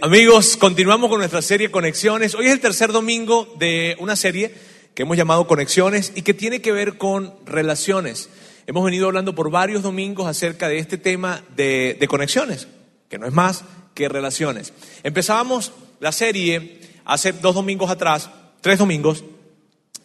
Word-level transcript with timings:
Amigos, 0.00 0.56
continuamos 0.56 1.10
con 1.10 1.18
nuestra 1.18 1.42
serie 1.42 1.72
Conexiones. 1.72 2.36
Hoy 2.36 2.46
es 2.46 2.52
el 2.52 2.60
tercer 2.60 2.92
domingo 2.92 3.52
de 3.58 3.96
una 3.98 4.14
serie 4.14 4.54
que 4.94 5.02
hemos 5.02 5.16
llamado 5.16 5.48
Conexiones 5.48 6.12
y 6.14 6.22
que 6.22 6.34
tiene 6.34 6.60
que 6.60 6.70
ver 6.70 6.98
con 6.98 7.34
relaciones. 7.44 8.28
Hemos 8.68 8.84
venido 8.84 9.06
hablando 9.06 9.34
por 9.34 9.50
varios 9.50 9.82
domingos 9.82 10.28
acerca 10.28 10.68
de 10.68 10.78
este 10.78 10.98
tema 10.98 11.42
de, 11.56 11.98
conexiones, 12.08 12.68
que 13.08 13.18
no 13.18 13.26
es 13.26 13.32
más 13.32 13.64
que 13.94 14.08
relaciones. 14.08 14.72
Empezábamos 15.02 15.72
la 15.98 16.12
serie 16.12 16.78
hace 17.04 17.32
dos 17.32 17.56
domingos 17.56 17.90
atrás, 17.90 18.30
tres 18.60 18.78
domingos, 18.78 19.24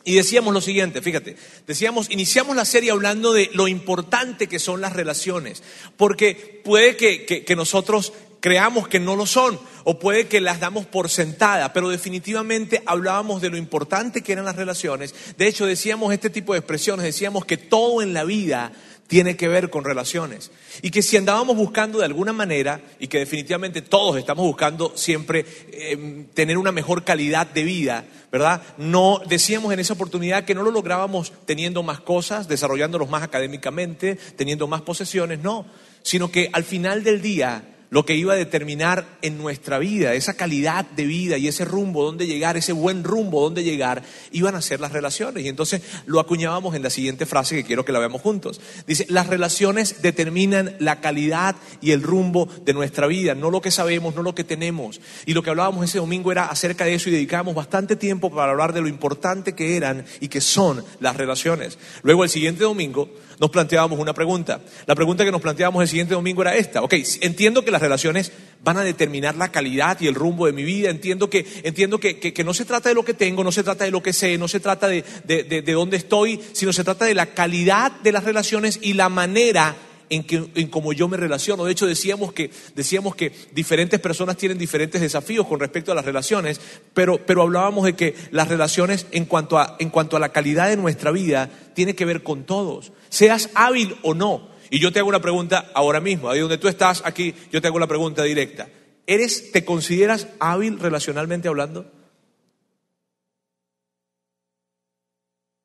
y 0.03 0.15
decíamos 0.15 0.55
lo 0.55 0.61
siguiente, 0.61 1.03
fíjate, 1.03 1.37
decíamos, 1.67 2.09
iniciamos 2.09 2.55
la 2.55 2.65
serie 2.65 2.89
hablando 2.89 3.31
de 3.31 3.51
lo 3.53 3.67
importante 3.67 4.47
que 4.47 4.57
son 4.57 4.81
las 4.81 4.93
relaciones, 4.93 5.61
porque 5.97 6.61
puede 6.63 6.97
que 6.97 7.55
nosotros 7.55 8.11
creamos 8.43 8.89
que 8.89 8.99
no 8.99 9.15
lo 9.15 9.25
son 9.25 9.57
o 9.85 9.99
puede 9.99 10.27
que 10.27 10.41
las 10.41 10.59
damos 10.59 10.85
por 10.85 11.07
sentada, 11.07 11.71
pero 11.71 11.87
definitivamente 11.87 12.83
hablábamos 12.85 13.41
de 13.41 13.49
lo 13.49 13.55
importante 13.55 14.21
que 14.21 14.33
eran 14.33 14.43
las 14.43 14.57
relaciones. 14.57 15.15
De 15.37 15.47
hecho, 15.47 15.65
decíamos 15.65 16.11
este 16.11 16.29
tipo 16.29 16.51
de 16.51 16.59
expresiones, 16.59 17.05
decíamos 17.05 17.45
que 17.45 17.55
todo 17.55 18.01
en 18.01 18.13
la 18.13 18.25
vida 18.25 18.73
tiene 19.07 19.37
que 19.37 19.47
ver 19.47 19.69
con 19.69 19.85
relaciones. 19.85 20.51
Y 20.81 20.91
que 20.91 21.01
si 21.01 21.15
andábamos 21.15 21.55
buscando 21.55 21.99
de 21.99 22.05
alguna 22.05 22.33
manera, 22.33 22.81
y 22.99 23.07
que 23.07 23.19
definitivamente 23.19 23.81
todos 23.81 24.17
estamos 24.17 24.45
buscando 24.45 24.91
siempre 24.97 25.45
eh, 25.71 26.25
tener 26.33 26.57
una 26.57 26.73
mejor 26.73 27.05
calidad 27.05 27.47
de 27.47 27.63
vida, 27.63 28.03
¿verdad? 28.29 28.61
No 28.77 29.21
decíamos 29.25 29.71
en 29.71 29.79
esa 29.79 29.93
oportunidad 29.93 30.43
que 30.43 30.55
no 30.55 30.63
lo 30.63 30.71
lográbamos 30.71 31.31
teniendo 31.45 31.81
más 31.81 32.01
cosas, 32.01 32.49
desarrollándolos 32.49 33.09
más 33.09 33.23
académicamente, 33.23 34.17
teniendo 34.35 34.67
más 34.67 34.81
posesiones, 34.81 35.39
no, 35.39 35.65
sino 36.01 36.29
que 36.29 36.49
al 36.51 36.65
final 36.65 37.05
del 37.05 37.21
día 37.21 37.69
lo 37.93 38.07
que 38.07 38.15
iba 38.15 38.33
a 38.33 38.35
determinar 38.35 39.05
en 39.21 39.37
nuestra 39.37 39.77
vida, 39.77 40.15
esa 40.15 40.33
calidad 40.33 40.83
de 40.83 41.05
vida 41.05 41.37
y 41.37 41.47
ese 41.47 41.63
rumbo, 41.63 42.03
dónde 42.03 42.25
llegar, 42.25 42.57
ese 42.57 42.73
buen 42.73 43.03
rumbo, 43.03 43.39
dónde 43.39 43.63
llegar, 43.63 44.01
iban 44.31 44.55
a 44.55 44.63
ser 44.63 44.79
las 44.79 44.93
relaciones. 44.93 45.45
Y 45.45 45.47
entonces 45.47 45.83
lo 46.07 46.19
acuñábamos 46.19 46.73
en 46.73 46.81
la 46.81 46.89
siguiente 46.89 47.27
frase 47.27 47.55
que 47.55 47.63
quiero 47.63 47.85
que 47.85 47.91
la 47.91 47.99
veamos 47.99 48.19
juntos. 48.19 48.59
Dice, 48.87 49.05
las 49.09 49.27
relaciones 49.27 50.01
determinan 50.01 50.75
la 50.79 51.01
calidad 51.01 51.55
y 51.81 51.91
el 51.91 52.01
rumbo 52.01 52.49
de 52.65 52.73
nuestra 52.73 53.05
vida, 53.05 53.35
no 53.35 53.51
lo 53.51 53.61
que 53.61 53.69
sabemos, 53.69 54.15
no 54.15 54.23
lo 54.23 54.33
que 54.33 54.43
tenemos. 54.43 54.99
Y 55.27 55.35
lo 55.35 55.43
que 55.43 55.51
hablábamos 55.51 55.85
ese 55.85 55.99
domingo 55.99 56.31
era 56.31 56.45
acerca 56.45 56.85
de 56.85 56.95
eso 56.95 57.09
y 57.09 57.13
dedicábamos 57.13 57.53
bastante 57.53 57.95
tiempo 57.95 58.31
para 58.31 58.53
hablar 58.53 58.73
de 58.73 58.81
lo 58.81 58.87
importante 58.87 59.53
que 59.53 59.77
eran 59.77 60.03
y 60.19 60.29
que 60.29 60.41
son 60.41 60.83
las 60.99 61.15
relaciones. 61.15 61.77
Luego 62.01 62.23
el 62.23 62.31
siguiente 62.31 62.63
domingo 62.63 63.11
nos 63.43 63.51
planteábamos 63.51 63.99
una 63.99 64.13
pregunta. 64.13 64.61
La 64.85 64.95
pregunta 64.95 65.25
que 65.25 65.31
nos 65.31 65.41
planteábamos 65.41 65.81
el 65.81 65.89
siguiente 65.89 66.13
domingo 66.13 66.43
era 66.43 66.55
esta. 66.55 66.81
Ok, 66.81 66.93
entiendo 67.19 67.65
que 67.65 67.71
las 67.71 67.81
relaciones 67.81 68.31
van 68.63 68.77
a 68.77 68.85
determinar 68.85 69.35
la 69.35 69.51
calidad 69.51 69.99
y 69.99 70.07
el 70.07 70.15
rumbo 70.15 70.45
de 70.45 70.53
mi 70.53 70.63
vida. 70.63 70.89
Entiendo 70.89 71.29
que, 71.29 71.45
entiendo 71.63 71.99
que, 71.99 72.21
que, 72.21 72.31
que 72.31 72.43
no 72.45 72.53
se 72.53 72.63
trata 72.63 72.87
de 72.87 72.95
lo 72.95 73.03
que 73.03 73.13
tengo, 73.13 73.43
no 73.43 73.51
se 73.51 73.61
trata 73.61 73.83
de 73.83 73.91
lo 73.91 74.01
que 74.01 74.13
sé, 74.13 74.37
no 74.37 74.47
se 74.47 74.61
trata 74.61 74.87
de, 74.87 75.03
de, 75.25 75.43
de, 75.43 75.61
de 75.61 75.73
dónde 75.73 75.97
estoy, 75.97 76.39
sino 76.53 76.71
se 76.71 76.85
trata 76.85 77.03
de 77.03 77.15
la 77.15 77.33
calidad 77.33 77.91
de 77.91 78.13
las 78.13 78.23
relaciones 78.23 78.79
y 78.81 78.93
la 78.93 79.09
manera 79.09 79.75
en, 80.15 80.67
cómo 80.67 80.93
yo 80.93 81.07
me 81.07 81.17
relaciono. 81.17 81.65
De 81.65 81.71
hecho, 81.71 81.87
decíamos 81.87 82.33
que, 82.33 82.51
decíamos 82.75 83.15
que 83.15 83.31
diferentes 83.53 83.99
personas 83.99 84.37
tienen 84.37 84.57
diferentes 84.57 85.01
desafíos 85.01 85.47
con 85.47 85.59
respecto 85.59 85.91
a 85.91 85.95
las 85.95 86.05
relaciones, 86.05 86.61
pero, 86.93 87.25
pero 87.25 87.41
hablábamos 87.41 87.85
de 87.85 87.93
que 87.93 88.15
las 88.31 88.47
relaciones 88.47 89.07
en 89.11 89.25
cuanto, 89.25 89.57
a, 89.57 89.75
en 89.79 89.89
cuanto 89.89 90.17
a 90.17 90.19
la 90.19 90.29
calidad 90.29 90.69
de 90.69 90.77
nuestra 90.77 91.11
vida 91.11 91.49
tiene 91.73 91.95
que 91.95 92.05
ver 92.05 92.23
con 92.23 92.45
todos, 92.45 92.91
seas 93.09 93.49
hábil 93.55 93.95
o 94.03 94.13
no. 94.13 94.53
Y 94.69 94.79
yo 94.79 94.91
te 94.91 94.99
hago 94.99 95.09
una 95.09 95.21
pregunta 95.21 95.71
ahora 95.73 95.99
mismo, 95.99 96.29
ahí 96.29 96.39
donde 96.39 96.57
tú 96.57 96.67
estás 96.67 97.03
aquí, 97.05 97.33
yo 97.51 97.61
te 97.61 97.67
hago 97.67 97.79
la 97.79 97.87
pregunta 97.87 98.23
directa. 98.23 98.69
¿Eres, 99.05 99.51
te 99.51 99.65
consideras 99.65 100.27
hábil 100.39 100.79
relacionalmente 100.79 101.47
hablando? 101.47 101.91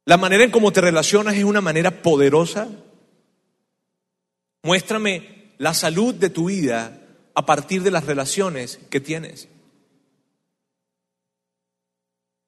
La 0.08 0.16
manera 0.16 0.42
en 0.42 0.50
cómo 0.50 0.72
te 0.72 0.80
relacionas 0.80 1.36
es 1.36 1.44
una 1.44 1.60
manera 1.60 2.02
poderosa. 2.02 2.68
Muéstrame 4.62 5.52
la 5.58 5.74
salud 5.74 6.14
de 6.14 6.30
tu 6.30 6.46
vida 6.46 7.00
a 7.34 7.46
partir 7.46 7.82
de 7.82 7.90
las 7.90 8.04
relaciones 8.04 8.80
que 8.90 9.00
tienes. 9.00 9.48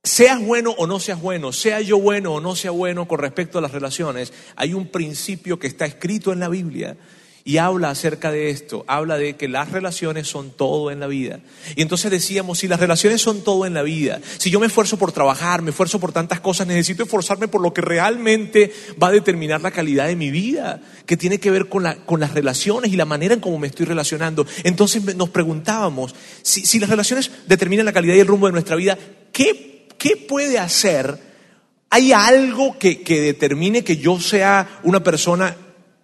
Seas 0.03 0.45
bueno 0.45 0.71
o 0.79 0.87
no 0.87 0.99
seas 0.99 1.21
bueno, 1.21 1.53
sea 1.53 1.81
yo 1.81 2.01
bueno 2.01 2.35
o 2.35 2.41
no 2.41 2.57
sea 2.57 2.71
bueno 2.71 3.07
con 3.07 3.19
respecto 3.19 3.59
a 3.59 3.61
las 3.63 3.73
relaciones, 3.73 4.33
hay 4.57 4.73
un 4.73 4.89
principio 4.89 5.59
que 5.59 5.67
está 5.67 5.85
escrito 5.85 6.33
en 6.33 6.41
la 6.41 6.49
Biblia 6.49 6.97
y 7.45 7.57
habla 7.57 7.91
acerca 7.91 8.31
de 8.31 8.51
esto, 8.51 8.85
habla 8.87 9.17
de 9.17 9.35
que 9.35 9.49
las 9.49 9.71
relaciones 9.73 10.29
son 10.29 10.51
todo 10.51 10.91
en 10.91 11.01
la 11.01 11.07
vida. 11.07 11.41
Y 11.75 11.83
entonces 11.83 12.11
decíamos, 12.11 12.59
si 12.59 12.69
las 12.69 12.81
relaciones 12.81 13.23
son 13.23 13.43
todo 13.43 13.67
en 13.67 13.75
la 13.75 13.83
vida, 13.83 14.21
si 14.39 14.51
yo 14.51 14.61
me 14.61 14.67
esfuerzo 14.67 14.99
por 14.99 15.13
trabajar, 15.13 15.63
me 15.63 15.71
esfuerzo 15.71 15.99
por 15.99 16.13
tantas 16.13 16.41
cosas, 16.41 16.67
necesito 16.67 17.03
esforzarme 17.03 17.49
por 17.49 17.63
lo 17.63 17.73
que 17.73 17.81
realmente 17.81 18.73
va 19.03 19.09
a 19.09 19.13
determinar 19.13 19.61
la 19.63 19.71
calidad 19.71 20.07
de 20.07 20.17
mi 20.17 20.31
vida, 20.31 20.81
que 21.07 21.17
tiene 21.17 21.41
que 21.41 21.51
ver 21.51 21.69
con, 21.69 21.83
la, 21.83 21.97
con 22.05 22.21
las 22.21 22.35
relaciones 22.35 22.93
y 22.93 22.97
la 22.97 23.07
manera 23.07 23.35
en 23.35 23.41
cómo 23.41 23.59
me 23.59 23.69
estoy 23.69 23.87
relacionando. 23.87 24.47
Entonces 24.63 25.17
nos 25.17 25.31
preguntábamos, 25.31 26.15
si, 26.43 26.67
si 26.67 26.79
las 26.79 26.91
relaciones 26.91 27.31
determinan 27.47 27.87
la 27.87 27.93
calidad 27.93 28.15
y 28.15 28.21
el 28.21 28.27
rumbo 28.27 28.47
de 28.47 28.53
nuestra 28.53 28.77
vida, 28.77 28.99
¿qué, 29.33 29.89
qué 29.97 30.17
puede 30.17 30.59
hacer? 30.59 31.31
¿Hay 31.89 32.13
algo 32.13 32.79
que, 32.79 33.01
que 33.01 33.21
determine 33.21 33.83
que 33.83 33.97
yo 33.97 34.21
sea 34.21 34.81
una 34.85 35.03
persona 35.03 35.57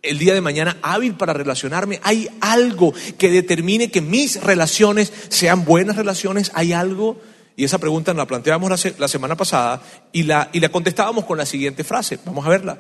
el 0.03 0.19
día 0.19 0.35
de 0.35 0.41
mañana 0.41 0.79
hábil 0.83 1.15
para 1.15 1.33
relacionarme? 1.33 2.01
¿Hay 2.03 2.29
algo 2.41 2.93
que 3.19 3.31
determine 3.31 3.91
que 3.91 4.01
mis 4.01 4.43
relaciones 4.43 5.13
sean 5.29 5.65
buenas 5.65 5.97
relaciones? 5.97 6.51
¿Hay 6.55 6.73
algo? 6.73 7.21
Y 7.57 7.65
esa 7.65 7.79
pregunta 7.79 8.13
la 8.15 8.27
planteamos 8.27 8.71
la, 8.71 8.93
la 8.99 9.09
semana 9.09 9.37
pasada 9.37 9.83
y 10.13 10.25
la, 10.25 10.51
y 10.53 10.61
la 10.61 10.69
contestábamos 10.69 11.25
con 11.25 11.39
la 11.39 11.47
siguiente 11.47 11.85
frase. 11.85 12.19
Vamos 12.25 12.45
a 12.47 12.51
verla. 12.51 12.79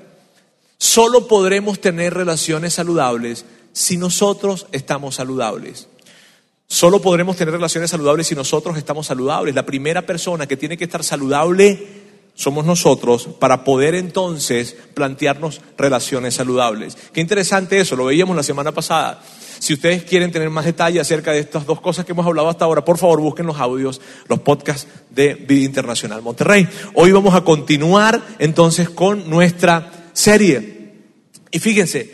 Solo 0.78 1.26
podremos 1.26 1.80
tener 1.80 2.12
relaciones 2.12 2.74
saludables 2.74 3.46
si 3.72 3.96
nosotros 3.96 4.66
estamos 4.72 5.14
saludables. 5.14 5.88
Solo 6.68 7.00
podremos 7.00 7.36
tener 7.36 7.54
relaciones 7.54 7.90
saludables 7.90 8.26
si 8.26 8.34
nosotros 8.34 8.76
estamos 8.76 9.06
saludables. 9.06 9.54
La 9.54 9.64
primera 9.64 10.02
persona 10.02 10.46
que 10.46 10.56
tiene 10.56 10.76
que 10.76 10.84
estar 10.84 11.04
saludable 11.04 12.05
somos 12.36 12.66
nosotros 12.66 13.28
para 13.40 13.64
poder 13.64 13.94
entonces 13.94 14.76
plantearnos 14.94 15.62
relaciones 15.76 16.34
saludables. 16.34 16.96
Qué 17.12 17.20
interesante 17.20 17.80
eso, 17.80 17.96
lo 17.96 18.04
veíamos 18.04 18.36
la 18.36 18.42
semana 18.42 18.72
pasada. 18.72 19.20
Si 19.58 19.72
ustedes 19.72 20.04
quieren 20.04 20.30
tener 20.30 20.50
más 20.50 20.66
detalle 20.66 21.00
acerca 21.00 21.32
de 21.32 21.40
estas 21.40 21.64
dos 21.64 21.80
cosas 21.80 22.04
que 22.04 22.12
hemos 22.12 22.26
hablado 22.26 22.48
hasta 22.48 22.66
ahora, 22.66 22.84
por 22.84 22.98
favor 22.98 23.20
busquen 23.20 23.46
los 23.46 23.58
audios, 23.58 24.02
los 24.28 24.40
podcasts 24.40 24.86
de 25.10 25.34
Vida 25.34 25.64
Internacional 25.64 26.20
Monterrey. 26.20 26.68
Hoy 26.94 27.10
vamos 27.10 27.34
a 27.34 27.40
continuar 27.40 28.22
entonces 28.38 28.90
con 28.90 29.28
nuestra 29.30 30.10
serie. 30.12 30.92
Y 31.50 31.58
fíjense, 31.58 32.12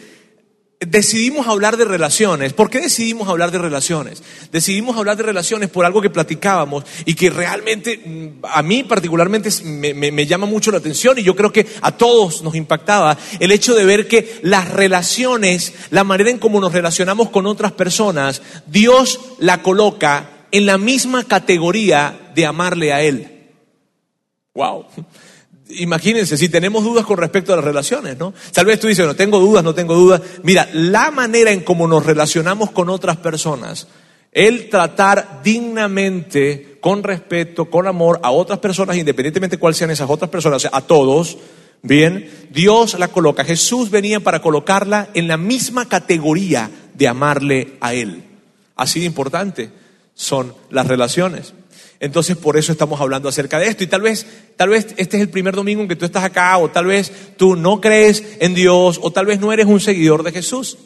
decidimos 0.87 1.47
hablar 1.47 1.77
de 1.77 1.85
relaciones. 1.85 2.53
¿Por 2.53 2.71
qué 2.71 2.81
decidimos 2.81 3.29
hablar 3.29 3.51
de 3.51 3.59
relaciones? 3.59 4.23
Decidimos 4.51 4.97
hablar 4.97 5.17
de 5.17 5.23
relaciones 5.23 5.71
por 5.71 5.85
algo 5.85 6.01
que 6.01 6.11
platicábamos 6.11 6.85
y 7.05 7.15
que 7.15 7.31
realmente 7.31 8.33
a 8.43 8.63
mí 8.63 8.83
particularmente 8.85 9.51
me, 9.65 9.95
me, 9.95 10.11
me, 10.13 10.27
llama 10.27 10.47
mucho 10.47 10.71
la 10.71 10.79
atención 10.79 11.19
y 11.19 11.23
yo 11.23 11.37
creo 11.37 11.53
que 11.53 11.67
a 11.81 11.93
todos 11.93 12.43
nos 12.43 12.55
impactaba 12.55 13.17
el 13.41 13.53
hecho 13.53 13.75
de 13.75 13.85
ver 13.85 14.09
que 14.09 14.41
las 14.43 14.71
relaciones, 14.71 15.75
la 15.91 16.05
manera 16.05 16.31
en 16.31 16.39
cómo 16.39 16.61
nos 16.61 16.73
relacionamos 16.73 17.31
con 17.31 17.47
otras 17.47 17.73
personas, 17.73 18.43
Dios 18.67 19.21
la 19.39 19.63
coloca 19.63 20.47
en 20.51 20.67
la 20.67 20.79
misma 20.79 21.25
categoría 21.25 22.31
de 22.35 22.47
amarle 22.47 22.93
a 22.93 23.03
Él. 23.03 23.29
Wow. 24.55 24.87
Imagínense, 25.79 26.37
si 26.37 26.49
tenemos 26.49 26.85
dudas 26.85 27.05
con 27.05 27.19
respecto 27.19 27.53
a 27.53 27.57
las 27.57 27.65
relaciones, 27.65 28.19
¿no? 28.19 28.35
Tal 28.53 28.67
vez 28.67 28.81
tú 28.81 28.87
dices, 28.87 29.07
no 29.07 29.17
tengo 29.17 29.39
dudas, 29.39 29.65
no 29.65 29.75
tengo 29.75 29.95
dudas. 29.95 30.21
Mira, 30.43 30.69
la 30.73 31.11
manera 31.11 31.51
en 31.51 31.61
cómo 31.61 31.87
nos 31.87 32.05
relacionamos 32.05 32.71
con 32.71 32.89
otras 32.91 33.17
personas, 33.19 33.89
el 34.33 34.69
tratar 34.69 35.41
dignamente, 35.43 36.79
con 36.81 37.03
respeto, 37.03 37.67
con 37.71 37.87
amor 37.87 38.21
a 38.23 38.31
otras 38.31 38.59
personas, 38.59 38.97
independientemente 38.97 39.57
de 39.57 39.61
cuáles 39.61 39.77
sean 39.77 39.91
esas 39.91 40.11
otras 40.11 40.31
personas, 40.31 40.57
o 40.57 40.61
sea, 40.61 40.71
a 40.73 40.83
todos, 40.83 41.39
bien, 41.83 42.31
Dios 42.51 42.99
la 42.99 43.09
coloca. 43.09 43.45
Jesús 43.45 43.91
venía 43.91 44.21
para 44.21 44.43
colocarla 44.43 45.11
en 45.15 45.29
la 45.29 45.37
misma 45.37 45.89
categoría 45.89 46.71
de 46.95 47.09
amarle 47.09 47.75
a 47.81 47.95
Él. 47.95 48.25
Así 48.77 49.01
de 49.01 49.07
importante 49.07 49.71
son 50.15 50.55
las 50.71 50.87
relaciones. 50.87 51.55
Entonces 52.03 52.37
por 52.37 52.57
eso 52.57 52.73
estamos 52.73 53.01
hablando 53.01 53.29
acerca 53.29 53.61
de 53.61 53.69
esto. 53.69 53.85
Y 53.85 53.87
tal 53.87 54.03
vez, 54.03 54.27
tal 54.57 54.71
vez 54.71 54.89
este 54.97 55.19
es 55.19 55.23
el 55.23 55.29
primer 55.29 55.55
domingo 55.55 55.83
en 55.83 55.89
que 55.89 55.95
tú 55.95 56.05
estás 56.05 56.25
acá, 56.25 56.59
o 56.59 56.69
tal 56.69 56.87
vez 56.87 57.13
tú 57.37 57.55
no 57.55 57.81
crees 57.81 58.25
en 58.41 58.55
Dios, 58.55 58.99
o 59.01 59.13
tal 59.13 59.25
vez 59.25 59.39
no 59.39 59.53
eres 59.53 59.67
un 59.67 59.79
seguidor 59.79 60.25
de 60.25 60.33
Jesús. 60.33 60.79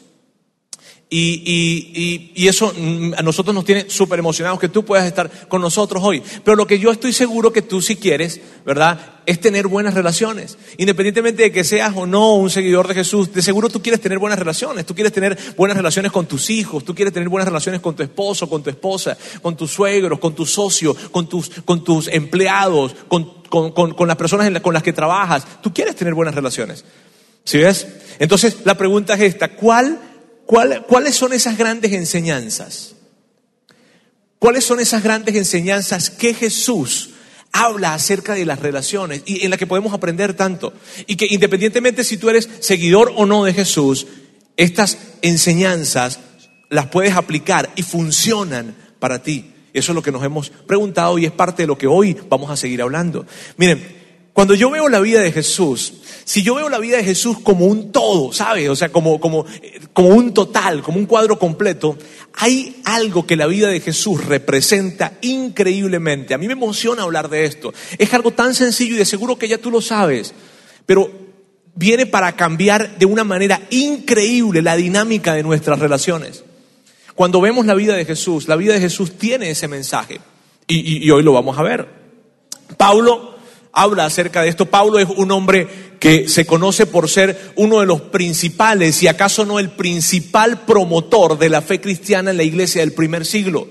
Y, 1.09 1.41
y, 1.45 2.31
y, 2.35 2.47
eso 2.49 2.73
mm, 2.77 3.13
a 3.17 3.21
nosotros 3.21 3.55
nos 3.55 3.63
tiene 3.63 3.89
súper 3.89 4.19
emocionados 4.19 4.59
que 4.59 4.67
tú 4.67 4.83
puedas 4.83 5.05
estar 5.05 5.31
con 5.47 5.61
nosotros 5.61 6.03
hoy. 6.03 6.21
Pero 6.43 6.57
lo 6.57 6.67
que 6.67 6.79
yo 6.79 6.91
estoy 6.91 7.13
seguro 7.13 7.53
que 7.53 7.61
tú 7.61 7.81
si 7.81 7.95
quieres, 7.95 8.41
¿verdad? 8.65 8.99
Es 9.25 9.39
tener 9.39 9.67
buenas 9.67 9.93
relaciones. 9.93 10.57
Independientemente 10.75 11.43
de 11.43 11.51
que 11.53 11.63
seas 11.63 11.93
o 11.95 12.05
no 12.05 12.35
un 12.35 12.49
seguidor 12.49 12.89
de 12.89 12.93
Jesús, 12.93 13.31
de 13.31 13.41
seguro 13.41 13.69
tú 13.69 13.81
quieres 13.81 14.01
tener 14.01 14.19
buenas 14.19 14.37
relaciones. 14.37 14.85
Tú 14.85 14.95
quieres 14.95 15.13
tener 15.13 15.37
buenas 15.55 15.77
relaciones 15.77 16.11
con 16.11 16.25
tus 16.25 16.49
hijos, 16.49 16.83
tú 16.83 16.93
quieres 16.93 17.13
tener 17.13 17.29
buenas 17.29 17.47
relaciones 17.47 17.79
con 17.79 17.95
tu 17.95 18.03
esposo, 18.03 18.49
con 18.49 18.61
tu 18.61 18.69
esposa, 18.69 19.17
con 19.41 19.55
tus 19.55 19.71
suegros, 19.71 20.19
con 20.19 20.35
tu 20.35 20.45
socio, 20.45 20.93
con 21.11 21.29
tus, 21.29 21.49
con 21.63 21.85
tus 21.85 22.09
empleados, 22.09 22.93
con, 23.07 23.43
con, 23.47 23.71
con, 23.71 24.07
las 24.09 24.17
personas 24.17 24.59
con 24.59 24.73
las 24.73 24.83
que 24.83 24.91
trabajas. 24.91 25.61
Tú 25.61 25.73
quieres 25.73 25.95
tener 25.95 26.13
buenas 26.13 26.35
relaciones. 26.35 26.83
¿Sí 27.45 27.59
ves? 27.59 27.87
Entonces 28.19 28.57
la 28.65 28.77
pregunta 28.77 29.13
es 29.13 29.21
esta, 29.21 29.55
¿cuál 29.55 30.01
¿Cuáles 30.47 31.15
son 31.15 31.33
esas 31.33 31.57
grandes 31.57 31.91
enseñanzas? 31.91 32.95
¿Cuáles 34.39 34.63
son 34.63 34.79
esas 34.79 35.03
grandes 35.03 35.35
enseñanzas 35.35 36.09
que 36.09 36.33
Jesús 36.33 37.09
habla 37.51 37.93
acerca 37.93 38.33
de 38.33 38.45
las 38.45 38.59
relaciones 38.59 39.23
y 39.25 39.43
en 39.43 39.49
las 39.49 39.59
que 39.59 39.67
podemos 39.67 39.93
aprender 39.93 40.35
tanto? 40.35 40.73
Y 41.05 41.17
que 41.17 41.27
independientemente 41.29 42.05
si 42.05 42.17
tú 42.17 42.29
eres 42.29 42.49
seguidor 42.61 43.13
o 43.17 43.25
no 43.25 43.43
de 43.43 43.53
Jesús, 43.53 44.07
estas 44.55 44.97
enseñanzas 45.21 46.19
las 46.69 46.87
puedes 46.87 47.15
aplicar 47.15 47.69
y 47.75 47.83
funcionan 47.83 48.73
para 48.99 49.21
ti. 49.21 49.53
Eso 49.73 49.91
es 49.91 49.95
lo 49.95 50.01
que 50.01 50.13
nos 50.13 50.23
hemos 50.23 50.49
preguntado 50.49 51.17
y 51.17 51.25
es 51.25 51.31
parte 51.31 51.63
de 51.63 51.67
lo 51.67 51.77
que 51.77 51.87
hoy 51.87 52.15
vamos 52.29 52.49
a 52.49 52.57
seguir 52.57 52.81
hablando. 52.81 53.25
Miren, 53.57 53.96
cuando 54.37 54.53
yo 54.53 54.69
veo 54.69 54.87
la 54.87 54.99
vida 54.99 55.21
de 55.21 55.31
Jesús, 55.31 55.93
si 56.23 56.43
yo 56.43 56.53
veo 56.53 56.69
la 56.69 56.77
vida 56.77 56.97
de 56.97 57.03
Jesús 57.03 57.39
como 57.41 57.65
un 57.65 57.91
todo, 57.91 58.31
¿sabes? 58.31 58.69
O 58.69 58.75
sea, 58.75 58.89
como, 58.89 59.19
como, 59.19 59.47
como 59.93 60.09
un 60.09 60.31
total, 60.31 60.83
como 60.83 60.99
un 60.99 61.07
cuadro 61.07 61.39
completo, 61.39 61.97
hay 62.33 62.79
algo 62.85 63.25
que 63.25 63.35
la 63.35 63.47
vida 63.47 63.69
de 63.69 63.79
Jesús 63.79 64.23
representa 64.23 65.13
increíblemente. 65.21 66.35
A 66.35 66.37
mí 66.37 66.45
me 66.45 66.53
emociona 66.53 67.01
hablar 67.01 67.29
de 67.29 67.45
esto. 67.45 67.73
Es 67.97 68.13
algo 68.13 68.29
tan 68.29 68.53
sencillo 68.53 68.93
y 68.93 68.99
de 68.99 69.05
seguro 69.05 69.39
que 69.39 69.47
ya 69.47 69.57
tú 69.57 69.71
lo 69.71 69.81
sabes, 69.81 70.35
pero 70.85 71.09
viene 71.73 72.05
para 72.05 72.35
cambiar 72.35 72.99
de 72.99 73.07
una 73.07 73.23
manera 73.23 73.59
increíble 73.71 74.61
la 74.61 74.75
dinámica 74.75 75.33
de 75.33 75.41
nuestras 75.41 75.79
relaciones. 75.79 76.43
Cuando 77.15 77.41
vemos 77.41 77.65
la 77.65 77.73
vida 77.73 77.95
de 77.95 78.05
Jesús, 78.05 78.47
la 78.47 78.55
vida 78.55 78.75
de 78.75 78.81
Jesús 78.81 79.17
tiene 79.17 79.49
ese 79.49 79.67
mensaje 79.67 80.21
y, 80.67 81.03
y 81.03 81.09
hoy 81.09 81.23
lo 81.23 81.33
vamos 81.33 81.57
a 81.57 81.63
ver. 81.63 81.89
Pablo 82.77 83.36
habla 83.71 84.05
acerca 84.05 84.41
de 84.41 84.49
esto. 84.49 84.65
Pablo 84.65 84.99
es 84.99 85.07
un 85.09 85.31
hombre 85.31 85.67
que 85.99 86.27
se 86.27 86.45
conoce 86.45 86.85
por 86.85 87.09
ser 87.09 87.53
uno 87.55 87.79
de 87.79 87.85
los 87.85 88.01
principales, 88.01 89.01
y 89.03 89.07
acaso 89.07 89.45
no 89.45 89.59
el 89.59 89.69
principal 89.69 90.61
promotor 90.61 91.37
de 91.37 91.49
la 91.49 91.61
fe 91.61 91.81
cristiana 91.81 92.31
en 92.31 92.37
la 92.37 92.43
iglesia 92.43 92.81
del 92.81 92.93
primer 92.93 93.25
siglo. 93.25 93.67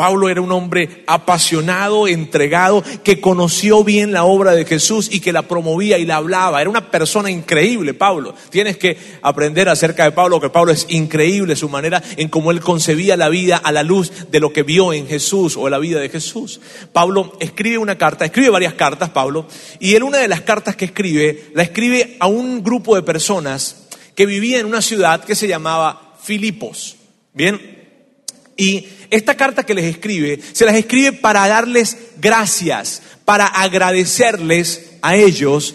Pablo 0.00 0.30
era 0.30 0.40
un 0.40 0.50
hombre 0.50 1.04
apasionado, 1.06 2.08
entregado, 2.08 2.82
que 3.04 3.20
conoció 3.20 3.84
bien 3.84 4.12
la 4.12 4.24
obra 4.24 4.52
de 4.52 4.64
Jesús 4.64 5.10
y 5.12 5.20
que 5.20 5.30
la 5.30 5.42
promovía 5.42 5.98
y 5.98 6.06
la 6.06 6.16
hablaba. 6.16 6.62
Era 6.62 6.70
una 6.70 6.90
persona 6.90 7.30
increíble, 7.30 7.92
Pablo. 7.92 8.34
Tienes 8.48 8.78
que 8.78 8.96
aprender 9.20 9.68
acerca 9.68 10.04
de 10.04 10.12
Pablo, 10.12 10.40
que 10.40 10.48
Pablo 10.48 10.72
es 10.72 10.86
increíble 10.88 11.54
su 11.54 11.68
manera 11.68 12.02
en 12.16 12.30
cómo 12.30 12.50
él 12.50 12.60
concebía 12.60 13.14
la 13.18 13.28
vida 13.28 13.58
a 13.58 13.72
la 13.72 13.82
luz 13.82 14.30
de 14.30 14.40
lo 14.40 14.54
que 14.54 14.62
vio 14.62 14.94
en 14.94 15.06
Jesús 15.06 15.58
o 15.58 15.68
la 15.68 15.78
vida 15.78 16.00
de 16.00 16.08
Jesús. 16.08 16.62
Pablo 16.94 17.36
escribe 17.38 17.76
una 17.76 17.98
carta, 17.98 18.24
escribe 18.24 18.48
varias 18.48 18.72
cartas, 18.72 19.10
Pablo, 19.10 19.48
y 19.80 19.96
en 19.96 20.02
una 20.02 20.16
de 20.16 20.28
las 20.28 20.40
cartas 20.40 20.76
que 20.76 20.86
escribe, 20.86 21.50
la 21.54 21.62
escribe 21.62 22.16
a 22.20 22.26
un 22.26 22.62
grupo 22.62 22.96
de 22.96 23.02
personas 23.02 23.86
que 24.14 24.24
vivía 24.24 24.60
en 24.60 24.64
una 24.64 24.80
ciudad 24.80 25.24
que 25.24 25.34
se 25.34 25.46
llamaba 25.46 26.14
Filipos. 26.22 26.96
Bien, 27.34 27.80
y 28.60 28.86
esta 29.10 29.36
carta 29.36 29.64
que 29.64 29.74
les 29.74 29.84
escribe, 29.84 30.40
se 30.52 30.64
las 30.64 30.74
escribe 30.74 31.12
para 31.12 31.46
darles 31.48 31.96
gracias, 32.20 33.02
para 33.24 33.46
agradecerles 33.46 34.92
a 35.02 35.16
ellos 35.16 35.74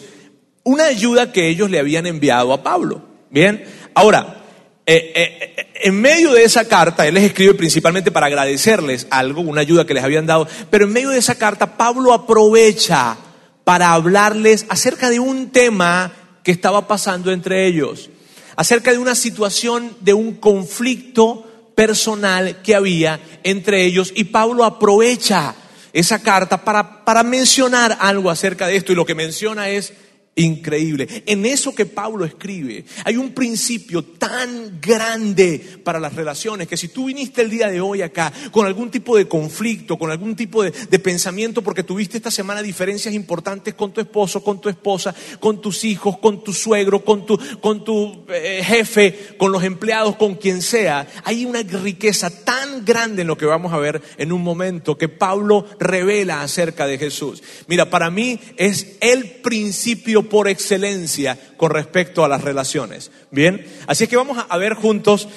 una 0.64 0.86
ayuda 0.86 1.32
que 1.32 1.50
ellos 1.50 1.70
le 1.70 1.80
habían 1.80 2.08
enviado 2.08 2.52
a 2.54 2.64
Pablo. 2.64 3.04
Bien, 3.30 3.64
ahora, 3.94 4.44
eh, 4.86 5.12
eh, 5.16 5.68
en 5.84 6.00
medio 6.00 6.32
de 6.32 6.44
esa 6.44 6.66
carta, 6.66 7.08
él 7.08 7.16
les 7.16 7.24
escribe 7.24 7.54
principalmente 7.54 8.12
para 8.12 8.28
agradecerles 8.28 9.08
algo, 9.10 9.42
una 9.42 9.62
ayuda 9.62 9.86
que 9.86 9.94
les 9.94 10.04
habían 10.04 10.26
dado, 10.26 10.48
pero 10.70 10.86
en 10.86 10.94
medio 10.94 11.10
de 11.10 11.18
esa 11.18 11.36
carta, 11.36 11.78
Pablo 11.78 12.14
aprovecha 12.14 13.18
para 13.64 13.94
hablarles 13.94 14.66
acerca 14.70 15.10
de 15.10 15.20
un 15.20 15.50
tema 15.50 16.14
que 16.44 16.52
estaba 16.52 16.88
pasando 16.88 17.31
entre 17.31 17.68
ellos, 17.68 18.10
acerca 18.56 18.92
de 18.92 19.00
una 19.00 19.16
situación 19.16 19.98
de 20.02 20.14
un 20.14 20.36
conflicto 20.36 21.46
personal 21.75 22.62
que 22.63 22.74
había 22.75 23.19
entre 23.44 23.83
ellos 23.86 24.12
y 24.16 24.25
Pablo 24.25 24.63
aprovecha 24.63 25.54
esa 25.94 26.22
carta 26.22 26.63
para, 26.63 27.06
para 27.06 27.24
mencionar 27.24 27.98
algo 28.01 28.30
acerca 28.30 28.68
de 28.68 28.77
esto 28.77 28.92
y 28.92 28.95
lo 28.95 29.06
que 29.06 29.16
menciona 29.16 29.69
es 29.69 29.94
increíble. 30.36 31.24
En 31.26 31.46
eso 31.46 31.74
que 31.74 31.86
Pablo 31.86 32.26
escribe 32.26 32.84
hay 33.06 33.16
un 33.16 33.32
principio 33.32 34.04
tan 34.04 34.80
grande 34.82 35.60
para 35.84 36.00
las 36.00 36.14
relaciones 36.14 36.68
que 36.68 36.76
si 36.76 36.90
tú 36.90 37.06
viniste 37.06 37.42
el 37.42 37.50
día 37.50 37.70
de 37.70 37.80
hoy 37.80 38.02
acá 38.02 38.34
con 38.52 38.66
algún 38.66 38.92
tipo 38.92 39.16
de 39.16 39.28
conflicto, 39.28 39.98
con 39.98 40.12
algún 40.12 40.36
tipo 40.36 40.64
de, 40.64 40.72
pensamiento 41.00 41.62
porque 41.62 41.84
tuviste 41.84 42.18
esta 42.18 42.32
semana 42.32 42.62
diferencias 42.62 43.14
importantes 43.14 43.76
con 43.76 43.94
tu 43.94 44.02
esposo, 44.02 44.44
con 44.44 44.60
tu 44.60 44.70
esposa, 44.70 45.14
con 45.40 45.62
tus 45.62 45.86
hijos, 45.86 46.18
con 46.18 46.44
tu 46.44 46.52
suegro, 46.52 47.06
con 47.06 47.26
tu, 47.26 47.40
con 47.62 47.84
tu 47.84 48.26
eh, 48.30 48.62
jefe, 48.66 49.36
con 49.38 49.52
los 49.52 49.64
empleados, 49.64 50.16
con 50.16 50.36
quien 50.36 50.62
sea, 50.62 51.08
hay 51.24 51.46
una 51.46 51.62
riqueza 51.62 52.44
tan 52.44 52.84
grande 52.84 53.22
en 53.22 53.28
lo 53.28 53.38
que 53.38 53.46
vamos 53.46 53.72
a 53.72 53.78
ver 53.78 54.02
en 54.18 54.31
un 54.31 54.42
momento 54.42 54.98
que 54.98 55.10
Pablo 55.10 55.66
revela 55.80 56.42
acerca 56.42 56.88
de 56.88 56.98
Jesús. 56.98 57.44
Mira, 57.68 57.90
para 57.90 58.10
mí 58.10 58.40
es 58.58 58.98
el 59.00 59.26
principio 59.42 60.25
por 60.25 60.48
excelencia 60.48 61.38
con 61.57 61.72
respecto 61.72 62.24
a 62.24 62.27
las 62.27 62.44
relaciones. 62.44 63.12
Bien, 63.31 63.66
así 63.88 64.04
es 64.04 64.10
que 64.10 64.18
vamos 64.18 64.44
a 64.48 64.57
ver 64.57 64.74
juntos 64.74 65.27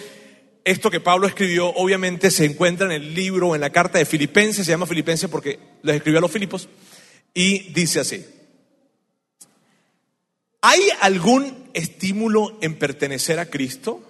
esto 0.64 0.90
que 0.90 1.00
Pablo 1.00 1.26
escribió. 1.26 1.68
Obviamente 1.68 2.30
se 2.30 2.44
encuentra 2.44 2.86
en 2.86 2.92
el 2.92 3.14
libro, 3.14 3.54
en 3.54 3.60
la 3.60 3.70
carta 3.70 3.98
de 3.98 4.04
Filipenses, 4.04 4.66
se 4.66 4.72
llama 4.72 4.86
Filipenses 4.86 5.30
porque 5.30 5.58
les 5.82 5.96
escribió 5.96 6.18
a 6.18 6.22
los 6.22 6.30
Filipos, 6.30 6.68
y 7.32 7.72
dice 7.72 8.00
así. 8.00 8.24
¿Hay 10.60 10.80
algún 11.00 11.70
estímulo 11.72 12.58
en 12.60 12.78
pertenecer 12.78 13.38
a 13.38 13.46
Cristo? 13.46 14.02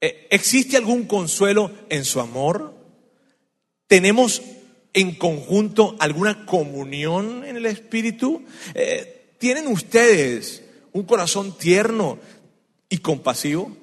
Eh, 0.00 0.26
¿Existe 0.30 0.76
algún 0.76 1.06
consuelo 1.06 1.70
en 1.90 2.04
su 2.04 2.20
amor? 2.20 2.74
¿Tenemos 3.86 4.42
en 4.92 5.14
conjunto 5.14 5.94
alguna 6.00 6.46
comunión 6.46 7.44
en 7.44 7.56
el 7.56 7.66
Espíritu? 7.66 8.44
Eh, 8.74 9.15
¿Tienen 9.38 9.66
ustedes 9.66 10.62
un 10.92 11.04
corazón 11.04 11.56
tierno 11.56 12.18
y 12.88 12.98
compasivo? 12.98 13.76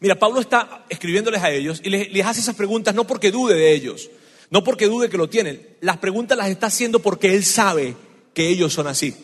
Mira, 0.00 0.18
Pablo 0.18 0.40
está 0.40 0.84
escribiéndoles 0.88 1.42
a 1.42 1.50
ellos 1.50 1.80
y 1.84 1.90
les, 1.90 2.26
hace 2.26 2.40
esas 2.40 2.56
preguntas 2.56 2.94
no 2.94 3.06
porque 3.06 3.30
dude 3.30 3.54
de 3.54 3.72
ellos, 3.72 4.10
no 4.50 4.64
porque 4.64 4.86
dude 4.86 5.08
que 5.08 5.16
lo 5.16 5.28
tienen. 5.28 5.76
Las 5.80 5.98
preguntas 5.98 6.36
las 6.36 6.48
está 6.48 6.66
haciendo 6.66 7.00
porque 7.00 7.34
él 7.34 7.44
sabe 7.44 7.96
que 8.32 8.48
ellos 8.48 8.72
son 8.72 8.86
así. 8.86 9.14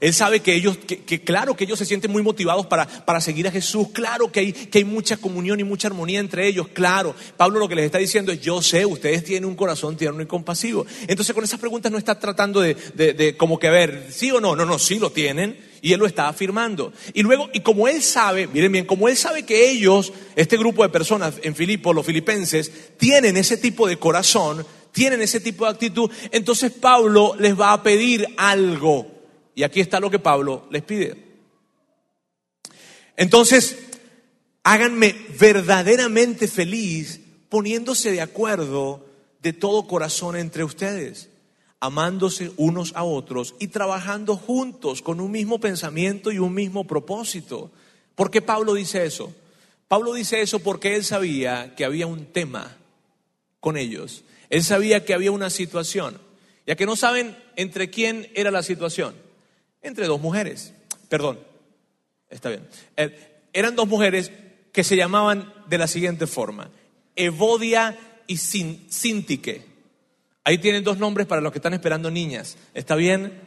Él 0.00 0.14
sabe 0.14 0.40
que 0.40 0.54
ellos, 0.54 0.78
que, 0.78 1.20
claro 1.22 1.56
que 1.56 1.64
ellos 1.64 1.78
se 1.78 1.84
sienten 1.84 2.10
muy 2.10 2.22
motivados 2.22 2.66
para, 2.66 2.86
para 2.86 3.20
seguir 3.20 3.48
a 3.48 3.50
Jesús, 3.50 3.88
claro 3.92 4.30
que 4.30 4.40
hay, 4.40 4.52
que 4.52 4.78
hay 4.78 4.84
mucha 4.84 5.16
comunión 5.16 5.60
y 5.60 5.64
mucha 5.64 5.88
armonía 5.88 6.20
entre 6.20 6.46
ellos, 6.46 6.68
claro. 6.68 7.14
Pablo 7.36 7.58
lo 7.58 7.68
que 7.68 7.74
les 7.74 7.86
está 7.86 7.98
diciendo 7.98 8.32
es, 8.32 8.40
yo 8.40 8.62
sé, 8.62 8.86
ustedes 8.86 9.24
tienen 9.24 9.48
un 9.48 9.56
corazón 9.56 9.96
tierno 9.96 10.22
y 10.22 10.26
compasivo. 10.26 10.86
Entonces 11.06 11.34
con 11.34 11.44
esas 11.44 11.60
preguntas 11.60 11.90
no 11.92 11.98
está 11.98 12.18
tratando 12.18 12.60
de, 12.60 12.74
de, 12.94 13.12
de 13.12 13.36
como 13.36 13.58
que 13.58 13.70
ver, 13.70 14.08
sí 14.10 14.30
o 14.30 14.40
no, 14.40 14.54
no, 14.54 14.64
no, 14.64 14.78
sí 14.78 14.98
lo 14.98 15.10
tienen. 15.10 15.68
Y 15.80 15.92
él 15.92 16.00
lo 16.00 16.06
está 16.06 16.28
afirmando. 16.28 16.92
Y 17.14 17.22
luego, 17.22 17.48
y 17.52 17.60
como 17.60 17.86
él 17.86 18.02
sabe, 18.02 18.48
miren 18.48 18.72
bien, 18.72 18.84
como 18.84 19.08
él 19.08 19.16
sabe 19.16 19.44
que 19.44 19.70
ellos, 19.70 20.12
este 20.34 20.56
grupo 20.56 20.82
de 20.82 20.88
personas 20.88 21.34
en 21.42 21.54
Filipo, 21.54 21.92
los 21.92 22.04
filipenses, 22.04 22.96
tienen 22.96 23.36
ese 23.36 23.56
tipo 23.56 23.86
de 23.86 23.96
corazón, 23.96 24.66
tienen 24.92 25.22
ese 25.22 25.38
tipo 25.38 25.64
de 25.64 25.70
actitud, 25.70 26.10
entonces 26.32 26.72
Pablo 26.72 27.36
les 27.38 27.58
va 27.58 27.72
a 27.72 27.82
pedir 27.82 28.26
algo. 28.36 29.17
Y 29.58 29.64
aquí 29.64 29.80
está 29.80 29.98
lo 29.98 30.08
que 30.08 30.20
Pablo 30.20 30.68
les 30.70 30.84
pide. 30.84 31.16
Entonces, 33.16 33.76
háganme 34.62 35.16
verdaderamente 35.36 36.46
feliz 36.46 37.20
poniéndose 37.48 38.12
de 38.12 38.20
acuerdo 38.20 39.04
de 39.42 39.52
todo 39.52 39.88
corazón 39.88 40.36
entre 40.36 40.62
ustedes, 40.62 41.28
amándose 41.80 42.52
unos 42.56 42.92
a 42.94 43.02
otros 43.02 43.56
y 43.58 43.66
trabajando 43.66 44.36
juntos 44.36 45.02
con 45.02 45.20
un 45.20 45.32
mismo 45.32 45.58
pensamiento 45.58 46.30
y 46.30 46.38
un 46.38 46.54
mismo 46.54 46.86
propósito. 46.86 47.72
¿Por 48.14 48.30
qué 48.30 48.40
Pablo 48.40 48.74
dice 48.74 49.04
eso? 49.06 49.34
Pablo 49.88 50.14
dice 50.14 50.40
eso 50.40 50.60
porque 50.60 50.94
él 50.94 51.04
sabía 51.04 51.74
que 51.74 51.84
había 51.84 52.06
un 52.06 52.26
tema 52.26 52.76
con 53.58 53.76
ellos. 53.76 54.22
Él 54.50 54.62
sabía 54.62 55.04
que 55.04 55.14
había 55.14 55.32
una 55.32 55.50
situación. 55.50 56.16
Ya 56.64 56.76
que 56.76 56.86
no 56.86 56.94
saben 56.94 57.36
entre 57.56 57.90
quién 57.90 58.30
era 58.36 58.52
la 58.52 58.62
situación 58.62 59.26
entre 59.82 60.06
dos 60.06 60.20
mujeres. 60.20 60.72
Perdón, 61.08 61.38
está 62.28 62.50
bien. 62.50 62.66
Eh, 62.96 63.42
eran 63.52 63.76
dos 63.76 63.88
mujeres 63.88 64.30
que 64.72 64.84
se 64.84 64.96
llamaban 64.96 65.52
de 65.68 65.78
la 65.78 65.86
siguiente 65.86 66.26
forma, 66.26 66.70
Evodia 67.16 67.98
y 68.26 68.36
Sintique. 68.36 69.64
Ahí 70.44 70.58
tienen 70.58 70.84
dos 70.84 70.98
nombres 70.98 71.26
para 71.26 71.40
los 71.40 71.52
que 71.52 71.58
están 71.58 71.74
esperando 71.74 72.10
niñas. 72.10 72.56
¿Está 72.74 72.94
bien? 72.94 73.40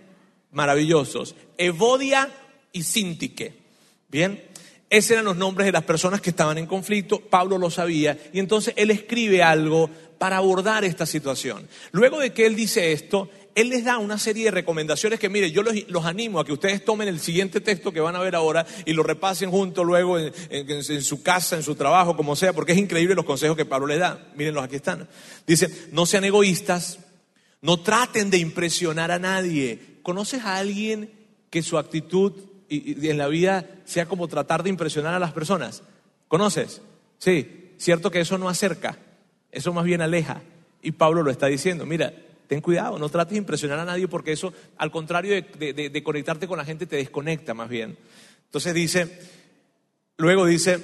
Maravillosos. 0.51 1.35
Evodia 1.57 2.29
y 2.73 2.83
Sintique. 2.83 3.53
Bien. 4.09 4.43
Esos 4.89 5.11
eran 5.11 5.25
los 5.25 5.37
nombres 5.37 5.65
de 5.65 5.71
las 5.71 5.85
personas 5.85 6.19
que 6.19 6.31
estaban 6.31 6.57
en 6.57 6.65
conflicto, 6.65 7.21
Pablo 7.21 7.57
lo 7.57 7.71
sabía, 7.71 8.19
y 8.33 8.39
entonces 8.39 8.73
él 8.75 8.91
escribe 8.91 9.41
algo 9.41 9.89
para 10.17 10.35
abordar 10.35 10.83
esta 10.83 11.05
situación. 11.05 11.65
Luego 11.93 12.19
de 12.19 12.33
que 12.33 12.45
él 12.45 12.57
dice 12.57 12.91
esto, 12.91 13.29
él 13.55 13.69
les 13.69 13.83
da 13.83 13.97
una 13.97 14.17
serie 14.17 14.45
de 14.45 14.51
recomendaciones 14.51 15.19
que, 15.19 15.29
mire, 15.29 15.51
yo 15.51 15.63
los, 15.63 16.05
animo 16.05 16.39
a 16.39 16.45
que 16.45 16.53
ustedes 16.53 16.85
tomen 16.85 17.07
el 17.07 17.19
siguiente 17.19 17.59
texto 17.59 17.91
que 17.91 17.99
van 17.99 18.15
a 18.15 18.19
ver 18.19 18.35
ahora 18.35 18.65
y 18.85 18.93
lo 18.93 19.03
repasen 19.03 19.51
junto 19.51 19.83
luego 19.83 20.17
en, 20.17 21.03
su 21.03 21.21
casa, 21.21 21.57
en 21.57 21.63
su 21.63 21.75
trabajo, 21.75 22.15
como 22.15 22.35
sea, 22.35 22.53
porque 22.53 22.71
es 22.71 22.77
increíble 22.77 23.15
los 23.15 23.25
consejos 23.25 23.57
que 23.57 23.65
Pablo 23.65 23.87
les 23.87 23.99
da. 23.99 24.31
Mírenlos, 24.35 24.63
aquí 24.63 24.77
están. 24.77 25.07
Dice, 25.45 25.89
no 25.91 26.05
sean 26.05 26.23
egoístas, 26.23 26.99
no 27.61 27.81
traten 27.81 28.29
de 28.29 28.37
impresionar 28.37 29.11
a 29.11 29.19
nadie. 29.19 29.99
¿Conoces 30.01 30.43
a 30.43 30.57
alguien 30.57 31.11
que 31.49 31.61
su 31.61 31.77
actitud 31.77 32.33
en 32.69 33.17
la 33.17 33.27
vida 33.27 33.69
sea 33.83 34.05
como 34.05 34.27
tratar 34.29 34.63
de 34.63 34.69
impresionar 34.69 35.13
a 35.13 35.19
las 35.19 35.33
personas? 35.33 35.83
¿Conoces? 36.29 36.81
Sí, 37.17 37.73
cierto 37.77 38.09
que 38.11 38.21
eso 38.21 38.37
no 38.37 38.47
acerca, 38.47 38.97
eso 39.51 39.73
más 39.73 39.83
bien 39.83 40.01
aleja. 40.01 40.41
Y 40.81 40.93
Pablo 40.93 41.21
lo 41.21 41.29
está 41.29 41.47
diciendo, 41.47 41.85
mira, 41.85 42.13
ten 42.51 42.59
cuidado, 42.59 42.99
no 42.99 43.07
trates 43.07 43.31
de 43.31 43.37
impresionar 43.37 43.79
a 43.79 43.85
nadie 43.85 44.09
porque 44.09 44.33
eso, 44.33 44.51
al 44.75 44.91
contrario 44.91 45.41
de, 45.57 46.03
conectarte 46.03 46.49
con 46.49 46.57
la 46.57 46.65
gente, 46.65 46.85
te 46.85 46.97
desconecta 46.97 47.53
más 47.53 47.69
bien. 47.69 47.97
Entonces 48.43 48.73
dice, 48.73 49.07
luego 50.17 50.45
dice, 50.45 50.77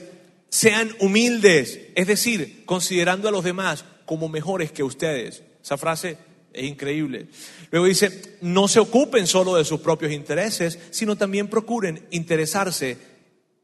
sean 0.48 0.90
humildes, 1.02 1.82
es 1.94 2.08
decir, 2.08 2.64
considerando 2.64 3.28
a 3.28 3.34
los 3.34 3.44
demás 3.44 3.84
como 4.06 4.30
mejores 4.30 4.72
que 4.72 4.82
ustedes. 4.82 5.44
Esa 5.62 5.78
frase 5.78 6.18
es 6.54 6.64
increíble. 6.64 7.28
Luego 7.70 7.86
dice, 7.86 8.38
no 8.40 8.70
se 8.70 8.80
ocupen 8.80 9.28
solo 9.28 9.58
de 9.58 9.66
sus 9.66 9.82
propios 9.82 10.14
intereses, 10.14 10.80
sino 10.92 11.18
también 11.18 11.50
procuren 11.50 12.08
interesarse 12.12 12.98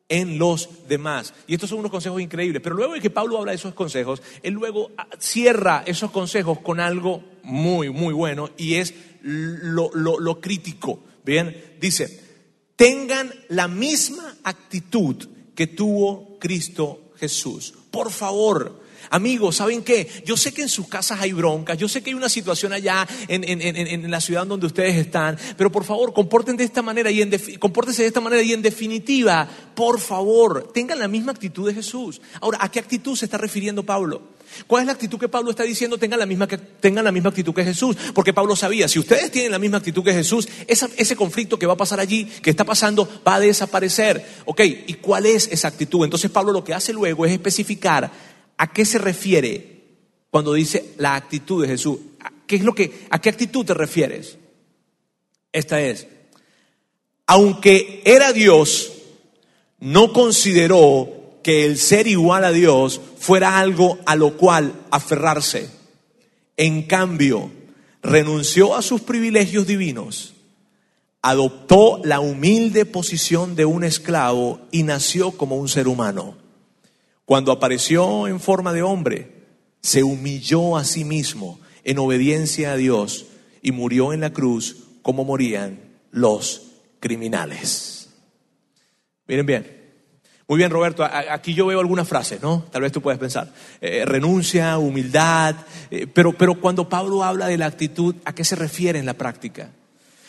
en 0.10 0.38
los 0.38 0.88
demás. 0.88 1.34
Y 1.48 1.54
estos 1.54 1.70
son 1.70 1.80
unos 1.80 1.92
consejos 1.92 2.22
increíbles. 2.22 2.62
Pero 2.62 2.76
luego 2.76 2.94
de 2.94 3.02
que 3.02 3.10
Pablo 3.10 3.38
habla 3.38 3.52
de 3.52 3.58
esos 3.58 3.74
consejos, 3.74 4.22
él 4.42 4.54
luego 4.54 4.92
ah, 4.98 5.08
cierra 5.20 5.84
esos 5.86 6.12
consejos 6.12 6.60
con 6.60 6.80
algo 6.80 7.24
muy, 7.44 7.90
muy 7.90 8.14
bueno 8.14 8.50
y 8.58 8.76
es 8.76 8.94
lo, 9.22 9.92
lo 9.94 10.42
crítico. 10.42 11.00
Bien, 11.24 11.76
dice, 11.80 12.22
tengan 12.76 13.34
la 13.50 13.68
misma 13.68 14.36
actitud 14.44 15.28
que 15.56 15.68
tuvo 15.68 16.38
Cristo 16.40 17.12
Jesús. 17.18 17.74
Por 17.92 18.12
favor, 18.12 18.83
Amigos, 19.14 19.58
¿saben 19.58 19.84
qué? 19.84 20.10
Yo 20.26 20.36
sé 20.36 20.56
que 20.56 20.64
en 20.64 20.70
sus 20.70 20.88
casas 20.88 21.22
hay 21.22 21.34
broncas, 21.34 21.78
yo 21.78 21.88
sé 21.88 22.02
que 22.02 22.10
hay 22.10 22.16
una 22.16 22.30
situación 22.30 22.74
allá 22.74 23.08
en, 23.28 24.10
la 24.10 24.20
ciudad 24.20 24.48
donde 24.48 24.66
ustedes 24.66 24.96
están, 24.96 25.38
pero 25.56 25.72
por 25.72 25.84
favor, 25.84 26.16
comporten 26.16 26.58
de 26.58 26.64
esta 26.64 26.82
manera 26.82 27.12
y 27.12 27.22
en 27.22 27.32
compórtense 27.60 28.02
de 28.02 28.08
esta 28.08 28.22
manera 28.22 28.42
y 28.42 28.54
en 28.54 28.64
definitiva, 28.64 29.48
por 29.76 30.00
favor, 30.00 30.72
tengan 30.74 30.98
la 30.98 31.08
misma 31.08 31.32
actitud 31.32 31.68
de 31.68 31.76
Jesús. 31.76 32.22
Ahora, 32.42 32.58
¿a 32.60 32.72
qué 32.72 32.80
actitud 32.80 33.16
se 33.16 33.26
está 33.26 33.38
refiriendo 33.38 33.84
Pablo? 33.84 34.34
¿Cuál 34.66 34.82
es 34.82 34.88
la 34.88 34.94
actitud 34.94 35.20
que 35.20 35.30
Pablo 35.30 35.52
está 35.52 35.62
diciendo? 35.62 36.00
Tengan 36.00 36.18
la 36.18 36.26
misma, 36.26 36.48
tengan 36.48 37.06
la 37.06 37.12
misma 37.12 37.30
actitud 37.30 37.54
que 37.54 37.64
Jesús. 37.64 37.96
Porque 38.16 38.34
Pablo 38.34 38.56
sabía, 38.56 38.88
si 38.88 38.98
ustedes 38.98 39.32
tienen 39.32 39.52
la 39.52 39.60
misma 39.60 39.78
actitud 39.78 40.04
que 40.04 40.14
Jesús, 40.14 40.48
ese 40.68 41.16
conflicto 41.16 41.58
que 41.60 41.66
va 41.66 41.74
a 41.74 41.78
pasar 41.78 42.00
allí, 42.00 42.26
que 42.26 42.50
está 42.50 42.64
pasando, 42.64 43.08
va 43.28 43.36
a 43.36 43.40
desaparecer. 43.40 44.26
¿Ok? 44.46 44.62
¿Y 44.62 44.94
cuál 44.96 45.26
es 45.26 45.50
esa 45.52 45.68
actitud? 45.68 46.04
Entonces 46.04 46.32
Pablo 46.32 46.52
lo 46.52 46.64
que 46.64 46.74
hace 46.74 46.94
luego 46.94 47.26
es 47.26 47.32
especificar 47.32 48.33
¿A 48.64 48.68
qué 48.68 48.86
se 48.86 48.98
refiere 48.98 49.82
cuando 50.30 50.54
dice 50.54 50.94
la 50.96 51.16
actitud 51.16 51.62
de 51.62 51.68
Jesús? 51.68 52.00
¿Qué 52.48 52.56
es 52.56 52.64
lo 52.64 52.74
que, 52.74 53.06
¿A 53.10 53.20
qué 53.20 53.28
actitud 53.28 53.66
te 53.66 53.74
refieres? 53.74 54.38
Esta 55.52 55.82
es, 55.82 56.08
aunque 57.28 58.02
era 58.06 58.32
Dios, 58.32 58.94
no 59.82 60.14
consideró 60.14 61.42
que 61.44 61.66
el 61.66 61.78
ser 61.78 62.08
igual 62.08 62.46
a 62.46 62.54
Dios 62.54 63.02
fuera 63.18 63.60
algo 63.60 64.00
a 64.06 64.16
lo 64.16 64.38
cual 64.38 64.74
aferrarse. 64.92 65.70
En 66.56 66.84
cambio, 66.84 67.52
renunció 68.02 68.78
a 68.78 68.82
sus 68.82 69.02
privilegios 69.02 69.68
divinos, 69.68 70.36
adoptó 71.22 72.00
la 72.06 72.22
humilde 72.22 72.86
posición 72.86 73.58
de 73.58 73.66
un 73.66 73.84
esclavo 73.84 74.62
y 74.72 74.84
nació 74.84 75.32
como 75.32 75.58
un 75.58 75.68
ser 75.68 75.90
humano. 75.90 76.43
Cuando 77.26 77.52
apareció 77.52 78.28
en 78.28 78.40
forma 78.40 78.74
de 78.74 78.84
hombre, 78.84 79.44
se 79.82 80.04
humilló 80.04 80.78
a 80.78 80.84
sí 80.84 81.04
mismo 81.06 81.60
en 81.84 82.00
obediencia 82.00 82.74
a 82.74 82.76
Dios 82.78 83.28
y 83.62 83.72
murió 83.72 84.14
en 84.14 84.22
la 84.22 84.32
cruz 84.32 84.84
como 85.02 85.24
morían 85.26 85.80
los 86.12 86.72
criminales. 87.00 88.10
Miren 89.28 89.46
bien. 89.46 89.84
Muy 90.48 90.58
bien, 90.58 90.72
Roberto, 90.72 91.04
aquí 91.04 91.54
yo 91.54 91.66
veo 91.66 91.80
algunas 91.80 92.08
frases, 92.08 92.42
¿no? 92.42 92.66
Tal 92.70 92.82
vez 92.82 92.92
tú 92.92 93.02
puedes 93.02 93.20
pensar. 93.20 93.54
Eh, 93.80 94.04
renuncia, 94.06 94.78
humildad, 94.78 95.56
eh, 95.90 96.06
pero, 96.06 96.34
pero 96.34 96.60
cuando 96.60 96.90
Pablo 96.90 97.24
habla 97.24 97.48
de 97.48 97.58
la 97.58 97.66
actitud, 97.66 98.16
¿a 98.26 98.36
qué 98.36 98.44
se 98.44 98.58
refiere 98.58 99.00
en 99.00 99.06
la 99.06 99.14
práctica? 99.14 99.72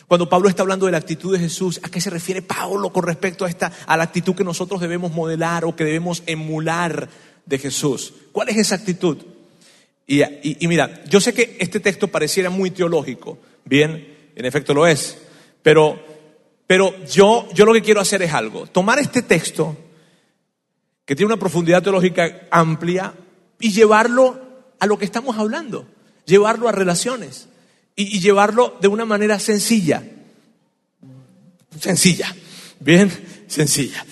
Cuando 0.06 0.28
Pablo 0.28 0.48
está 0.48 0.62
hablando 0.62 0.86
de 0.86 0.92
la 0.92 0.98
actitud 0.98 1.32
de 1.32 1.38
Jesús, 1.38 1.80
¿a 1.82 1.88
qué 1.88 2.00
se 2.00 2.10
refiere 2.10 2.42
Pablo 2.42 2.90
con 2.90 3.04
respecto 3.04 3.44
a, 3.44 3.48
esta, 3.48 3.72
a 3.86 3.96
la 3.96 4.04
actitud 4.04 4.34
que 4.34 4.44
nosotros 4.44 4.80
debemos 4.80 5.12
modelar 5.12 5.64
o 5.64 5.74
que 5.74 5.84
debemos 5.84 6.22
emular 6.26 7.08
de 7.46 7.58
Jesús? 7.58 8.12
¿Cuál 8.32 8.50
es 8.50 8.58
esa 8.58 8.74
actitud? 8.74 9.18
Y, 10.06 10.22
y, 10.62 10.68
mira, 10.68 11.02
yo 11.04 11.20
sé 11.20 11.32
que 11.32 11.56
este 11.58 11.80
texto 11.80 12.08
pareciera 12.08 12.50
muy 12.50 12.70
teológico, 12.70 13.38
bien, 13.64 14.32
en 14.36 14.44
efecto 14.44 14.74
lo 14.74 14.86
es, 14.86 15.16
pero, 15.62 15.98
pero 16.66 16.94
yo, 17.06 17.48
yo 17.54 17.64
lo 17.64 17.72
que 17.72 17.80
quiero 17.80 18.02
hacer 18.02 18.20
es 18.20 18.34
algo, 18.34 18.66
tomar 18.66 18.98
este 18.98 19.22
texto 19.22 19.74
que 21.06 21.16
tiene 21.16 21.32
una 21.32 21.40
profundidad 21.40 21.82
teológica 21.82 22.48
amplia 22.50 23.14
y 23.58 23.72
llevarlo 23.72 24.38
a 24.78 24.86
lo 24.86 24.98
que 24.98 25.06
estamos 25.06 25.38
hablando, 25.38 25.86
llevarlo 26.26 26.68
a 26.68 26.72
relaciones 26.72 27.48
y, 27.96 28.20
llevarlo 28.20 28.76
de 28.80 28.88
una 28.88 29.04
manera 29.04 29.38
sencilla. 29.38 30.02
Sencilla, 31.80 32.34
bien 32.80 33.10
sencilla. 33.46 34.04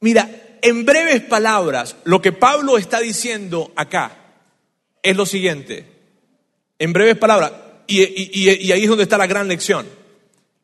Mira, 0.00 0.58
en 0.62 0.84
breves 0.84 1.22
palabras, 1.22 1.96
lo 2.04 2.20
que 2.20 2.32
Pablo 2.32 2.78
está 2.78 3.00
diciendo 3.00 3.72
acá 3.76 4.16
es 5.02 5.16
lo 5.16 5.26
siguiente. 5.26 5.86
En 6.78 6.92
breves 6.92 7.16
palabras, 7.16 7.52
y, 7.86 8.02
y, 8.02 8.72
ahí 8.72 8.82
es 8.82 8.88
donde 8.88 9.04
está 9.04 9.18
la 9.18 9.26
gran 9.26 9.48
lección. 9.48 9.86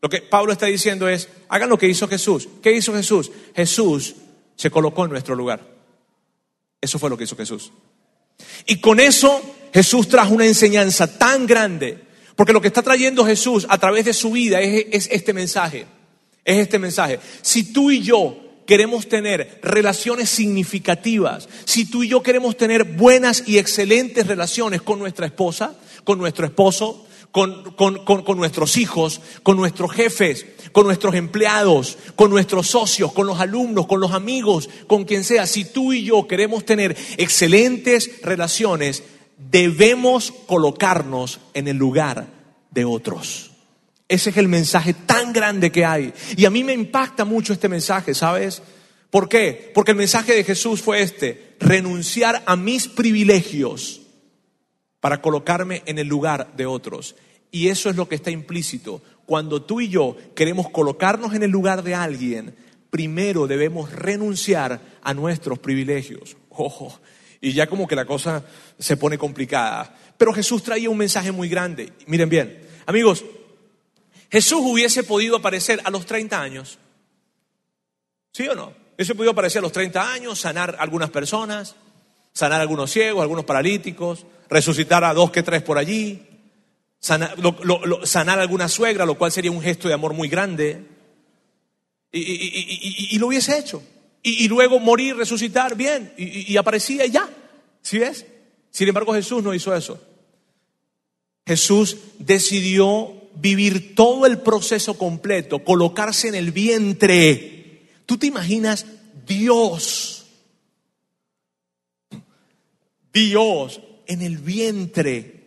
Lo 0.01 0.09
que 0.09 0.21
Pablo 0.21 0.53
está 0.53 0.67
diciendo 0.67 1.09
es, 1.09 1.29
hagan 1.49 1.69
lo 1.69 1.79
que 1.79 1.87
hizo 1.87 2.09
Jesús. 2.09 2.49
¿Qué 2.61 2.73
hizo 2.73 2.93
Jesús? 2.93 3.31
Jesús 3.55 4.17
se 4.57 4.71
colocó 4.71 5.05
en 5.05 5.13
nuestro 5.13 5.37
lugar. 5.37 5.65
Eso 6.81 6.99
fue 6.99 7.09
lo 7.09 7.17
que 7.17 7.25
hizo 7.25 7.37
Jesús. 7.37 7.73
Y 8.67 8.81
con 8.81 8.99
eso 8.99 9.41
Jesús 9.73 10.09
trajo 10.09 10.35
una 10.35 10.47
enseñanza 10.47 11.19
tan 11.19 11.47
grande 11.47 12.12
porque 12.43 12.55
lo 12.55 12.61
que 12.61 12.67
está 12.67 12.83
trayendo 12.83 13.25
Jesús 13.25 13.69
a 13.69 13.79
través 13.79 14.05
de 14.05 14.13
su 14.13 14.33
vida 14.33 14.61
es, 14.61 15.09
este 15.13 15.33
mensaje. 15.33 15.87
Es 16.45 16.59
este 16.59 16.81
mensaje. 16.81 17.21
Si 17.41 17.73
tú 17.73 17.93
y 17.93 18.03
yo 18.03 18.37
queremos 18.67 19.09
tener 19.09 19.61
relaciones 19.63 20.29
significativas, 20.29 21.49
si 21.65 21.89
tú 21.89 22.03
y 22.03 22.09
yo 22.09 22.21
queremos 22.21 22.57
tener 22.57 22.83
buenas 22.83 23.45
y 23.47 23.59
excelentes 23.59 24.27
relaciones 24.27 24.83
con 24.83 24.99
nuestra 24.99 25.27
esposa, 25.27 25.77
con 26.03 26.19
nuestro 26.19 26.45
esposo, 26.45 27.07
con, 27.31 27.77
con, 27.77 28.37
nuestros 28.37 28.77
hijos, 28.77 29.21
con 29.45 29.57
nuestros 29.57 29.93
jefes, 29.93 30.45
con 30.73 30.85
nuestros 30.85 31.15
empleados, 31.15 31.97
con 32.17 32.29
nuestros 32.29 32.67
socios, 32.67 33.13
con 33.13 33.29
los 33.29 33.39
alumnos, 33.39 33.87
con 33.87 34.01
los 34.01 34.11
amigos, 34.11 34.69
con 34.89 35.05
quien 35.05 35.23
sea, 35.23 35.47
si 35.47 35.65
tú 35.65 35.93
y 35.93 36.03
yo 36.03 36.27
queremos 36.27 36.65
tener 36.65 36.97
excelentes 37.19 38.21
relaciones, 38.23 39.05
debemos 39.51 40.33
colocarnos 40.47 41.41
en 41.55 41.69
el 41.69 41.77
lugar 41.77 42.27
de 42.71 42.85
otros. 42.85 43.51
Ese 44.09 44.31
es 44.31 44.37
el 44.37 44.49
mensaje 44.49 44.95
tan 44.95 45.33
grande 45.33 45.73
que 45.73 45.85
hay. 45.85 46.13
Y 46.37 46.45
a 46.45 46.51
mí 46.51 46.65
me 46.65 46.75
impacta 46.75 47.25
mucho 47.25 47.53
este 47.53 47.69
mensaje, 47.69 48.15
¿sabes? 48.15 48.63
¿Por 49.11 49.29
qué? 49.29 49.71
Porque 49.75 49.93
el 49.93 49.97
mensaje 49.97 50.35
de 50.35 50.45
Jesús 50.45 50.83
fue 50.83 51.03
este, 51.03 51.57
renunciar 51.61 52.43
a 52.47 52.57
mis 52.57 52.89
privilegios 52.89 54.03
para 55.01 55.21
colocarme 55.21 55.83
en 55.87 55.99
el 55.99 56.09
lugar 56.09 56.55
de 56.57 56.67
otros. 56.67 57.17
Y 57.51 57.69
eso 57.69 57.91
es 57.91 57.97
lo 57.97 58.09
que 58.09 58.15
está 58.15 58.31
implícito. 58.31 59.03
Cuando 59.27 59.63
tú 59.63 59.81
y 59.81 59.89
yo 59.89 60.17
queremos 60.35 60.71
colocarnos 60.71 61.35
en 61.35 61.43
el 61.43 61.51
lugar 61.51 61.83
de 61.83 61.95
alguien, 61.95 62.55
primero 62.91 63.47
debemos 63.47 63.93
renunciar 63.93 64.81
a 65.03 65.15
nuestros 65.15 65.59
privilegios. 65.59 66.37
Ojo, 66.51 67.01
y 67.43 67.53
ya 67.53 67.67
como 67.67 67.87
que 67.87 67.95
la 67.95 68.07
cosa 68.07 68.43
se 68.79 68.97
pone 68.97 69.19
complicada. 69.19 69.95
Pero 70.17 70.33
Jesús 70.33 70.63
traía 70.63 70.89
un 70.89 70.97
mensaje 70.97 71.31
muy 71.31 71.51
grande. 71.51 71.93
Miren 72.07 72.31
bien, 72.31 72.67
amigos, 72.87 73.25
Jesús 74.31 74.61
hubiese 74.63 75.03
podido 75.03 75.37
aparecer 75.37 75.79
a 75.85 75.91
los 75.91 76.07
30 76.07 76.41
años. 76.41 76.79
¿Sí 78.33 78.49
o 78.49 78.55
no? 78.55 78.73
Eso 78.97 79.15
pudo 79.15 79.33
aparecer 79.33 79.59
a 79.59 79.63
los 79.63 79.73
30 79.73 80.13
años, 80.13 80.41
sanar 80.41 80.77
a 80.79 80.83
algunas 80.83 81.11
personas, 81.11 81.77
sanar 82.33 82.61
a 82.61 82.63
algunos 82.63 82.91
ciegos, 82.91 83.21
a 83.21 83.23
algunos 83.25 83.45
paralíticos, 83.45 84.25
resucitar 84.49 85.05
a 85.05 85.13
dos 85.13 85.31
que 85.31 85.43
tres 85.43 85.63
por 85.63 85.77
allí, 85.77 86.23
sanar, 86.99 87.35
a 87.35 88.43
alguna 88.43 88.69
suegra, 88.69 89.05
lo 89.05 89.19
cual 89.19 89.33
sería 89.33 89.51
un 89.51 89.61
gesto 89.61 89.89
de 89.89 89.95
amor 89.95 90.15
muy 90.15 90.29
grande. 90.29 90.85
Y, 92.13 93.19
lo 93.19 93.27
hubiese 93.27 93.59
hecho. 93.59 93.83
Y, 94.23 94.47
luego 94.49 94.79
morir, 94.79 95.17
resucitar, 95.17 95.75
bien, 95.75 96.13
y, 96.17 96.57
aparecía 96.57 97.05
y 97.05 97.11
ya. 97.11 97.29
¿Sí 97.83 97.99
ves? 97.99 98.27
Sin 98.71 98.89
embargo, 98.89 99.13
Jesús 99.13 99.43
no 99.43 99.53
hizo 99.53 99.75
eso. 99.75 100.01
Jesús 101.47 101.97
decidió 102.19 103.13
vivir 103.35 103.95
todo 103.95 104.27
el 104.27 104.39
proceso 104.39 104.97
completo, 104.97 105.59
colocarse 105.65 106.29
en 106.29 106.35
el 106.35 106.53
vientre. 106.53 107.89
¿Tú 108.07 108.17
te 108.17 108.27
imaginas 108.29 108.87
Dios? 109.27 110.27
Dios 113.13 113.81
en 114.07 114.23
el 114.23 114.39
vientre 114.39 115.47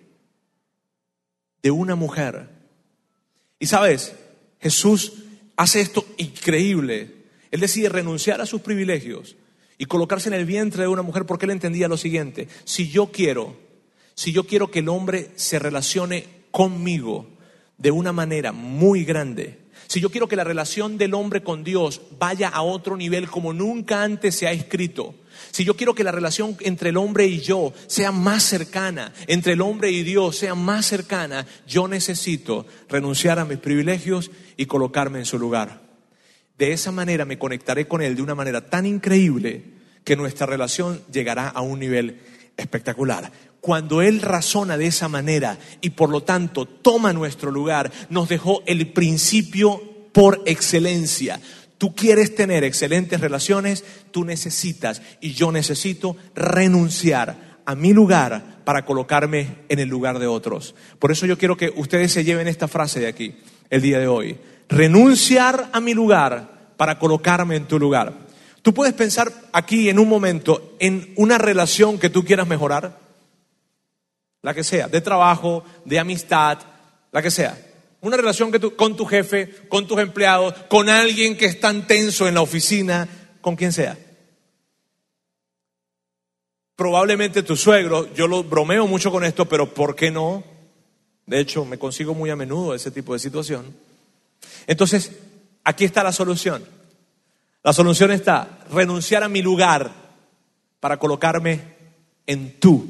de 1.64 1.72
una 1.72 1.96
mujer. 1.96 2.50
Y 3.60 3.68
sabes, 3.68 4.14
Jesús 4.60 5.14
hace 5.56 5.82
esto 5.82 6.06
increíble. 6.18 7.16
Él 7.50 7.60
decide 7.62 7.90
renunciar 7.90 8.42
a 8.42 8.46
sus 8.46 8.62
privilegios 8.62 9.36
y 9.78 9.86
colocarse 9.86 10.30
en 10.30 10.36
el 10.36 10.46
vientre 10.46 10.84
de 10.84 10.88
una 10.88 11.02
mujer 11.02 11.26
porque 11.26 11.46
él 11.46 11.52
entendía 11.52 11.88
lo 11.88 11.98
siguiente, 11.98 12.48
si 12.64 12.90
yo 12.90 13.08
quiero, 13.08 13.56
si 14.14 14.32
yo 14.32 14.46
quiero 14.46 14.72
que 14.72 14.80
el 14.80 14.90
hombre 14.90 15.32
se 15.36 15.60
relacione 15.60 16.28
conmigo 16.52 17.28
de 17.78 17.92
una 17.92 18.14
manera 18.14 18.52
muy 18.52 19.04
grande, 19.04 19.60
si 19.88 20.00
yo 20.00 20.10
quiero 20.10 20.28
que 20.28 20.36
la 20.36 20.44
relación 20.44 20.98
del 20.98 21.14
hombre 21.14 21.44
con 21.44 21.64
Dios 21.64 22.02
vaya 22.18 22.50
a 22.50 22.62
otro 22.62 22.98
nivel 22.98 23.30
como 23.30 23.54
nunca 23.54 24.04
antes 24.04 24.36
se 24.36 24.48
ha 24.48 24.52
escrito, 24.52 25.16
si 25.52 25.64
yo 25.64 25.76
quiero 25.76 25.94
que 25.94 26.04
la 26.04 26.12
relación 26.12 26.58
entre 26.62 26.90
el 26.90 26.98
hombre 26.98 27.28
y 27.28 27.42
yo 27.42 27.74
sea 27.88 28.12
más 28.12 28.44
cercana, 28.44 29.14
entre 29.28 29.54
el 29.54 29.62
hombre 29.62 29.92
y 29.92 30.04
Dios 30.04 30.38
sea 30.38 30.56
más 30.56 30.86
cercana, 30.86 31.46
yo 31.68 31.88
necesito 31.88 32.66
renunciar 32.90 33.40
a 33.40 33.46
mis 33.46 33.58
privilegios 33.58 34.32
y 34.58 34.66
colocarme 34.66 35.20
en 35.20 35.26
su 35.26 35.38
lugar. 35.38 35.85
De 36.58 36.72
esa 36.72 36.92
manera 36.92 37.26
me 37.26 37.38
conectaré 37.38 37.88
con 37.88 38.02
Él 38.02 38.16
de 38.16 38.22
una 38.22 38.36
manera 38.36 38.70
tan 38.70 38.86
increíble 38.86 39.64
que 40.04 40.16
nuestra 40.16 40.46
relación 40.46 41.02
llegará 41.12 41.50
a 41.50 41.62
un 41.62 41.80
nivel 41.80 42.22
espectacular. 42.56 43.32
Cuando 43.60 44.02
Él 44.02 44.22
razona 44.22 44.78
de 44.78 44.88
esa 44.88 45.10
manera 45.10 45.58
y 45.82 45.92
por 45.92 46.10
lo 46.10 46.24
tanto 46.24 46.66
toma 46.66 47.12
nuestro 47.12 47.52
lugar, 47.52 47.92
nos 48.10 48.30
dejó 48.30 48.62
el 48.68 48.94
principio 48.94 49.82
por 50.14 50.42
excelencia. 50.46 51.42
Tú 51.78 51.94
quieres 51.94 52.36
tener 52.36 52.64
excelentes 52.64 53.20
relaciones, 53.20 53.84
tú 54.12 54.24
necesitas 54.24 55.02
y 55.20 55.34
yo 55.34 55.52
necesito 55.52 56.16
renunciar 56.36 57.60
a 57.66 57.76
mi 57.76 57.92
lugar 57.92 58.62
para 58.64 58.86
colocarme 58.86 59.58
en 59.68 59.80
el 59.80 59.90
lugar 59.90 60.20
de 60.20 60.28
otros. 60.28 60.76
Por 61.00 61.12
eso 61.12 61.26
yo 61.26 61.38
quiero 61.38 61.58
que 61.58 61.74
ustedes 61.76 62.14
se 62.14 62.24
lleven 62.24 62.48
esta 62.48 62.68
frase 62.68 63.00
de 63.00 63.08
aquí 63.08 63.36
el 63.70 63.82
día 63.82 64.00
de 64.00 64.08
hoy. 64.08 64.38
Renunciar 64.70 65.70
a 65.72 65.80
mi 65.80 65.94
lugar 65.94 66.74
para 66.78 66.98
colocarme 67.00 67.56
en 67.56 67.68
tu 67.68 67.80
lugar. 67.80 68.14
Tú 68.62 68.74
puedes 68.74 68.94
pensar 68.94 69.32
aquí 69.54 69.90
en 69.90 70.00
un 70.00 70.10
momento 70.10 70.76
en 70.80 71.14
una 71.18 71.38
relación 71.38 72.00
que 72.00 72.10
tú 72.10 72.26
quieras 72.26 72.48
mejorar, 72.48 73.00
la 74.42 74.54
que 74.54 74.64
sea, 74.64 74.88
de 74.88 75.02
trabajo, 75.02 75.64
de 75.86 76.00
amistad, 76.00 76.60
la 77.12 77.22
que 77.22 77.32
sea. 77.32 77.58
Una 78.02 78.18
relación 78.18 78.52
que 78.52 78.60
tú, 78.60 78.76
con 78.76 78.96
tu 78.96 79.06
jefe, 79.06 79.68
con 79.70 79.88
tus 79.88 80.00
empleados, 80.00 80.54
con 80.68 80.90
alguien 80.90 81.38
que 81.38 81.46
es 81.46 81.60
tan 81.60 81.88
tenso 81.88 82.28
en 82.28 82.34
la 82.34 82.42
oficina, 82.42 83.08
con 83.42 83.56
quien 83.56 83.72
sea. 83.72 83.98
Probablemente 86.76 87.44
tu 87.44 87.56
suegro, 87.56 88.14
yo 88.14 88.28
lo 88.28 88.44
bromeo 88.44 88.86
mucho 88.86 89.12
con 89.12 89.24
esto, 89.24 89.46
pero 89.48 89.74
¿por 89.74 89.96
qué 89.96 90.12
no? 90.12 90.44
De 91.26 91.40
hecho, 91.40 91.66
me 91.66 91.80
consigo 91.80 92.14
muy 92.14 92.30
a 92.30 92.36
menudo 92.36 92.76
ese 92.76 92.92
tipo 92.92 93.14
de 93.14 93.20
situación. 93.20 93.76
Entonces, 94.68 95.12
aquí 95.64 95.86
está 95.86 96.04
la 96.04 96.12
solución. 96.12 96.64
La 97.64 97.74
solución 97.74 98.12
está 98.12 98.60
renunciar 98.72 99.24
a 99.24 99.30
mi 99.30 99.42
lugar 99.42 99.92
para 100.80 100.98
colocarme 100.98 101.62
en 102.28 102.60
tu 102.60 102.88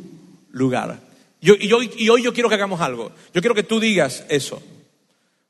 lugar. 0.52 1.00
y, 1.42 1.68
y 1.68 2.10
hoy 2.10 2.24
yo 2.24 2.34
quiero 2.34 2.50
que 2.50 2.56
hagamos 2.56 2.82
algo. 2.82 3.12
Yo 3.34 3.42
quiero 3.42 3.56
que 3.56 3.64
tú 3.64 3.80
digas 3.80 4.26
eso. 4.30 4.62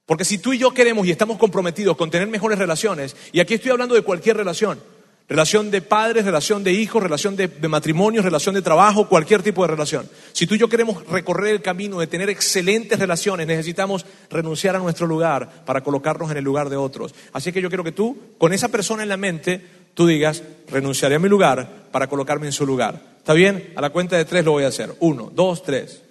Porque 0.05 0.25
si 0.25 0.37
tú 0.37 0.53
y 0.53 0.59
yo 0.59 0.71
queremos 0.71 1.07
y 1.07 1.11
estamos 1.11 1.37
comprometidos 1.37 1.97
con 1.97 2.11
tener 2.11 2.27
mejores 2.27 2.59
relaciones, 2.59 3.15
y 3.31 3.39
aquí 3.39 3.55
estoy 3.55 3.71
hablando 3.71 3.95
de 3.95 4.03
cualquier 4.03 4.37
relación, 4.37 4.79
relación 5.27 5.71
de 5.71 5.81
padres, 5.81 6.25
relación 6.25 6.63
de 6.63 6.71
hijos, 6.71 7.01
relación 7.01 7.35
de, 7.35 7.47
matrimonio, 7.67 8.21
relación 8.21 8.55
de 8.55 8.61
trabajo, 8.61 9.07
cualquier 9.07 9.41
tipo 9.41 9.63
de 9.63 9.69
relación. 9.69 10.09
Si 10.33 10.45
tú 10.45 10.55
y 10.55 10.59
yo 10.59 10.69
queremos 10.69 11.05
recorrer 11.07 11.55
el 11.55 11.61
camino 11.61 11.99
de 11.99 12.07
tener 12.07 12.29
excelentes 12.29 12.99
relaciones, 12.99 13.47
necesitamos 13.47 14.05
renunciar 14.29 14.75
a 14.75 14.79
nuestro 14.79 15.07
lugar 15.07 15.65
para 15.65 15.81
colocarnos 15.81 16.31
en 16.31 16.37
el 16.37 16.43
lugar 16.43 16.69
de 16.69 16.77
otros. 16.77 17.13
Así 17.33 17.51
que 17.51 17.61
yo 17.61 17.69
quiero 17.69 17.83
que 17.83 17.91
tú, 17.91 18.17
con 18.37 18.53
esa 18.53 18.69
persona 18.69 19.03
en 19.03 19.09
la 19.09 19.17
mente, 19.17 19.65
tú 19.93 20.07
digas, 20.07 20.43
renunciaré 20.69 21.15
a 21.15 21.19
mi 21.19 21.29
lugar 21.29 21.87
para 21.91 22.07
colocarme 22.07 22.45
en 22.45 22.53
su 22.53 22.65
lugar. 22.65 23.15
¿Está 23.17 23.33
bien? 23.33 23.73
A 23.75 23.81
la 23.81 23.89
cuenta 23.89 24.17
de 24.17 24.25
tres 24.25 24.45
lo 24.45 24.51
voy 24.51 24.65
a 24.65 24.67
hacer. 24.67 24.95
Uno, 24.99 25.31
dos, 25.33 25.63
tres. 25.63 26.01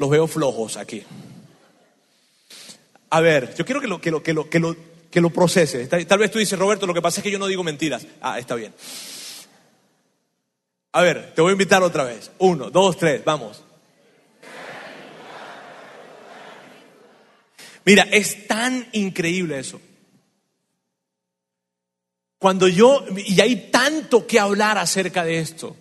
los 0.00 0.08
veo 0.08 0.26
flojos 0.26 0.78
aquí. 0.78 1.04
A 3.10 3.20
ver, 3.20 3.54
yo 3.56 3.64
quiero 3.64 3.80
que 3.80 3.88
lo, 3.88 4.00
que 4.00 4.10
lo, 4.10 4.22
que 4.22 4.32
lo, 4.32 4.48
que 4.48 4.60
lo, 4.60 4.76
que 5.10 5.20
lo 5.20 5.30
procese. 5.30 5.86
Tal 5.86 6.18
vez 6.18 6.30
tú 6.30 6.38
dices, 6.38 6.58
Roberto, 6.58 6.86
lo 6.86 6.94
que 6.94 7.02
pasa 7.02 7.20
es 7.20 7.24
que 7.24 7.30
yo 7.30 7.38
no 7.38 7.48
digo 7.48 7.64
mentiras. 7.64 8.06
Ah, 8.20 8.38
está 8.38 8.54
bien. 8.54 8.72
A 10.92 11.02
ver, 11.02 11.34
te 11.34 11.42
voy 11.42 11.50
a 11.50 11.52
invitar 11.52 11.82
otra 11.82 12.04
vez. 12.04 12.30
Uno, 12.38 12.70
dos, 12.70 12.96
tres, 12.96 13.24
vamos. 13.24 13.64
Mira, 17.84 18.04
es 18.04 18.46
tan 18.46 18.88
increíble 18.92 19.58
eso. 19.58 19.80
Cuando 22.38 22.68
yo, 22.68 23.04
y 23.16 23.40
hay 23.40 23.70
tanto 23.70 24.26
que 24.26 24.38
hablar 24.38 24.78
acerca 24.78 25.24
de 25.24 25.40
esto, 25.40 25.76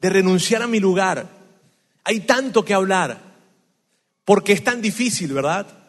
de 0.00 0.10
renunciar 0.10 0.62
a 0.62 0.66
mi 0.66 0.80
lugar, 0.80 1.28
hay 2.04 2.20
tanto 2.20 2.64
que 2.64 2.74
hablar. 2.74 3.32
Porque 4.24 4.52
es 4.52 4.62
tan 4.62 4.82
difícil, 4.82 5.32
¿verdad? 5.32 5.81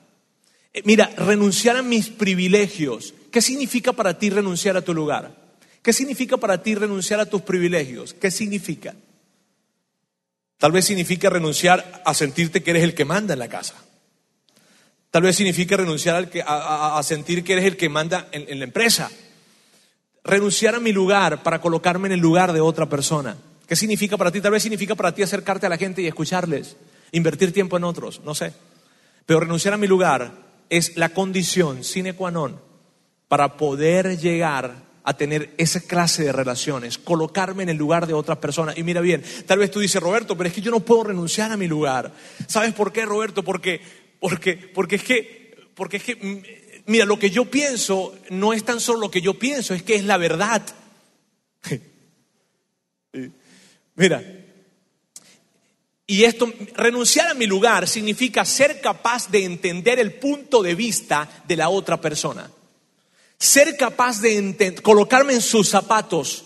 Eh, 0.74 0.82
mira, 0.86 1.08
renunciar 1.18 1.78
a 1.78 1.82
mis 1.82 2.10
privilegios. 2.10 3.14
¿Qué 3.32 3.42
significa 3.42 3.94
para 3.94 4.18
ti 4.18 4.30
renunciar 4.30 4.76
a 4.76 4.82
tu 4.82 4.94
lugar? 4.94 5.36
¿Qué 5.82 5.94
significa 5.94 6.38
para 6.38 6.62
ti 6.62 6.76
renunciar 6.76 7.20
a 7.20 7.26
tus 7.26 7.42
privilegios? 7.42 8.14
¿Qué 8.14 8.32
significa? 8.32 8.96
Tal 10.58 10.72
vez 10.72 10.86
significa 10.86 11.30
renunciar 11.30 12.02
a 12.06 12.14
sentirte 12.14 12.64
que 12.64 12.72
eres 12.72 12.84
el 12.84 12.94
que 12.94 13.06
manda 13.06 13.34
en 13.34 13.40
la 13.40 13.50
casa. 13.50 13.76
Tal 15.12 15.24
vez 15.24 15.36
significa 15.36 15.78
renunciar 15.78 16.30
a, 16.48 17.02
sentir 17.04 17.44
que 17.44 17.54
eres 17.54 17.66
el 17.66 17.78
que 17.78 17.90
manda 17.90 18.30
en 18.32 18.58
la 18.58 18.66
empresa. 18.66 19.12
Renunciar 20.24 20.74
a 20.76 20.80
mi 20.80 20.92
lugar 20.92 21.44
para 21.44 21.60
colocarme 21.60 22.08
en 22.08 22.14
el 22.14 22.20
lugar 22.20 22.54
de 22.54 22.62
otra 22.62 22.88
persona. 22.88 23.36
¿Qué 23.68 23.76
significa 23.76 24.18
para 24.18 24.32
ti? 24.32 24.42
Tal 24.42 24.52
vez 24.52 24.64
significa 24.64 24.96
para 24.96 25.14
ti 25.14 25.22
acercarte 25.22 25.66
a 25.66 25.70
la 25.70 25.78
gente 25.78 26.02
y 26.02 26.08
escucharles 26.08 26.78
invertir 27.12 27.54
tiempo 27.54 27.78
en 27.78 27.84
otros, 27.84 28.22
no 28.26 28.34
sé. 28.36 28.54
Pero 29.26 29.40
renunciar 29.40 29.74
a 29.74 29.78
mi 29.78 29.88
lugar 29.88 30.32
es 30.78 30.98
la 30.98 31.10
condición 31.10 31.84
sine 31.84 32.18
qua 32.18 32.34
non 32.34 32.58
para 33.30 33.58
poder 33.62 34.18
llegar 34.18 34.74
a 35.04 35.14
tener 35.14 35.54
esa 35.58 35.82
clase 35.82 36.24
de 36.24 36.32
relaciones, 36.32 36.98
colocarme 36.98 37.64
en 37.64 37.70
el 37.70 37.78
lugar 37.78 38.08
de 38.08 38.14
otras 38.14 38.38
personas. 38.40 38.78
Y 38.78 38.84
mira 38.84 39.02
bien, 39.02 39.24
tal 39.46 39.60
vez 39.60 39.70
tú 39.70 39.80
dices, 39.80 40.02
Roberto, 40.02 40.36
pero 40.36 40.48
es 40.48 40.56
que 40.56 40.62
yo 40.62 40.72
no 40.72 40.80
puedo 40.80 41.06
renunciar 41.06 41.52
a 41.52 41.58
mi 41.58 41.68
lugar. 41.68 42.14
¿Sabes 42.48 42.74
por 42.74 42.92
qué, 42.92 43.06
Roberto? 43.06 43.44
Porque, 43.44 43.82
porque, 44.20 44.56
porque 44.56 44.96
es 44.96 45.04
que, 45.04 45.56
porque 45.76 45.98
es 45.98 46.04
que, 46.04 46.16
mm, 46.16 46.92
mira, 46.92 47.06
lo 47.06 47.20
que 47.20 47.30
yo 47.30 47.46
pienso 47.46 48.16
no 48.30 48.54
es 48.54 48.64
tan 48.64 48.80
solo 48.80 49.00
lo 49.00 49.12
que 49.12 49.22
yo 49.22 49.38
pienso, 49.38 49.74
es 49.74 49.84
que 49.84 49.96
es 49.96 50.06
la 50.06 50.18
verdad. 50.18 50.64
mira, 53.96 54.42
y 56.06 56.26
esto, 56.26 56.52
renunciar 56.76 57.30
a 57.30 57.34
mi 57.34 57.48
lugar 57.48 57.88
significa 57.88 58.44
ser 58.44 58.82
capaz 58.82 59.32
de 59.32 59.46
entender 59.46 60.00
el 60.00 60.13
punto 60.13 60.62
de 60.62 60.76
vista 60.76 61.30
de 61.48 61.56
la 61.56 61.70
otra 61.70 62.02
persona. 62.02 62.52
Ser 63.39 63.78
capaz 63.78 64.22
de 64.22 64.76
colocarme 64.82 65.34
en 65.34 65.42
sus 65.42 65.70
zapatos 65.70 66.46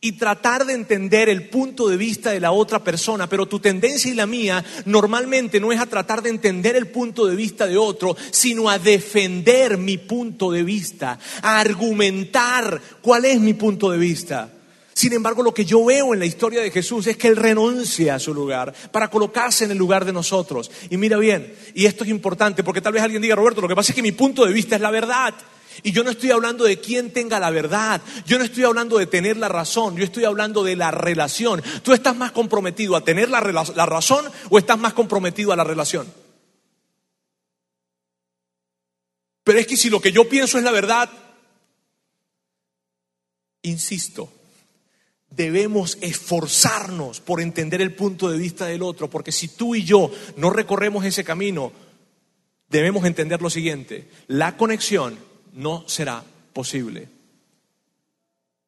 y 0.00 0.12
tratar 0.12 0.66
de 0.66 0.74
entender 0.74 1.28
el 1.28 1.48
punto 1.48 1.88
de 1.88 1.96
vista 1.96 2.30
de 2.30 2.40
la 2.40 2.50
otra 2.50 2.82
persona, 2.82 3.28
pero 3.28 3.46
tu 3.46 3.60
tendencia 3.60 4.10
y 4.10 4.14
la 4.14 4.26
mía 4.26 4.64
normalmente 4.84 5.60
no 5.60 5.72
es 5.72 5.80
a 5.80 5.86
tratar 5.86 6.20
de 6.22 6.30
entender 6.30 6.76
el 6.76 6.88
punto 6.88 7.26
de 7.26 7.36
vista 7.36 7.66
de 7.66 7.78
otro, 7.78 8.16
sino 8.30 8.68
a 8.68 8.78
defender 8.78 9.78
mi 9.78 9.98
punto 9.98 10.50
de 10.50 10.64
vista, 10.64 11.18
a 11.42 11.60
argumentar 11.60 12.80
cuál 13.00 13.24
es 13.24 13.40
mi 13.40 13.54
punto 13.54 13.90
de 13.90 13.98
vista. 13.98 14.55
Sin 14.96 15.12
embargo, 15.12 15.42
lo 15.42 15.52
que 15.52 15.66
yo 15.66 15.84
veo 15.84 16.14
en 16.14 16.20
la 16.20 16.24
historia 16.24 16.62
de 16.62 16.70
Jesús 16.70 17.06
es 17.06 17.18
que 17.18 17.28
Él 17.28 17.36
renuncia 17.36 18.14
a 18.14 18.18
su 18.18 18.32
lugar 18.32 18.72
para 18.90 19.10
colocarse 19.10 19.66
en 19.66 19.70
el 19.70 19.76
lugar 19.76 20.06
de 20.06 20.12
nosotros. 20.14 20.70
Y 20.88 20.96
mira 20.96 21.18
bien, 21.18 21.54
y 21.74 21.84
esto 21.84 22.02
es 22.02 22.08
importante 22.08 22.64
porque 22.64 22.80
tal 22.80 22.94
vez 22.94 23.02
alguien 23.02 23.20
diga, 23.20 23.34
Roberto, 23.34 23.60
lo 23.60 23.68
que 23.68 23.76
pasa 23.76 23.92
es 23.92 23.94
que 23.94 24.00
mi 24.00 24.12
punto 24.12 24.46
de 24.46 24.54
vista 24.54 24.74
es 24.74 24.80
la 24.80 24.90
verdad. 24.90 25.34
Y 25.82 25.92
yo 25.92 26.02
no 26.02 26.08
estoy 26.08 26.30
hablando 26.30 26.64
de 26.64 26.80
quién 26.80 27.12
tenga 27.12 27.38
la 27.38 27.50
verdad, 27.50 28.00
yo 28.24 28.38
no 28.38 28.44
estoy 28.44 28.64
hablando 28.64 28.96
de 28.96 29.06
tener 29.06 29.36
la 29.36 29.48
razón, 29.48 29.98
yo 29.98 30.04
estoy 30.04 30.24
hablando 30.24 30.64
de 30.64 30.76
la 30.76 30.90
relación. 30.90 31.62
¿Tú 31.82 31.92
estás 31.92 32.16
más 32.16 32.32
comprometido 32.32 32.96
a 32.96 33.04
tener 33.04 33.28
la, 33.28 33.42
la 33.42 33.84
razón 33.84 34.24
o 34.48 34.56
estás 34.56 34.78
más 34.78 34.94
comprometido 34.94 35.52
a 35.52 35.56
la 35.56 35.64
relación? 35.64 36.10
Pero 39.44 39.58
es 39.58 39.66
que 39.66 39.76
si 39.76 39.90
lo 39.90 40.00
que 40.00 40.10
yo 40.10 40.26
pienso 40.26 40.56
es 40.56 40.64
la 40.64 40.72
verdad, 40.72 41.10
insisto, 43.60 44.32
debemos 45.36 45.98
esforzarnos 46.00 47.20
por 47.20 47.40
entender 47.40 47.82
el 47.82 47.94
punto 47.94 48.30
de 48.30 48.38
vista 48.38 48.66
del 48.66 48.82
otro, 48.82 49.10
porque 49.10 49.32
si 49.32 49.48
tú 49.48 49.74
y 49.74 49.84
yo 49.84 50.10
no 50.36 50.50
recorremos 50.50 51.04
ese 51.04 51.24
camino, 51.24 51.72
debemos 52.70 53.04
entender 53.04 53.42
lo 53.42 53.50
siguiente, 53.50 54.08
la 54.26 54.56
conexión 54.56 55.18
no 55.52 55.86
será 55.88 56.24
posible. 56.52 57.08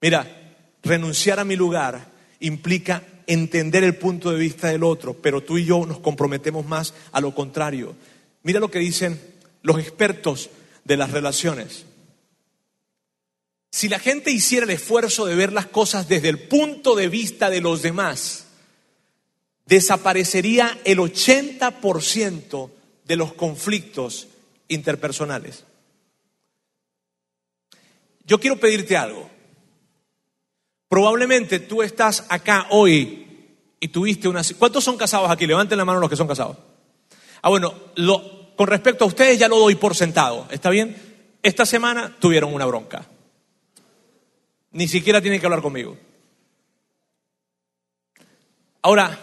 Mira, 0.00 0.56
renunciar 0.82 1.40
a 1.40 1.44
mi 1.44 1.56
lugar 1.56 2.12
implica 2.40 3.02
entender 3.26 3.82
el 3.82 3.96
punto 3.96 4.30
de 4.30 4.38
vista 4.38 4.68
del 4.68 4.84
otro, 4.84 5.14
pero 5.14 5.42
tú 5.42 5.58
y 5.58 5.64
yo 5.64 5.84
nos 5.86 5.98
comprometemos 5.98 6.66
más 6.66 6.94
a 7.12 7.20
lo 7.20 7.34
contrario. 7.34 7.96
Mira 8.42 8.60
lo 8.60 8.70
que 8.70 8.78
dicen 8.78 9.20
los 9.62 9.78
expertos 9.80 10.50
de 10.84 10.96
las 10.96 11.10
relaciones. 11.10 11.86
Si 13.70 13.88
la 13.88 13.98
gente 13.98 14.30
hiciera 14.30 14.64
el 14.64 14.70
esfuerzo 14.70 15.26
de 15.26 15.34
ver 15.34 15.52
las 15.52 15.66
cosas 15.66 16.08
desde 16.08 16.28
el 16.28 16.38
punto 16.38 16.94
de 16.94 17.08
vista 17.08 17.50
de 17.50 17.60
los 17.60 17.82
demás, 17.82 18.46
desaparecería 19.66 20.78
el 20.84 20.98
80% 20.98 22.70
de 23.04 23.16
los 23.16 23.34
conflictos 23.34 24.28
interpersonales. 24.68 25.64
Yo 28.24 28.40
quiero 28.40 28.58
pedirte 28.58 28.96
algo. 28.96 29.30
Probablemente 30.88 31.60
tú 31.60 31.82
estás 31.82 32.24
acá 32.30 32.66
hoy 32.70 33.26
y 33.80 33.88
tuviste 33.88 34.28
una... 34.28 34.42
¿Cuántos 34.58 34.84
son 34.84 34.96
casados 34.96 35.30
aquí? 35.30 35.46
Levanten 35.46 35.78
la 35.78 35.84
mano 35.84 36.00
los 36.00 36.08
que 36.08 36.16
son 36.16 36.28
casados. 36.28 36.56
Ah, 37.42 37.50
bueno, 37.50 37.74
con 38.56 38.66
respecto 38.66 39.04
a 39.04 39.08
ustedes 39.08 39.38
ya 39.38 39.48
lo 39.48 39.58
doy 39.58 39.74
por 39.74 39.94
sentado. 39.94 40.46
¿Está 40.50 40.70
bien? 40.70 40.96
Esta 41.42 41.66
semana 41.66 42.16
tuvieron 42.18 42.52
una 42.52 42.64
bronca. 42.64 43.06
Ni 44.70 44.88
siquiera 44.88 45.20
tienen 45.20 45.40
que 45.40 45.46
hablar 45.46 45.62
conmigo. 45.62 45.96
Ahora, 48.82 49.18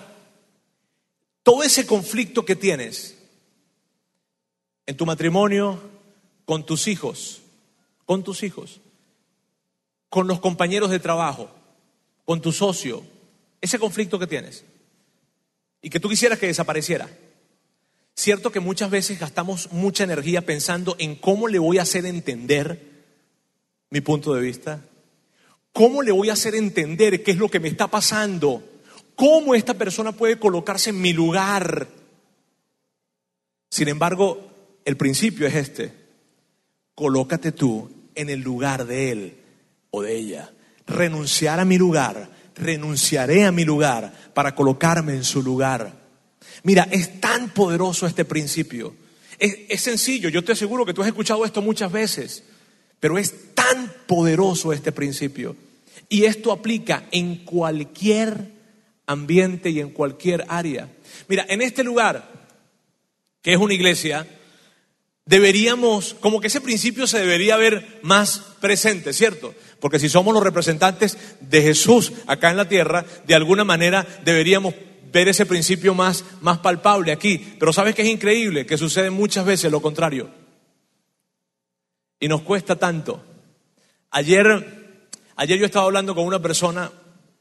todo 1.44 1.64
ese 1.64 1.86
conflicto 1.86 2.46
que 2.46 2.56
tienes 2.56 3.18
en 4.86 4.98
tu 4.98 5.06
matrimonio, 5.06 5.80
con 6.46 6.66
tus 6.66 6.88
hijos, 6.88 7.42
con 8.06 8.24
tus 8.24 8.44
hijos, 8.44 8.82
con 10.10 10.28
los 10.28 10.40
compañeros 10.40 10.90
de 10.90 11.00
trabajo, 11.00 11.50
con 12.24 12.42
tu 12.42 12.52
socio, 12.52 13.04
ese 13.62 13.80
conflicto 13.80 14.20
que 14.20 14.28
tienes 14.28 14.64
y 15.82 15.90
que 15.90 16.00
tú 16.00 16.10
quisieras 16.10 16.40
que 16.40 16.48
desapareciera. 16.48 17.10
Cierto 18.16 18.52
que 18.52 18.60
muchas 18.60 18.90
veces 18.90 19.20
gastamos 19.20 19.72
mucha 19.72 20.04
energía 20.04 20.46
pensando 20.46 20.96
en 21.00 21.16
cómo 21.16 21.48
le 21.48 21.60
voy 21.60 21.80
a 21.80 21.84
hacer 21.84 22.06
entender 22.06 23.04
mi 23.90 24.02
punto 24.02 24.34
de 24.34 24.42
vista, 24.42 24.82
¿Cómo 25.76 26.02
le 26.02 26.14
voy 26.14 26.30
a 26.30 26.34
hacer 26.34 26.56
entender 26.56 27.22
qué 27.22 27.32
es 27.32 27.38
lo 27.38 27.52
que 27.52 27.60
me 27.60 27.68
está 27.68 27.88
pasando? 27.88 28.64
¿Cómo 29.14 29.56
esta 29.56 29.74
persona 29.74 30.14
puede 30.14 30.40
colocarse 30.40 30.92
en 30.92 31.02
mi 31.02 31.12
lugar? 31.12 31.90
Sin 33.70 33.90
embargo, 33.90 34.80
el 34.86 34.96
principio 34.96 35.46
es 35.46 35.56
este. 35.56 35.92
Colócate 36.96 37.52
tú 37.52 37.92
en 38.16 38.30
el 38.30 38.40
lugar 38.40 38.86
de 38.86 39.12
él 39.12 39.38
o 39.92 40.02
de 40.02 40.16
ella. 40.16 40.54
Renunciar 40.88 41.60
a 41.60 41.66
mi 41.66 41.78
lugar, 41.78 42.30
renunciaré 42.56 43.44
a 43.44 43.52
mi 43.52 43.66
lugar 43.66 44.32
para 44.34 44.56
colocarme 44.56 45.12
en 45.12 45.26
su 45.26 45.44
lugar. 45.44 45.92
Mira, 46.64 46.88
es 46.90 47.20
tan 47.20 47.50
poderoso 47.50 48.08
este 48.08 48.24
principio. 48.24 48.96
Es, 49.38 49.82
sencillo, 49.82 50.30
yo 50.30 50.42
te 50.42 50.54
aseguro 50.54 50.86
que 50.86 50.94
tú 50.94 51.02
has 51.02 51.10
escuchado 51.10 51.44
esto 51.44 51.62
muchas 51.62 51.92
veces, 51.92 52.46
pero 53.02 53.18
es 53.18 53.45
tan 53.66 53.92
poderoso 54.06 54.74
este 54.74 54.92
principio. 54.92 55.56
Y 56.08 56.26
esto 56.26 56.52
aplica 56.52 57.06
en 57.12 57.38
cualquier 57.38 58.52
ambiente 59.08 59.70
y 59.70 59.80
en 59.80 59.90
cualquier 59.90 60.46
área. 60.48 60.90
Mira, 61.28 61.46
en 61.50 61.62
este 61.62 61.84
lugar, 61.84 62.32
que 63.42 63.54
es 63.54 63.60
una 63.60 63.74
iglesia, 63.74 64.28
deberíamos, 65.26 66.14
como 66.20 66.40
que 66.40 66.48
ese 66.48 66.62
principio 66.62 67.08
se 67.08 67.20
debería 67.20 67.58
ver 67.58 68.00
más 68.04 68.40
presente, 68.60 69.14
¿cierto? 69.14 69.54
Porque 69.80 70.00
si 70.00 70.10
somos 70.10 70.34
los 70.34 70.44
representantes 70.44 71.18
de 71.42 71.62
Jesús 71.62 72.14
acá 72.28 72.52
en 72.52 72.58
la 72.58 72.70
tierra, 72.70 73.06
de 73.26 73.36
alguna 73.36 73.64
manera 73.64 74.06
deberíamos 74.24 74.76
ver 75.12 75.28
ese 75.28 75.46
principio 75.46 75.96
más, 75.96 76.24
más 76.42 76.60
palpable 76.60 77.12
aquí. 77.12 77.56
Pero 77.60 77.74
¿sabes 77.74 77.96
qué 77.96 78.04
es 78.04 78.10
increíble? 78.10 78.66
Que 78.66 78.78
sucede 78.78 79.10
muchas 79.10 79.46
veces 79.46 79.72
lo 79.72 79.82
contrario. 79.82 80.30
Y 82.20 82.28
nos 82.28 82.42
cuesta 82.42 82.76
tanto. 82.76 83.24
Ayer 84.18 84.76
Ayer 85.38 85.60
yo 85.60 85.66
estaba 85.66 85.86
hablando 85.86 86.16
con 86.16 86.26
una 86.26 86.42
persona 86.42 86.92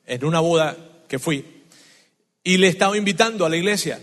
en 0.07 0.25
una 0.25 0.41
boda 0.41 0.77
que 1.09 1.19
fui 1.19 1.45
y 2.43 2.57
le 2.57 2.67
estaba 2.67 2.97
invitando 2.97 3.47
a 3.47 3.49
la 3.49 3.57
iglesia. 3.57 4.01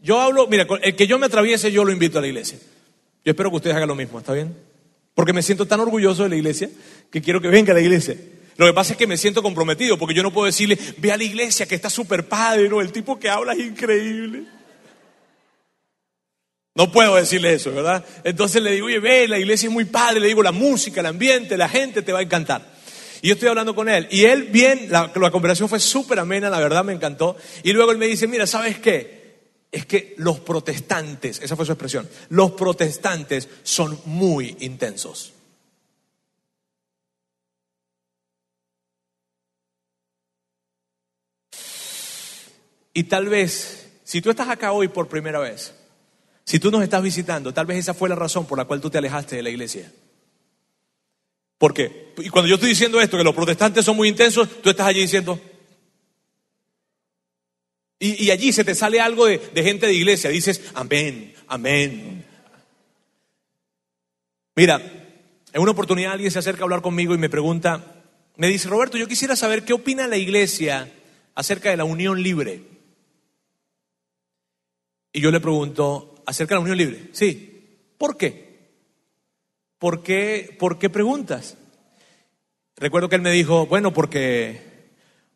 Yo 0.00 0.20
hablo, 0.20 0.46
mira, 0.46 0.66
el 0.82 0.94
que 0.94 1.06
yo 1.06 1.18
me 1.18 1.26
atraviese 1.26 1.72
yo 1.72 1.84
lo 1.84 1.92
invito 1.92 2.18
a 2.18 2.20
la 2.20 2.26
iglesia. 2.26 2.58
Yo 3.24 3.30
espero 3.30 3.50
que 3.50 3.56
ustedes 3.56 3.76
hagan 3.76 3.88
lo 3.88 3.94
mismo, 3.94 4.18
¿está 4.18 4.34
bien? 4.34 4.54
Porque 5.14 5.32
me 5.32 5.42
siento 5.42 5.66
tan 5.66 5.80
orgulloso 5.80 6.22
de 6.22 6.28
la 6.28 6.36
iglesia 6.36 6.70
que 7.10 7.22
quiero 7.22 7.40
que 7.40 7.48
venga 7.48 7.72
a 7.72 7.74
la 7.74 7.80
iglesia. 7.80 8.16
Lo 8.56 8.66
que 8.66 8.74
pasa 8.74 8.92
es 8.92 8.98
que 8.98 9.06
me 9.06 9.16
siento 9.16 9.42
comprometido 9.42 9.98
porque 9.98 10.14
yo 10.14 10.22
no 10.22 10.32
puedo 10.32 10.46
decirle, 10.46 10.78
ve 10.98 11.12
a 11.12 11.16
la 11.16 11.24
iglesia 11.24 11.66
que 11.66 11.74
está 11.74 11.88
súper 11.88 12.28
padre, 12.28 12.68
¿no? 12.68 12.82
El 12.82 12.92
tipo 12.92 13.18
que 13.18 13.30
habla 13.30 13.54
es 13.54 13.60
increíble. 13.60 14.44
No 16.74 16.92
puedo 16.92 17.16
decirle 17.16 17.54
eso, 17.54 17.72
¿verdad? 17.72 18.04
Entonces 18.22 18.62
le 18.62 18.72
digo, 18.72 18.86
oye, 18.86 19.00
ve, 19.00 19.26
la 19.26 19.38
iglesia 19.38 19.66
es 19.66 19.72
muy 19.72 19.86
padre, 19.86 20.20
le 20.20 20.28
digo, 20.28 20.42
la 20.42 20.52
música, 20.52 21.00
el 21.00 21.06
ambiente, 21.06 21.56
la 21.56 21.68
gente 21.68 22.02
te 22.02 22.12
va 22.12 22.20
a 22.20 22.22
encantar. 22.22 22.70
Y 23.22 23.28
yo 23.28 23.34
estoy 23.34 23.48
hablando 23.48 23.74
con 23.74 23.88
él. 23.88 24.06
Y 24.10 24.24
él, 24.24 24.44
bien, 24.44 24.86
la, 24.88 25.12
conversación 25.12 25.68
fue 25.68 25.80
súper 25.80 26.18
amena, 26.20 26.48
la 26.48 26.60
verdad 26.60 26.84
me 26.84 26.92
encantó. 26.92 27.36
Y 27.64 27.72
luego 27.72 27.90
él 27.90 27.98
me 27.98 28.06
dice, 28.06 28.26
mira, 28.28 28.46
¿sabes 28.46 28.78
qué? 28.78 29.20
Es 29.72 29.84
que 29.84 30.14
los 30.18 30.40
protestantes, 30.40 31.40
esa 31.42 31.56
fue 31.56 31.66
su 31.66 31.72
expresión, 31.72 32.08
los 32.30 32.52
protestantes 32.52 33.48
son 33.62 34.00
muy 34.04 34.56
intensos. 34.60 35.32
Y 42.92 43.04
tal 43.04 43.28
vez, 43.28 43.88
si 44.04 44.20
tú 44.20 44.30
estás 44.30 44.48
acá 44.48 44.72
hoy 44.72 44.88
por 44.88 45.08
primera 45.08 45.38
vez, 45.38 45.74
si 46.44 46.58
tú 46.58 46.70
nos 46.70 46.82
estás 46.82 47.02
visitando, 47.02 47.52
tal 47.54 47.66
vez 47.66 47.78
esa 47.78 47.94
fue 47.94 48.08
la 48.08 48.14
razón 48.14 48.46
por 48.46 48.58
la 48.58 48.64
cual 48.64 48.80
tú 48.80 48.90
te 48.90 48.98
alejaste 48.98 49.36
de 49.36 49.42
la 49.42 49.50
iglesia. 49.50 49.92
¿Por 51.58 51.74
qué? 51.74 52.14
Y 52.18 52.30
cuando 52.30 52.48
yo 52.48 52.54
estoy 52.54 52.70
diciendo 52.70 53.00
esto, 53.00 53.18
que 53.18 53.24
los 53.24 53.34
protestantes 53.34 53.84
son 53.84 53.96
muy 53.96 54.08
intensos, 54.08 54.48
tú 54.62 54.70
estás 54.70 54.86
allí 54.86 55.00
diciendo... 55.00 55.38
Y, 58.02 58.30
allí 58.30 58.50
se 58.50 58.64
te 58.64 58.74
sale 58.74 58.98
algo 58.98 59.26
de, 59.26 59.36
de 59.36 59.62
gente 59.62 59.86
de 59.86 59.92
iglesia, 59.92 60.30
dices, 60.30 60.62
amén, 60.72 61.34
amén. 61.48 62.24
Mira, 64.56 64.76
en 65.52 65.60
una 65.60 65.72
oportunidad 65.72 66.12
alguien 66.12 66.30
se 66.30 66.38
acerca 66.38 66.62
a 66.62 66.64
hablar 66.64 66.80
conmigo 66.80 67.14
y 67.14 67.18
me 67.18 67.28
pregunta, 67.28 68.02
me 68.36 68.48
dice, 68.48 68.68
Roberto, 68.68 68.96
yo 68.96 69.06
quisiera 69.06 69.36
saber 69.36 69.66
qué 69.66 69.74
opina 69.74 70.06
la 70.06 70.16
iglesia 70.16 70.90
acerca 71.34 71.70
de 71.70 71.76
la 71.76 71.84
unión 71.84 72.22
libre. 72.22 72.62
Y 75.12 75.20
yo 75.20 75.30
le 75.30 75.40
pregunto, 75.40 76.09
¿acerca 76.30 76.54
de 76.54 76.56
la 76.56 76.62
unión 76.62 76.78
libre? 76.78 77.08
Sí. 77.12 77.46
¿Por 77.98 78.16
qué? 78.16 78.50
¿por 79.80 80.02
qué, 80.02 80.54
¿por 80.58 80.78
qué 80.78 80.90
preguntas? 80.90 81.56
Recuerdo 82.76 83.08
que 83.08 83.16
él 83.16 83.22
me 83.22 83.32
dijo, 83.32 83.66
bueno, 83.66 83.92
porque, 83.92 84.60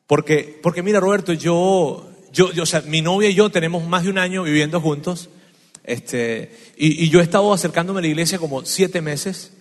porque, 0.06 0.60
porque 0.62 0.82
mira 0.82 1.00
Roberto, 1.00 1.32
yo, 1.32 2.08
yo, 2.30 2.52
yo, 2.52 2.62
o 2.62 2.66
sea, 2.66 2.82
mi 2.82 3.00
novia 3.00 3.30
y 3.30 3.34
yo 3.34 3.50
tenemos 3.50 3.88
más 3.88 4.04
de 4.04 4.10
un 4.10 4.18
año 4.18 4.44
viviendo 4.44 4.80
juntos, 4.80 5.30
este, 5.82 6.54
y, 6.76 7.04
y 7.04 7.08
yo 7.08 7.20
he 7.20 7.22
estado 7.22 7.52
acercándome 7.52 7.98
a 7.98 8.02
la 8.02 8.08
iglesia 8.08 8.38
como 8.38 8.64
siete 8.64 9.00
meses, 9.00 9.52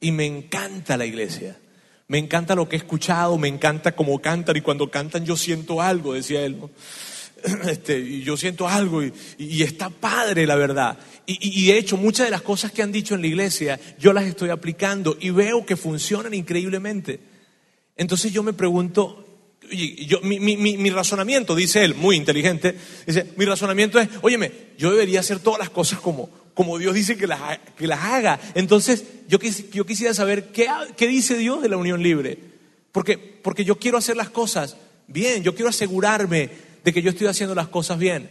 y 0.00 0.10
me 0.12 0.26
encanta 0.26 0.96
la 0.96 1.06
iglesia. 1.06 1.58
Me 2.08 2.18
encanta 2.18 2.54
lo 2.54 2.68
que 2.68 2.76
he 2.76 2.78
escuchado, 2.78 3.38
me 3.38 3.48
encanta 3.48 3.92
cómo 3.92 4.18
cantan 4.20 4.56
y 4.56 4.60
cuando 4.60 4.90
cantan 4.90 5.24
yo 5.24 5.36
siento 5.36 5.80
algo, 5.80 6.12
decía 6.12 6.44
él. 6.44 6.58
Este, 7.68 8.20
yo 8.20 8.36
siento 8.36 8.68
algo 8.68 9.02
y, 9.02 9.62
está 9.62 9.90
padre 9.90 10.46
la 10.46 10.56
verdad. 10.56 10.98
Y, 11.26 11.66
de 11.66 11.78
hecho 11.78 11.96
muchas 11.96 12.26
de 12.26 12.30
las 12.30 12.42
cosas 12.42 12.72
que 12.72 12.82
han 12.82 12.92
dicho 12.92 13.14
en 13.14 13.20
la 13.20 13.26
iglesia 13.28 13.80
yo 13.98 14.12
las 14.12 14.24
estoy 14.24 14.50
aplicando 14.50 15.16
y 15.20 15.30
veo 15.30 15.64
que 15.64 15.76
funcionan 15.76 16.34
increíblemente. 16.34 17.20
Entonces 17.96 18.32
yo 18.32 18.42
me 18.42 18.52
pregunto, 18.52 19.24
mi, 20.22 20.40
mi, 20.40 20.56
mi, 20.56 20.76
mi 20.76 20.90
razonamiento, 20.90 21.54
dice 21.54 21.84
él, 21.84 21.94
muy 21.94 22.16
inteligente, 22.16 22.76
dice, 23.06 23.26
mi 23.36 23.44
razonamiento 23.44 24.00
es, 24.00 24.08
óyeme, 24.22 24.50
yo 24.78 24.90
debería 24.90 25.20
hacer 25.20 25.38
todas 25.38 25.58
las 25.58 25.70
cosas 25.70 26.00
como, 26.00 26.28
como 26.54 26.78
Dios 26.78 26.94
dice 26.94 27.16
que 27.16 27.26
las, 27.26 27.58
que 27.76 27.86
las 27.86 28.00
haga. 28.00 28.40
Entonces, 28.54 29.04
yo, 29.28 29.38
yo 29.72 29.86
quisiera 29.86 30.14
saber 30.14 30.48
qué, 30.52 30.66
qué 30.96 31.06
dice 31.06 31.36
Dios 31.36 31.62
de 31.62 31.68
la 31.68 31.76
unión 31.76 32.02
libre. 32.02 32.38
Porque, 32.90 33.16
porque 33.16 33.64
yo 33.64 33.78
quiero 33.78 33.98
hacer 33.98 34.16
las 34.16 34.30
cosas 34.30 34.76
bien, 35.06 35.42
yo 35.42 35.54
quiero 35.54 35.70
asegurarme 35.70 36.50
de 36.84 36.92
que 36.92 37.02
yo 37.02 37.10
estoy 37.10 37.26
haciendo 37.26 37.54
las 37.54 37.68
cosas 37.68 37.98
bien. 37.98 38.30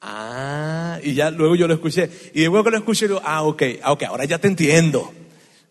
Ah, 0.00 0.98
y 1.02 1.14
ya 1.14 1.30
luego 1.30 1.56
yo 1.56 1.66
lo 1.66 1.74
escuché. 1.74 2.10
Y 2.34 2.44
luego 2.44 2.64
que 2.64 2.70
lo 2.70 2.78
escuché, 2.78 3.08
digo, 3.08 3.20
ah, 3.24 3.42
ok, 3.42 3.62
ah, 3.82 3.92
ok, 3.92 4.04
ahora 4.04 4.24
ya 4.24 4.38
te 4.38 4.48
entiendo. 4.48 5.12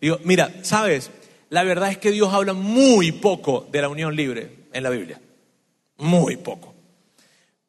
Digo, 0.00 0.18
mira, 0.24 0.52
sabes, 0.62 1.10
la 1.50 1.64
verdad 1.64 1.90
es 1.90 1.98
que 1.98 2.10
Dios 2.10 2.32
habla 2.32 2.52
muy 2.52 3.12
poco 3.12 3.66
de 3.72 3.80
la 3.80 3.88
unión 3.88 4.14
libre 4.14 4.50
en 4.72 4.82
la 4.82 4.90
Biblia. 4.90 5.20
Muy 5.96 6.36
poco. 6.36 6.74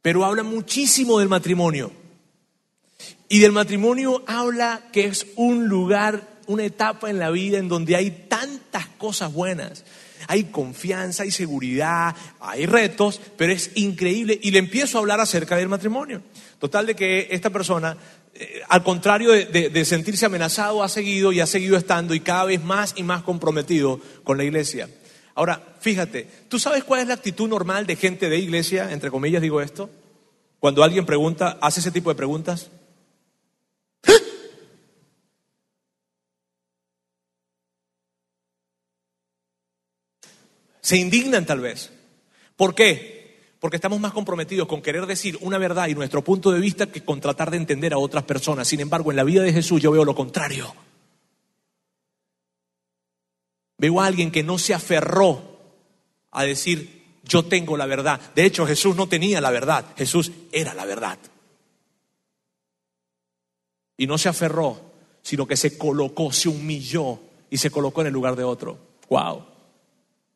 Pero 0.01 0.25
habla 0.25 0.43
muchísimo 0.43 1.19
del 1.19 1.29
matrimonio. 1.29 1.91
Y 3.27 3.39
del 3.39 3.51
matrimonio 3.51 4.23
habla 4.27 4.83
que 4.91 5.05
es 5.05 5.27
un 5.35 5.67
lugar, 5.67 6.27
una 6.47 6.65
etapa 6.65 7.09
en 7.09 7.19
la 7.19 7.29
vida 7.29 7.57
en 7.57 7.69
donde 7.69 7.95
hay 7.95 8.25
tantas 8.27 8.87
cosas 8.97 9.31
buenas. 9.31 9.85
Hay 10.27 10.45
confianza, 10.45 11.23
hay 11.23 11.31
seguridad, 11.31 12.15
hay 12.39 12.65
retos, 12.65 13.19
pero 13.37 13.53
es 13.53 13.71
increíble. 13.75 14.39
Y 14.41 14.51
le 14.51 14.59
empiezo 14.59 14.97
a 14.97 15.01
hablar 15.01 15.19
acerca 15.19 15.55
del 15.57 15.69
matrimonio. 15.69 16.21
Total 16.59 16.85
de 16.85 16.95
que 16.95 17.27
esta 17.31 17.49
persona, 17.49 17.95
eh, 18.33 18.61
al 18.67 18.83
contrario 18.83 19.31
de, 19.31 19.45
de- 19.45 19.69
de 19.69 19.85
sentirse 19.85 20.25
amenazado, 20.25 20.83
ha 20.83 20.89
seguido 20.89 21.31
y 21.31 21.39
ha 21.39 21.45
seguido 21.45 21.77
estando 21.77 22.13
y 22.13 22.19
cada 22.19 22.45
vez 22.45 22.63
más 22.63 22.93
y 22.97 23.03
más 23.03 23.23
comprometido 23.23 23.99
con 24.23 24.37
la 24.37 24.43
iglesia. 24.43 24.89
Ahora, 25.35 25.75
fíjate, 25.79 26.27
¿tú 26.49 26.59
sabes 26.59 26.83
cuál 26.83 26.99
es 27.01 27.07
la 27.07 27.13
actitud 27.13 27.47
normal 27.47 27.85
de 27.87 27.95
gente 27.95 28.29
de 28.29 28.37
iglesia? 28.39 28.91
Entre 28.91 29.09
comillas 29.09 29.41
digo 29.41 29.61
esto. 29.61 29.89
Cuando 30.59 30.83
alguien 30.83 31.05
pregunta, 31.05 31.57
hace 31.61 31.79
ese 31.79 31.91
tipo 31.91 32.09
de 32.09 32.15
preguntas. 32.15 32.69
Se 40.89 40.97
indignan 40.97 41.45
tal 41.45 41.59
vez. 41.59 41.91
¿Por 42.55 42.73
qué? 42.73 43.53
Porque 43.59 43.75
estamos 43.75 43.99
más 43.99 44.11
comprometidos 44.11 44.67
con 44.67 44.81
querer 44.81 45.05
decir 45.05 45.37
una 45.41 45.59
verdad 45.59 45.87
y 45.87 45.93
nuestro 45.93 46.23
punto 46.23 46.51
de 46.51 46.59
vista 46.59 46.87
que 46.87 47.05
con 47.05 47.21
tratar 47.21 47.51
de 47.51 47.57
entender 47.57 47.93
a 47.93 47.99
otras 47.99 48.23
personas. 48.23 48.67
Sin 48.67 48.79
embargo, 48.79 49.11
en 49.11 49.17
la 49.17 49.23
vida 49.23 49.43
de 49.43 49.53
Jesús 49.53 49.79
yo 49.83 49.91
veo 49.91 50.03
lo 50.03 50.15
contrario. 50.15 50.73
Veo 53.77 54.01
a 54.01 54.07
alguien 54.07 54.31
que 54.31 54.41
no 54.41 54.57
se 54.57 54.73
aferró 54.73 55.59
a 56.31 56.43
decir 56.45 57.03
yo 57.23 57.45
tengo 57.45 57.77
la 57.77 57.85
verdad. 57.85 58.19
De 58.33 58.45
hecho, 58.45 58.65
Jesús 58.65 58.95
no 58.95 59.07
tenía 59.07 59.41
la 59.41 59.51
verdad, 59.51 59.85
Jesús 59.95 60.31
era 60.51 60.73
la 60.73 60.85
verdad. 60.85 61.19
Y 63.95 64.07
no 64.07 64.17
se 64.17 64.29
aferró, 64.29 64.81
sino 65.21 65.45
que 65.45 65.55
se 65.55 65.77
colocó, 65.77 66.31
se 66.31 66.49
humilló 66.49 67.19
y 67.51 67.57
se 67.57 67.69
colocó 67.69 68.01
en 68.01 68.07
el 68.07 68.13
lugar 68.13 68.35
de 68.35 68.43
otro. 68.43 68.79
Wow. 69.07 69.58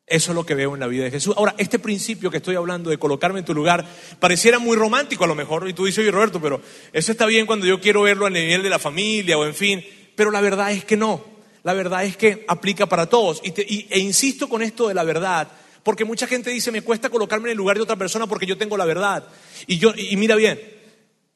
Eso 0.06 0.32
es 0.32 0.34
lo 0.34 0.44
que 0.44 0.54
veo 0.54 0.74
en 0.74 0.80
la 0.80 0.86
vida 0.86 1.04
de 1.04 1.10
Jesús. 1.10 1.34
Ahora, 1.36 1.54
este 1.56 1.78
principio 1.78 2.30
que 2.30 2.36
estoy 2.36 2.56
hablando 2.56 2.90
de 2.90 2.98
colocarme 2.98 3.38
en 3.38 3.44
tu 3.46 3.54
lugar 3.54 3.86
pareciera 4.20 4.58
muy 4.58 4.76
romántico 4.76 5.24
a 5.24 5.26
lo 5.26 5.34
mejor, 5.34 5.66
y 5.68 5.72
tú 5.72 5.86
dices, 5.86 6.00
oye 6.00 6.10
Roberto, 6.10 6.40
pero 6.42 6.60
eso 6.92 7.10
está 7.10 7.24
bien 7.24 7.46
cuando 7.46 7.64
yo 7.64 7.80
quiero 7.80 8.02
verlo 8.02 8.26
a 8.26 8.30
nivel 8.30 8.62
de 8.62 8.68
la 8.68 8.78
familia 8.78 9.38
o 9.38 9.46
en 9.46 9.54
fin, 9.54 9.82
pero 10.14 10.30
la 10.30 10.42
verdad 10.42 10.72
es 10.72 10.84
que 10.84 10.96
no. 10.96 11.24
La 11.62 11.72
verdad 11.72 12.04
es 12.04 12.18
que 12.18 12.44
aplica 12.48 12.84
para 12.86 13.06
todos. 13.08 13.40
Y, 13.42 13.52
te- 13.52 13.62
e 13.66 13.98
insisto 13.98 14.46
con 14.50 14.60
esto 14.60 14.88
de 14.88 14.94
la 14.94 15.04
verdad, 15.04 15.48
porque 15.82 16.04
mucha 16.04 16.26
gente 16.26 16.50
dice, 16.50 16.70
me 16.70 16.82
cuesta 16.82 17.08
colocarme 17.08 17.48
en 17.48 17.52
el 17.52 17.56
lugar 17.56 17.76
de 17.76 17.82
otra 17.82 17.96
persona 17.96 18.26
porque 18.26 18.44
yo 18.44 18.58
tengo 18.58 18.76
la 18.76 18.84
verdad. 18.84 19.26
Y, 19.66 19.78
yo, 19.78 19.94
y 19.96 20.14
mira 20.18 20.36
bien, 20.36 20.60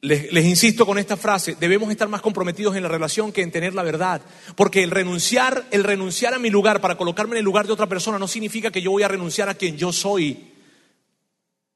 les, 0.01 0.33
insisto 0.45 0.87
con 0.87 0.99
esta 0.99 1.17
frase, 1.17 1.57
debemos 1.59 1.91
estar 1.91 2.09
más 2.09 2.21
comprometidos 2.21 2.77
en 2.77 2.83
la 2.83 2.89
relación 2.89 3.33
que 3.33 3.43
en 3.43 3.51
tener 3.51 3.75
la 3.75 3.83
verdad, 3.83 4.21
porque 4.57 4.83
el 4.83 4.91
renunciar, 4.91 5.67
el 5.71 5.83
renunciar 5.85 6.35
a 6.35 6.39
mi 6.39 6.51
lugar 6.51 6.81
para 6.81 6.97
colocarme 6.97 7.33
en 7.35 7.39
el 7.39 7.45
lugar 7.45 7.67
de 7.67 7.73
otra 7.73 7.89
persona 7.89 8.19
no 8.19 8.29
significa 8.29 8.71
que 8.71 8.83
yo 8.83 8.91
voy 8.93 9.03
a 9.03 9.09
renunciar 9.09 9.49
a 9.49 9.55
quien 9.55 9.77
yo 9.77 9.93
soy. 9.93 10.53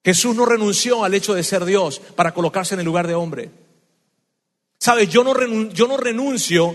Jesús 0.04 0.34
no 0.34 0.46
renunció 0.46 1.04
al 1.04 1.14
hecho 1.14 1.34
de 1.34 1.42
ser 1.42 1.64
Dios 1.64 2.00
para 2.16 2.32
colocarse 2.34 2.74
en 2.74 2.80
el 2.80 2.86
lugar 2.86 3.06
de 3.06 3.14
hombre. 3.14 3.50
Sabes, 4.78 5.08
yo 5.08 5.22
no, 5.22 5.32
renun- 5.32 5.72
yo 5.72 5.86
no 5.86 5.96
renuncio 5.96 6.74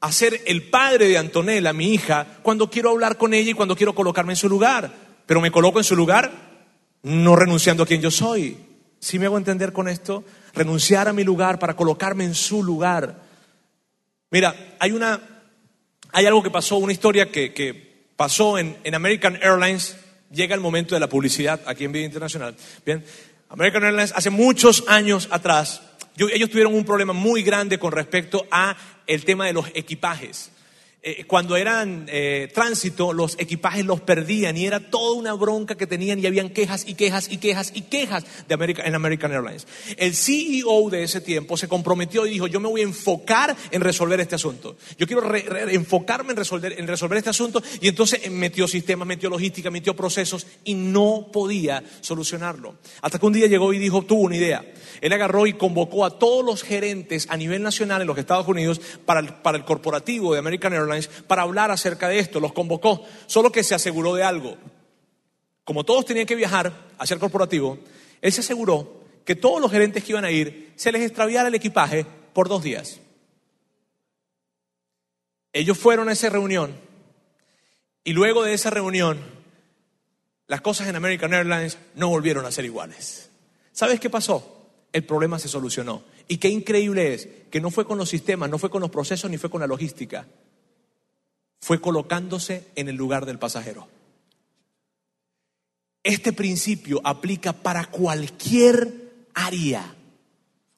a 0.00 0.12
ser 0.12 0.42
el 0.46 0.64
padre 0.68 1.08
de 1.08 1.18
Antonella, 1.18 1.72
mi 1.72 1.94
hija, 1.94 2.38
cuando 2.42 2.68
quiero 2.68 2.90
hablar 2.90 3.16
con 3.18 3.34
ella 3.34 3.52
y 3.52 3.54
cuando 3.54 3.76
quiero 3.76 3.94
colocarme 3.94 4.32
en 4.32 4.36
su 4.36 4.48
lugar, 4.48 4.92
pero 5.26 5.40
me 5.40 5.50
coloco 5.50 5.78
en 5.78 5.84
su 5.84 5.96
lugar 5.96 6.32
no 7.02 7.36
renunciando 7.36 7.84
a 7.84 7.86
quien 7.86 8.00
yo 8.02 8.10
soy. 8.10 8.56
¿Sí 8.98 9.18
me 9.18 9.26
hago 9.26 9.38
entender 9.38 9.72
con 9.72 9.88
esto? 9.88 10.24
Renunciar 10.56 11.06
a 11.06 11.12
mi 11.12 11.22
lugar 11.22 11.58
para 11.58 11.76
colocarme 11.76 12.24
en 12.24 12.34
su 12.34 12.62
lugar. 12.64 13.22
Mira, 14.30 14.74
hay 14.78 14.92
una, 14.92 15.20
hay 16.12 16.26
algo 16.26 16.42
que 16.42 16.50
pasó, 16.50 16.78
una 16.78 16.92
historia 16.92 17.30
que, 17.30 17.52
que 17.52 18.08
pasó 18.16 18.58
en, 18.58 18.76
en 18.82 18.94
American 18.94 19.38
Airlines. 19.42 19.96
Llega 20.32 20.54
el 20.54 20.60
momento 20.60 20.94
de 20.94 21.00
la 21.00 21.08
publicidad 21.08 21.60
aquí 21.66 21.84
en 21.84 21.92
Vida 21.92 22.06
Internacional. 22.06 22.56
Bien, 22.84 23.04
American 23.48 23.84
Airlines 23.84 24.12
hace 24.16 24.30
muchos 24.30 24.84
años 24.88 25.28
atrás, 25.30 25.82
ellos 26.16 26.50
tuvieron 26.50 26.74
un 26.74 26.84
problema 26.84 27.12
muy 27.12 27.42
grande 27.42 27.78
con 27.78 27.92
respecto 27.92 28.46
a 28.50 28.76
el 29.06 29.24
tema 29.24 29.46
de 29.46 29.52
los 29.52 29.66
equipajes. 29.74 30.50
Eh, 31.08 31.22
cuando 31.24 31.54
eran 31.56 32.06
eh, 32.08 32.50
tránsito, 32.52 33.12
los 33.12 33.36
equipajes 33.38 33.84
los 33.84 34.00
perdían 34.00 34.56
y 34.56 34.66
era 34.66 34.80
toda 34.90 35.12
una 35.16 35.34
bronca 35.34 35.76
que 35.76 35.86
tenían 35.86 36.18
y 36.18 36.26
habían 36.26 36.50
quejas 36.50 36.82
y 36.84 36.94
quejas 36.94 37.28
y 37.30 37.36
quejas 37.36 37.70
y 37.76 37.82
quejas 37.82 38.24
de 38.48 38.54
America- 38.54 38.82
en 38.84 38.92
American 38.96 39.30
Airlines. 39.30 39.68
El 39.98 40.16
CEO 40.16 40.90
de 40.90 41.04
ese 41.04 41.20
tiempo 41.20 41.56
se 41.56 41.68
comprometió 41.68 42.26
y 42.26 42.30
dijo, 42.30 42.48
yo 42.48 42.58
me 42.58 42.68
voy 42.68 42.80
a 42.80 42.84
enfocar 42.84 43.54
en 43.70 43.80
resolver 43.82 44.18
este 44.18 44.34
asunto. 44.34 44.76
Yo 44.98 45.06
quiero 45.06 45.22
re- 45.22 45.44
enfocarme 45.76 46.32
en 46.32 46.38
resolver, 46.38 46.74
en 46.76 46.88
resolver 46.88 47.18
este 47.18 47.30
asunto 47.30 47.62
y 47.80 47.86
entonces 47.86 48.22
eh, 48.24 48.30
metió 48.30 48.66
sistemas, 48.66 49.06
metió 49.06 49.30
logística, 49.30 49.70
metió 49.70 49.94
procesos 49.94 50.44
y 50.64 50.74
no 50.74 51.28
podía 51.32 51.84
solucionarlo. 52.00 52.78
Hasta 53.00 53.20
que 53.20 53.26
un 53.26 53.32
día 53.32 53.46
llegó 53.46 53.72
y 53.72 53.78
dijo, 53.78 54.02
tuvo 54.02 54.22
una 54.22 54.34
idea. 54.38 54.64
Él 55.00 55.12
agarró 55.12 55.46
y 55.46 55.52
convocó 55.52 56.04
a 56.04 56.18
todos 56.18 56.44
los 56.44 56.64
gerentes 56.64 57.28
a 57.30 57.36
nivel 57.36 57.62
nacional 57.62 58.00
en 58.00 58.08
los 58.08 58.18
Estados 58.18 58.48
Unidos 58.48 58.80
para 59.04 59.22
para 59.42 59.56
el 59.56 59.64
corporativo 59.64 60.32
de 60.32 60.40
American 60.40 60.72
Airlines 60.72 60.95
para 61.26 61.42
hablar 61.42 61.70
acerca 61.70 62.08
de 62.08 62.18
esto. 62.18 62.40
Los 62.40 62.52
convocó, 62.52 63.04
solo 63.26 63.52
que 63.52 63.64
se 63.64 63.74
aseguró 63.74 64.14
de 64.14 64.24
algo. 64.24 64.56
Como 65.64 65.84
todos 65.84 66.04
tenían 66.04 66.26
que 66.26 66.36
viajar 66.36 66.72
hacia 66.98 67.14
el 67.14 67.20
corporativo, 67.20 67.78
él 68.20 68.32
se 68.32 68.40
aseguró 68.40 69.04
que 69.24 69.34
todos 69.34 69.60
los 69.60 69.70
gerentes 69.70 70.04
que 70.04 70.12
iban 70.12 70.24
a 70.24 70.30
ir 70.30 70.72
se 70.76 70.92
les 70.92 71.02
extraviara 71.02 71.48
el 71.48 71.54
equipaje 71.54 72.06
por 72.32 72.48
dos 72.48 72.62
días. 72.62 73.00
Ellos 75.52 75.76
fueron 75.78 76.08
a 76.08 76.12
esa 76.12 76.28
reunión 76.28 76.78
y 78.04 78.12
luego 78.12 78.44
de 78.44 78.54
esa 78.54 78.70
reunión 78.70 79.18
las 80.46 80.60
cosas 80.60 80.86
en 80.86 80.96
American 80.96 81.34
Airlines 81.34 81.78
no 81.94 82.08
volvieron 82.08 82.46
a 82.46 82.52
ser 82.52 82.64
iguales. 82.64 83.30
¿Sabes 83.72 83.98
qué 83.98 84.08
pasó? 84.08 84.68
El 84.92 85.04
problema 85.04 85.38
se 85.38 85.48
solucionó. 85.48 86.04
Y 86.28 86.38
qué 86.38 86.48
increíble 86.48 87.14
es 87.14 87.28
que 87.50 87.60
no 87.60 87.70
fue 87.70 87.84
con 87.84 87.98
los 87.98 88.08
sistemas, 88.08 88.48
no 88.48 88.58
fue 88.58 88.70
con 88.70 88.80
los 88.80 88.90
procesos, 88.90 89.30
ni 89.30 89.38
fue 89.38 89.50
con 89.50 89.60
la 89.60 89.66
logística. 89.66 90.26
Fue 91.66 91.80
colocándose 91.80 92.68
en 92.76 92.88
el 92.88 92.94
lugar 92.94 93.26
del 93.26 93.40
pasajero. 93.40 93.88
Este 96.04 96.32
principio 96.32 97.00
aplica 97.02 97.52
para 97.52 97.86
cualquier 97.86 99.26
área. 99.34 99.92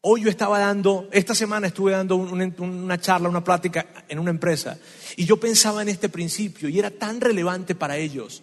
Hoy 0.01 0.22
yo 0.22 0.31
estaba 0.31 0.59
dando, 0.59 1.07
esta 1.12 1.35
semana 1.35 1.66
estuve 1.66 1.92
dando 1.92 2.16
un- 2.16 2.40
un- 2.40 2.55
una 2.85 2.98
charla, 2.98 3.29
una 3.29 3.44
plática 3.44 3.87
en 4.09 4.18
una 4.18 4.31
empresa 4.31 4.79
y 5.14 5.27
yo 5.27 5.38
pensaba 5.38 5.83
en 5.83 5.90
este 5.90 6.09
principio 6.09 6.70
y 6.70 6.79
era 6.79 6.90
tan 6.90 7.20
relevante 7.20 7.74
para 7.74 7.98
ellos. 7.98 8.42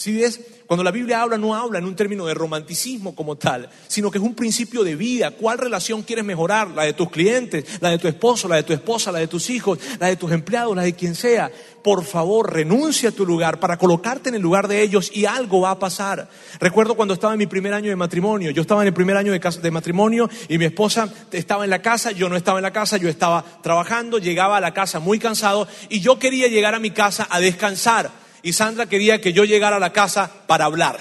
Si 0.00 0.14
ves, 0.14 0.38
cuando 0.68 0.84
la 0.84 0.92
Biblia 0.92 1.20
habla, 1.22 1.36
no 1.38 1.56
habla 1.56 1.80
en 1.80 1.84
un 1.84 1.96
término 1.96 2.24
de 2.24 2.32
romanticismo 2.32 3.16
como 3.16 3.34
tal, 3.34 3.68
sino 3.88 4.12
que 4.12 4.18
es 4.18 4.22
un 4.24 4.36
principio 4.36 4.84
de 4.84 4.94
vida. 4.94 5.32
¿Cuál 5.32 5.58
relación 5.58 6.02
quieres 6.02 6.24
mejorar? 6.24 6.68
La 6.68 6.84
de 6.84 6.92
tus 6.92 7.10
clientes, 7.10 7.64
la 7.80 7.90
de 7.90 7.98
tu 7.98 8.06
esposo, 8.06 8.46
la 8.46 8.54
de 8.54 8.62
tu 8.62 8.72
esposa, 8.72 9.10
la 9.10 9.18
de 9.18 9.26
tus 9.26 9.50
hijos, 9.50 9.80
la 9.98 10.06
de 10.06 10.14
tus 10.14 10.30
empleados, 10.30 10.76
la 10.76 10.82
de 10.82 10.92
quien 10.92 11.16
sea. 11.16 11.50
Por 11.82 12.04
favor, 12.04 12.52
renuncia 12.52 13.08
a 13.08 13.12
tu 13.12 13.26
lugar 13.26 13.58
para 13.58 13.76
colocarte 13.76 14.28
en 14.28 14.36
el 14.36 14.40
lugar 14.40 14.68
de 14.68 14.82
ellos 14.82 15.10
y 15.12 15.24
algo 15.24 15.62
va 15.62 15.72
a 15.72 15.78
pasar. 15.80 16.30
Recuerdo 16.60 16.94
cuando 16.94 17.14
estaba 17.14 17.32
en 17.32 17.38
mi 17.40 17.48
primer 17.48 17.74
año 17.74 17.90
de 17.90 17.96
matrimonio. 17.96 18.52
Yo 18.52 18.62
estaba 18.62 18.82
en 18.82 18.86
el 18.88 18.94
primer 18.94 19.16
año 19.16 19.32
de, 19.32 19.40
casa- 19.40 19.60
de 19.60 19.70
matrimonio 19.72 20.30
y 20.48 20.58
mi 20.58 20.66
esposa 20.66 21.12
estaba 21.32 21.64
en 21.64 21.70
la 21.70 21.82
casa, 21.82 22.12
yo 22.12 22.28
no 22.28 22.36
estaba 22.36 22.60
en 22.60 22.62
la 22.62 22.72
casa, 22.72 22.98
yo 22.98 23.08
estaba 23.08 23.44
trabajando, 23.64 24.18
llegaba 24.18 24.58
a 24.58 24.60
la 24.60 24.72
casa 24.72 25.00
muy 25.00 25.18
cansado 25.18 25.66
y 25.88 25.98
yo 25.98 26.20
quería 26.20 26.46
llegar 26.46 26.76
a 26.76 26.78
mi 26.78 26.92
casa 26.92 27.26
a 27.28 27.40
descansar 27.40 28.27
y 28.42 28.52
Sandra 28.52 28.86
quería 28.86 29.20
que 29.20 29.32
yo 29.32 29.44
llegara 29.44 29.76
a 29.76 29.80
la 29.80 29.92
casa 29.92 30.30
para 30.46 30.64
hablar. 30.64 30.98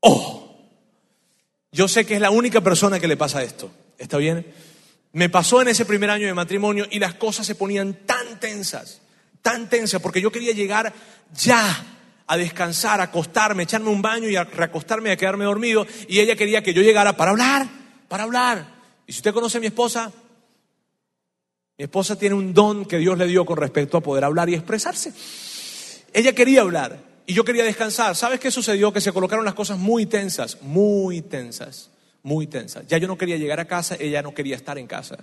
Oh, 0.00 0.46
yo 1.72 1.88
sé 1.88 2.06
que 2.06 2.14
es 2.14 2.20
la 2.20 2.30
única 2.30 2.60
persona 2.60 3.00
que 3.00 3.08
le 3.08 3.16
pasa 3.16 3.42
esto. 3.42 3.70
¿Está 3.98 4.18
bien? 4.18 4.46
Me 5.12 5.28
pasó 5.28 5.62
en 5.62 5.68
ese 5.68 5.84
primer 5.84 6.10
año 6.10 6.26
de 6.26 6.34
matrimonio 6.34 6.86
y 6.90 6.98
las 6.98 7.14
cosas 7.14 7.46
se 7.46 7.54
ponían 7.54 7.94
tan 8.06 8.38
tensas, 8.38 9.00
tan 9.42 9.68
tensas, 9.68 10.00
porque 10.00 10.20
yo 10.20 10.30
quería 10.30 10.52
llegar 10.52 10.92
ya 11.34 11.84
a 12.26 12.36
descansar, 12.36 13.00
a 13.00 13.04
acostarme, 13.04 13.62
echarme 13.62 13.88
un 13.88 14.02
baño 14.02 14.28
y 14.28 14.36
a 14.36 14.44
reacostarme 14.44 15.10
y 15.10 15.12
a 15.12 15.16
quedarme 15.16 15.44
dormido. 15.44 15.86
Y 16.08 16.20
ella 16.20 16.36
quería 16.36 16.62
que 16.62 16.74
yo 16.74 16.82
llegara 16.82 17.16
para 17.16 17.30
hablar, 17.30 17.66
para 18.08 18.24
hablar. 18.24 18.66
Y 19.06 19.12
si 19.12 19.18
usted 19.18 19.32
conoce 19.32 19.58
a 19.58 19.60
mi 19.60 19.68
esposa, 19.68 20.12
mi 21.78 21.84
esposa 21.84 22.18
tiene 22.18 22.34
un 22.34 22.54
don 22.54 22.86
que 22.86 22.98
Dios 22.98 23.18
le 23.18 23.26
dio 23.26 23.44
con 23.44 23.58
respecto 23.58 23.98
a 23.98 24.00
poder 24.00 24.24
hablar 24.24 24.48
y 24.48 24.54
expresarse. 24.54 25.12
Ella 26.12 26.34
quería 26.34 26.62
hablar 26.62 26.98
y 27.26 27.34
yo 27.34 27.44
quería 27.44 27.64
descansar. 27.64 28.16
¿Sabes 28.16 28.40
qué 28.40 28.50
sucedió? 28.50 28.92
Que 28.92 29.02
se 29.02 29.12
colocaron 29.12 29.44
las 29.44 29.54
cosas 29.54 29.78
muy 29.78 30.06
tensas, 30.06 30.62
muy 30.62 31.20
tensas, 31.20 31.90
muy 32.22 32.46
tensas. 32.46 32.86
Ya 32.86 32.96
yo 32.96 33.06
no 33.06 33.18
quería 33.18 33.36
llegar 33.36 33.60
a 33.60 33.66
casa, 33.66 33.96
ella 34.00 34.22
no 34.22 34.32
quería 34.32 34.56
estar 34.56 34.78
en 34.78 34.86
casa. 34.86 35.18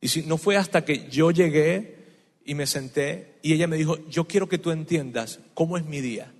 Y 0.00 0.08
si, 0.08 0.22
no 0.22 0.38
fue 0.38 0.56
hasta 0.56 0.84
que 0.84 1.08
yo 1.10 1.30
llegué 1.30 1.96
y 2.46 2.54
me 2.54 2.66
senté 2.66 3.34
y 3.42 3.52
ella 3.52 3.66
me 3.66 3.76
dijo, 3.76 3.98
yo 4.08 4.24
quiero 4.24 4.48
que 4.48 4.58
tú 4.58 4.70
entiendas 4.70 5.40
cómo 5.52 5.76
es 5.76 5.84
mi 5.84 6.00
día. 6.00 6.32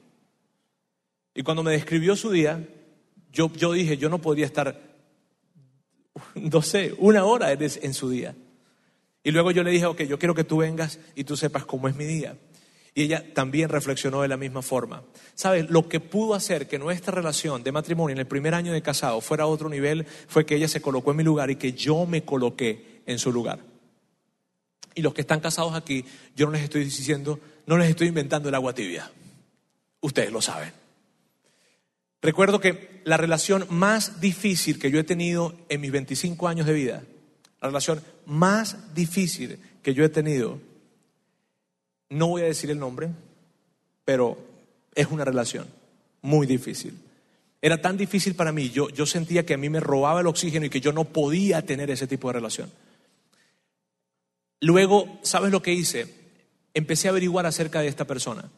Y 1.35 1.43
cuando 1.43 1.63
me 1.63 1.73
describió 1.73 2.17
su 2.17 2.31
día, 2.31 2.67
yo, 3.33 3.53
yo 3.53 3.73
dije, 3.73 3.99
yo 3.99 4.09
no 4.09 4.21
podría 4.21 4.47
estar, 4.47 4.81
no 6.35 6.63
sé, 6.63 6.95
una 6.97 7.25
hora 7.25 7.53
en 7.53 7.93
su 7.93 8.09
día. 8.09 8.35
Y 9.25 9.31
luego 9.31 9.51
yo 9.51 9.65
le 9.65 9.71
dije, 9.71 9.87
ok, 9.87 10.03
yo 10.03 10.19
quiero 10.19 10.35
que 10.35 10.45
tú 10.45 10.59
vengas 10.59 11.01
y 11.15 11.25
tú 11.25 11.37
sepas 11.37 11.65
cómo 11.65 11.89
es 11.89 11.97
mi 11.97 12.05
día. 12.05 12.37
Y 12.95 13.03
ella 13.03 13.25
también 13.35 13.71
reflexionó 13.71 14.23
de 14.23 14.29
la 14.29 14.37
misma 14.37 14.63
forma. 14.63 15.03
¿Sabes? 15.35 15.69
Lo 15.71 15.89
que 15.89 15.99
pudo 15.99 16.35
hacer 16.35 16.69
que 16.69 16.79
nuestra 16.79 17.13
relación 17.13 17.65
de 17.65 17.73
matrimonio 17.73 18.13
en 18.13 18.21
el 18.21 18.27
primer 18.27 18.55
año 18.55 18.73
de 18.73 18.83
casado 18.83 19.21
fuera 19.23 19.45
a 19.45 19.47
otro 19.49 19.69
nivel 19.71 20.05
fue 20.29 20.45
que 20.45 20.55
ella 20.55 20.69
se 20.69 20.83
colocó 20.83 21.11
en 21.11 21.17
mi 21.17 21.25
lugar 21.25 21.51
y 21.51 21.57
que 21.57 21.73
yo 21.73 22.07
me 22.07 22.23
coloqué 22.23 23.01
en 23.07 23.19
su 23.19 23.33
lugar. 23.33 23.59
Y 24.95 25.03
los 25.03 25.15
que 25.15 25.23
están 25.23 25.41
casados 25.41 25.75
aquí, 25.75 26.05
yo 26.37 26.47
no 26.47 26.53
les 26.53 26.63
estoy 26.63 26.85
diciendo, 26.85 27.41
no 27.67 27.79
les 27.79 27.89
estoy 27.89 28.09
inventando 28.09 28.51
el 28.51 28.55
agua 28.55 28.75
tibia. 28.75 29.11
Ustedes 30.01 30.31
lo 30.31 30.43
saben. 30.43 30.73
Recuerdo 32.21 32.61
que 32.61 33.01
la 33.05 33.17
relación 33.17 33.67
más 33.71 34.21
difícil 34.21 34.79
que 34.79 34.91
yo 34.91 35.01
he 35.01 35.05
tenido 35.05 35.55
en 35.69 35.81
mis 35.81 35.91
25 35.91 36.47
años 36.47 36.67
de 36.67 36.73
vida, 36.75 37.03
la 37.61 37.69
relación 37.69 38.03
más 38.27 38.95
difícil 38.95 39.59
que 39.83 39.95
yo 39.95 40.05
he 40.05 40.09
tenido, 40.09 40.59
no 42.09 42.29
voy 42.29 42.43
a 42.43 42.47
decir 42.47 42.71
el 42.71 42.79
nombre, 42.79 43.11
pero 44.05 44.39
es 44.95 45.09
una 45.09 45.25
relación 45.25 45.67
muy 46.23 46.47
difícil. 46.47 46.99
Era 47.61 47.81
tan 47.81 47.97
difícil 47.97 48.35
para 48.35 48.53
mí, 48.53 48.71
yo, 48.71 48.89
yo 48.91 49.07
sentía 49.07 49.47
que 49.47 49.55
a 49.55 49.59
mí 49.59 49.69
me 49.69 49.81
robaba 49.81 50.21
el 50.21 50.27
oxígeno 50.27 50.67
y 50.67 50.71
que 50.71 50.81
yo 50.81 50.93
no 50.93 51.05
podía 51.05 51.63
tener 51.63 51.91
ese 51.91 52.07
tipo 52.07 52.29
de 52.29 52.35
relación. 52.35 52.71
Luego, 54.61 55.19
¿sabes 55.23 55.51
lo 55.51 55.63
que 55.63 55.73
hice? 55.73 56.07
Empecé 56.75 57.09
a 57.09 57.11
averiguar 57.11 57.47
acerca 57.47 57.81
de 57.81 57.89
esta 57.89 58.07
persona. 58.07 58.51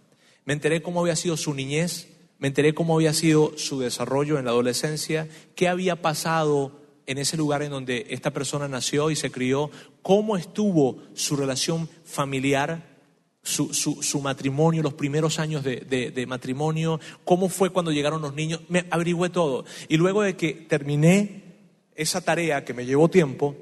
Me 0.44 0.52
enteré 0.52 0.82
cómo 0.82 1.00
había 1.00 1.16
sido 1.16 1.36
su 1.36 1.54
niñez, 1.54 2.08
me 2.38 2.48
enteré 2.48 2.74
cómo 2.74 2.94
había 2.94 3.12
sido 3.12 3.56
su 3.56 3.80
desarrollo 3.80 4.38
en 4.38 4.44
la 4.44 4.50
adolescencia, 4.52 5.28
qué 5.54 5.68
había 5.68 6.02
pasado 6.02 6.85
en 7.06 7.18
ese 7.18 7.36
lugar 7.36 7.62
en 7.62 7.70
donde 7.70 8.06
esta 8.10 8.32
persona 8.32 8.68
nació 8.68 9.10
y 9.10 9.16
se 9.16 9.30
crió, 9.30 9.70
cómo 10.02 10.36
estuvo 10.36 10.98
su 11.14 11.36
relación 11.36 11.88
familiar, 12.04 12.96
su, 13.42 14.20
matrimonio, 14.22 14.82
los 14.82 14.94
primeros 14.94 15.38
años 15.38 15.62
de, 15.62 15.80
de, 16.12 16.26
matrimonio, 16.26 17.00
cómo 17.24 17.48
fue 17.48 17.70
cuando 17.70 17.92
llegaron 17.92 18.22
los 18.22 18.34
niños, 18.34 18.60
me 18.68 18.86
averigüé 18.90 19.30
todo. 19.30 19.64
Y 19.88 19.96
luego 19.96 20.22
de 20.22 20.36
que 20.36 20.52
terminé 20.52 21.44
esa 21.94 22.20
tarea 22.20 22.64
que 22.64 22.74
me 22.74 22.86
llevó 22.86 23.08
tiempo, 23.08 23.56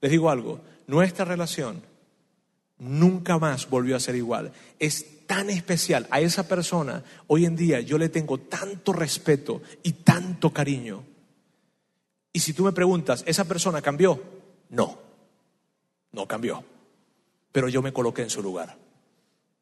les 0.00 0.10
digo 0.10 0.30
algo, 0.30 0.60
nuestra 0.86 1.24
relación 1.24 1.82
nunca 2.78 3.38
más 3.38 3.68
volvió 3.68 3.96
a 3.96 4.00
ser 4.00 4.14
igual. 4.14 4.52
Es 4.78 5.26
tan 5.26 5.50
especial 5.50 6.06
a 6.10 6.20
esa 6.20 6.48
persona, 6.48 7.04
hoy 7.26 7.44
en 7.44 7.54
día 7.54 7.80
yo 7.80 7.98
le 7.98 8.08
tengo 8.08 8.38
tanto 8.38 8.92
respeto 8.92 9.60
y 9.82 9.92
tanto 9.92 10.52
cariño. 10.52 11.04
Y 12.38 12.40
si 12.40 12.52
tú 12.52 12.62
me 12.62 12.70
preguntas, 12.70 13.24
¿esa 13.26 13.46
persona 13.46 13.82
cambió? 13.82 14.22
No, 14.68 14.96
no 16.12 16.28
cambió. 16.28 16.62
Pero 17.50 17.68
yo 17.68 17.82
me 17.82 17.92
coloqué 17.92 18.22
en 18.22 18.30
su 18.30 18.44
lugar. 18.44 18.78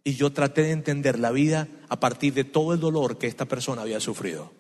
Y 0.05 0.17
yo 0.17 0.31
traté 0.35 0.61
de 0.61 0.73
entender 0.73 1.19
la 1.19 1.31
vida 1.31 1.69
a 1.89 1.99
partir 1.99 2.35
de 2.35 2.45
todo 2.45 2.75
el 2.75 2.81
dolor 2.81 3.17
que 3.17 3.29
esta 3.29 3.47
persona 3.47 3.81
había 3.81 3.99
sufrido. 3.99 4.53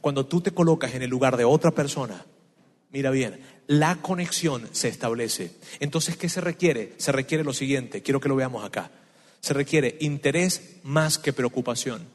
Cuando 0.00 0.24
tú 0.24 0.40
te 0.40 0.52
colocas 0.52 0.94
en 0.94 1.02
el 1.02 1.10
lugar 1.10 1.36
de 1.36 1.44
otra 1.44 1.72
persona, 1.72 2.24
mira 2.90 3.10
bien, 3.10 3.38
la 3.66 4.00
conexión 4.00 4.66
se 4.72 4.88
establece. 4.88 5.54
Entonces, 5.78 6.16
¿qué 6.16 6.30
se 6.30 6.40
requiere? 6.40 6.94
Se 6.96 7.12
requiere 7.12 7.44
lo 7.44 7.52
siguiente, 7.52 8.00
quiero 8.00 8.18
que 8.18 8.30
lo 8.30 8.36
veamos 8.36 8.64
acá. 8.64 8.90
Se 9.40 9.52
requiere 9.52 9.98
interés 10.00 10.76
más 10.84 11.18
que 11.18 11.34
preocupación. 11.34 12.06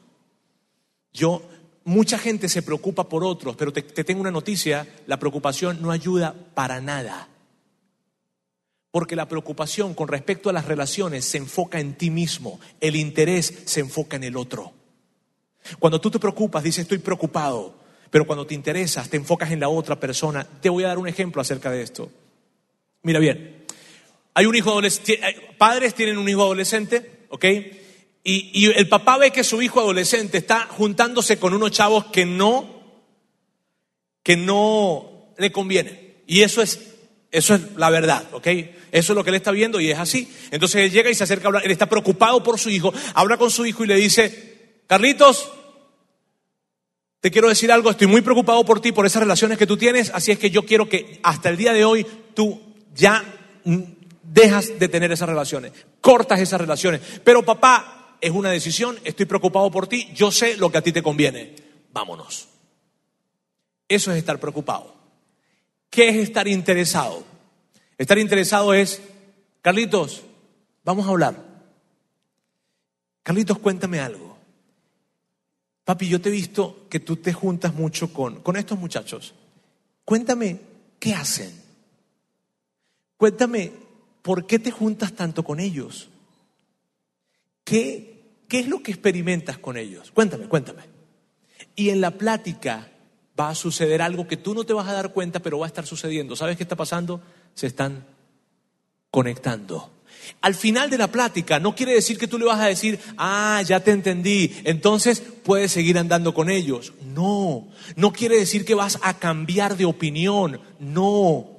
Yo 1.12 1.48
mucha 1.84 2.18
gente 2.18 2.48
se 2.48 2.62
preocupa 2.62 3.08
por 3.08 3.24
otros, 3.24 3.56
pero 3.56 3.72
te, 3.72 3.82
tengo 3.82 4.20
una 4.20 4.30
noticia, 4.30 4.86
la 5.06 5.18
preocupación 5.18 5.80
no 5.80 5.90
ayuda 5.90 6.34
para 6.54 6.80
nada. 6.80 7.28
Porque 8.90 9.16
la 9.16 9.28
preocupación 9.28 9.94
con 9.94 10.08
respecto 10.08 10.50
a 10.50 10.52
las 10.52 10.66
relaciones 10.66 11.24
se 11.24 11.38
enfoca 11.38 11.80
en 11.80 11.94
ti 11.94 12.10
mismo, 12.10 12.60
el 12.80 12.96
interés 12.96 13.62
se 13.66 13.80
enfoca 13.80 14.16
en 14.16 14.24
el 14.24 14.36
otro. 14.36 14.72
Cuando 15.78 16.00
tú 16.00 16.10
te 16.10 16.18
preocupas, 16.18 16.62
dices 16.62 16.82
estoy 16.82 16.98
preocupado, 16.98 17.74
pero 18.10 18.26
cuando 18.26 18.46
te 18.46 18.54
interesas, 18.54 19.08
te 19.08 19.16
enfocas 19.16 19.50
en 19.50 19.60
la 19.60 19.68
otra 19.68 19.98
persona. 19.98 20.46
Te 20.60 20.68
voy 20.68 20.84
a 20.84 20.88
dar 20.88 20.98
un 20.98 21.08
ejemplo 21.08 21.42
acerca 21.42 21.70
de 21.70 21.82
esto. 21.82 22.10
Mira 23.02 23.18
bien, 23.18 23.64
hay 24.34 24.46
un 24.46 24.54
hijo 24.54 24.70
adolescente, 24.70 25.20
padres 25.58 25.94
tienen 25.94 26.18
un 26.18 26.28
hijo 26.28 26.42
adolescente, 26.42 27.26
¿ok? 27.28 27.44
Y, 28.26 28.70
el 28.70 28.88
papá 28.88 29.18
ve 29.18 29.30
que 29.30 29.44
su 29.44 29.60
hijo 29.60 29.80
adolescente 29.80 30.38
está 30.38 30.60
juntándose 30.60 31.38
con 31.38 31.52
unos 31.52 31.72
chavos 31.72 32.06
que 32.06 32.24
no, 32.24 32.82
que 34.22 34.34
no 34.34 35.34
le 35.36 35.52
conviene. 35.52 36.22
Y 36.26 36.40
eso 36.40 36.62
es, 36.62 36.80
eso 37.30 37.54
es 37.54 37.60
la 37.76 37.90
verdad, 37.90 38.24
¿ok? 38.32 38.46
Eso 38.90 39.12
es 39.12 39.16
lo 39.16 39.22
que 39.22 39.30
él 39.30 39.36
está 39.36 39.50
viendo 39.50 39.78
y 39.78 39.90
es 39.90 39.98
así. 39.98 40.32
Entonces 40.50 40.82
él 40.86 40.90
llega 40.90 41.10
y 41.10 41.14
se 41.14 41.24
acerca 41.24 41.44
a 41.44 41.48
hablar, 41.48 41.66
él 41.66 41.70
está 41.70 41.86
preocupado 41.86 42.42
por 42.42 42.58
su 42.58 42.70
hijo, 42.70 42.94
habla 43.12 43.36
con 43.36 43.50
su 43.50 43.66
hijo 43.66 43.84
y 43.84 43.88
le 43.88 43.96
dice, 43.96 44.80
Carlitos, 44.86 45.52
te 47.20 47.30
quiero 47.30 47.48
decir 47.48 47.70
algo, 47.70 47.90
estoy 47.90 48.06
muy 48.06 48.22
preocupado 48.22 48.64
por 48.64 48.80
ti, 48.80 48.92
por 48.92 49.04
esas 49.04 49.22
relaciones 49.22 49.58
que 49.58 49.66
tú 49.66 49.76
tienes, 49.76 50.10
así 50.14 50.30
es 50.30 50.38
que 50.38 50.50
yo 50.50 50.64
quiero 50.64 50.88
que 50.88 51.20
hasta 51.22 51.50
el 51.50 51.58
día 51.58 51.74
de 51.74 51.84
hoy 51.84 52.06
tú 52.34 52.60
ya 52.94 53.22
dejas 54.22 54.78
de 54.78 54.88
tener 54.88 55.12
esas 55.12 55.28
relaciones, 55.28 55.72
cortas 56.00 56.40
esas 56.40 56.60
relaciones. 56.60 57.00
Pero 57.22 57.42
papá, 57.42 58.03
es 58.20 58.30
una 58.30 58.50
decisión, 58.50 58.98
estoy 59.04 59.26
preocupado 59.26 59.70
por 59.70 59.86
ti, 59.86 60.10
yo 60.14 60.30
sé 60.30 60.56
lo 60.56 60.70
que 60.70 60.78
a 60.78 60.82
ti 60.82 60.92
te 60.92 61.02
conviene. 61.02 61.54
Vámonos. 61.92 62.48
Eso 63.88 64.10
es 64.12 64.18
estar 64.18 64.40
preocupado. 64.40 64.94
¿Qué 65.90 66.08
es 66.08 66.16
estar 66.16 66.48
interesado? 66.48 67.24
Estar 67.98 68.18
interesado 68.18 68.74
es, 68.74 69.00
Carlitos, 69.62 70.22
vamos 70.84 71.06
a 71.06 71.10
hablar. 71.10 71.42
Carlitos, 73.22 73.58
cuéntame 73.58 74.00
algo. 74.00 74.36
Papi, 75.84 76.08
yo 76.08 76.20
te 76.20 76.30
he 76.30 76.32
visto 76.32 76.86
que 76.88 77.00
tú 77.00 77.16
te 77.16 77.32
juntas 77.32 77.74
mucho 77.74 78.12
con, 78.12 78.40
con 78.40 78.56
estos 78.56 78.78
muchachos. 78.78 79.34
Cuéntame, 80.04 80.60
¿qué 80.98 81.14
hacen? 81.14 81.62
Cuéntame, 83.16 83.72
¿por 84.22 84.46
qué 84.46 84.58
te 84.58 84.70
juntas 84.70 85.12
tanto 85.12 85.44
con 85.44 85.60
ellos? 85.60 86.08
¿Qué 87.64 88.14
¿Qué 88.48 88.60
es 88.60 88.68
lo 88.68 88.82
que 88.82 88.92
experimentas 88.92 89.58
con 89.58 89.76
ellos? 89.76 90.10
Cuéntame, 90.12 90.46
cuéntame. 90.46 90.82
Y 91.74 91.90
en 91.90 92.00
la 92.00 92.12
plática 92.12 92.88
va 93.38 93.48
a 93.48 93.54
suceder 93.54 94.02
algo 94.02 94.28
que 94.28 94.36
tú 94.36 94.54
no 94.54 94.64
te 94.64 94.72
vas 94.72 94.86
a 94.86 94.92
dar 94.92 95.12
cuenta, 95.12 95.40
pero 95.40 95.58
va 95.58 95.66
a 95.66 95.68
estar 95.68 95.86
sucediendo. 95.86 96.36
¿Sabes 96.36 96.56
qué 96.56 96.62
está 96.62 96.76
pasando? 96.76 97.20
Se 97.54 97.66
están 97.66 98.06
conectando. 99.10 99.90
Al 100.40 100.54
final 100.54 100.88
de 100.88 100.98
la 100.98 101.08
plática 101.10 101.58
no 101.58 101.74
quiere 101.74 101.94
decir 101.94 102.16
que 102.16 102.28
tú 102.28 102.38
le 102.38 102.44
vas 102.44 102.60
a 102.60 102.66
decir, 102.66 103.00
ah, 103.16 103.60
ya 103.66 103.80
te 103.80 103.90
entendí, 103.90 104.54
entonces 104.64 105.20
puedes 105.20 105.72
seguir 105.72 105.98
andando 105.98 106.32
con 106.32 106.48
ellos. 106.50 106.92
No, 107.12 107.68
no 107.96 108.12
quiere 108.12 108.38
decir 108.38 108.64
que 108.64 108.74
vas 108.74 108.98
a 109.02 109.18
cambiar 109.18 109.76
de 109.76 109.84
opinión, 109.84 110.60
no, 110.78 111.50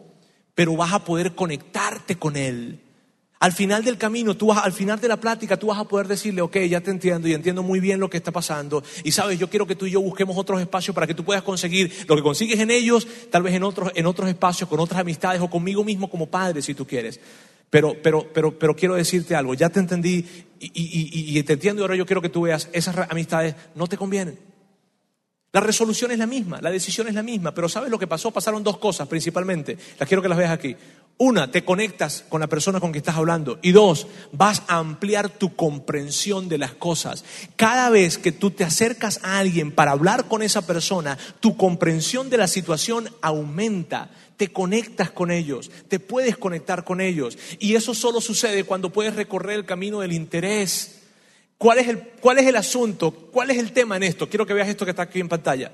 pero 0.53 0.77
vas 0.77 0.93
a 0.93 1.03
poder 1.03 1.35
conectarte 1.35 2.15
con 2.15 2.37
él. 2.37 2.84
Al 3.39 3.51
final 3.51 3.83
del 3.83 3.97
camino, 3.97 4.35
tú 4.35 4.47
vas, 4.47 4.63
al 4.63 4.71
final 4.71 4.99
de 4.99 5.09
la 5.09 5.19
plática, 5.19 5.57
tú 5.57 5.67
vas 5.67 5.77
a 5.77 5.83
poder 5.83 6.07
decirle, 6.07 6.41
ok, 6.41 6.57
ya 6.69 6.79
te 6.81 6.89
entiendo 6.89 7.27
y 7.27 7.33
entiendo 7.33 7.63
muy 7.63 7.79
bien 7.79 7.99
lo 7.99 8.09
que 8.09 8.17
está 8.17 8.31
pasando. 8.31 8.81
Y 9.03 9.11
sabes, 9.11 9.37
yo 9.37 9.49
quiero 9.49 9.67
que 9.67 9.75
tú 9.75 9.85
y 9.85 9.91
yo 9.91 10.01
busquemos 10.01 10.37
otros 10.37 10.61
espacios 10.61 10.95
para 10.95 11.05
que 11.05 11.13
tú 11.13 11.25
puedas 11.25 11.43
conseguir 11.43 11.91
lo 12.07 12.15
que 12.15 12.21
consigues 12.21 12.59
en 12.59 12.71
ellos, 12.71 13.05
tal 13.29 13.43
vez 13.43 13.53
en 13.53 13.63
otros, 13.63 13.91
en 13.93 14.05
otros 14.05 14.29
espacios, 14.29 14.69
con 14.69 14.79
otras 14.79 15.01
amistades 15.01 15.41
o 15.41 15.49
conmigo 15.49 15.83
mismo 15.83 16.09
como 16.09 16.27
padre, 16.27 16.61
si 16.61 16.73
tú 16.73 16.87
quieres. 16.87 17.19
Pero, 17.69 17.95
pero, 18.01 18.25
pero, 18.33 18.57
pero 18.57 18.75
quiero 18.75 18.95
decirte 18.95 19.35
algo, 19.35 19.53
ya 19.53 19.69
te 19.69 19.79
entendí 19.79 20.25
y, 20.59 21.37
y 21.37 21.43
te 21.43 21.53
entiendo 21.53 21.81
y 21.81 21.83
ahora 21.83 21.95
yo 21.97 22.05
quiero 22.05 22.21
que 22.21 22.29
tú 22.29 22.41
veas, 22.43 22.69
esas 22.71 22.95
amistades 23.09 23.55
no 23.75 23.87
te 23.87 23.97
convienen. 23.97 24.54
La 25.55 25.61
resolución 25.61 26.11
es 26.11 26.19
la 26.19 26.27
misma, 26.27 26.59
la 26.59 26.69
decisión 26.69 27.07
es 27.07 27.13
la 27.13 27.23
misma, 27.23 27.53
pero 27.53 27.69
¿sabes 27.69 27.89
lo 27.89 27.97
que 27.97 28.07
pasó? 28.07 28.29
Pasaron 28.29 28.61
dos 28.61 28.77
cosas 28.77 29.07
principalmente. 29.07 29.77
Las 29.97 30.05
quiero 30.05 30.21
que 30.21 30.27
las 30.27 30.37
veas 30.37 30.51
aquí. 30.51 30.75
Una, 31.17 31.49
te 31.49 31.63
conectas 31.63 32.25
con 32.27 32.41
la 32.41 32.47
persona 32.47 32.81
con 32.81 32.91
que 32.91 32.97
estás 32.97 33.15
hablando. 33.15 33.57
Y 33.61 33.71
dos, 33.71 34.05
vas 34.33 34.63
a 34.67 34.79
ampliar 34.79 35.29
tu 35.29 35.55
comprensión 35.55 36.49
de 36.49 36.57
las 36.57 36.73
cosas. 36.73 37.23
Cada 37.55 37.89
vez 37.89 38.17
que 38.17 38.33
tú 38.33 38.51
te 38.51 38.65
acercas 38.65 39.21
a 39.23 39.39
alguien 39.39 39.71
para 39.71 39.91
hablar 39.91 40.27
con 40.27 40.41
esa 40.41 40.67
persona, 40.67 41.17
tu 41.39 41.55
comprensión 41.55 42.29
de 42.29 42.35
la 42.35 42.49
situación 42.49 43.07
aumenta. 43.21 44.09
Te 44.35 44.51
conectas 44.51 45.09
con 45.11 45.31
ellos, 45.31 45.71
te 45.87 46.01
puedes 46.01 46.35
conectar 46.35 46.83
con 46.83 46.99
ellos. 46.99 47.37
Y 47.59 47.75
eso 47.75 47.93
solo 47.93 48.19
sucede 48.19 48.65
cuando 48.65 48.91
puedes 48.91 49.15
recorrer 49.15 49.55
el 49.55 49.65
camino 49.65 50.01
del 50.01 50.11
interés. 50.11 51.04
¿Cuál 51.57 51.79
es 51.79 51.87
el, 51.87 51.99
cuál 52.19 52.37
es 52.37 52.47
el 52.47 52.55
asunto? 52.57 53.11
¿Cuál 53.11 53.51
es 53.51 53.57
el 53.57 53.71
tema 53.71 53.95
en 53.95 54.03
esto? 54.03 54.27
Quiero 54.27 54.45
que 54.45 54.53
veas 54.53 54.67
esto 54.67 54.85
que 54.85 54.91
está 54.91 55.03
aquí 55.03 55.19
en 55.19 55.29
pantalla. 55.29 55.71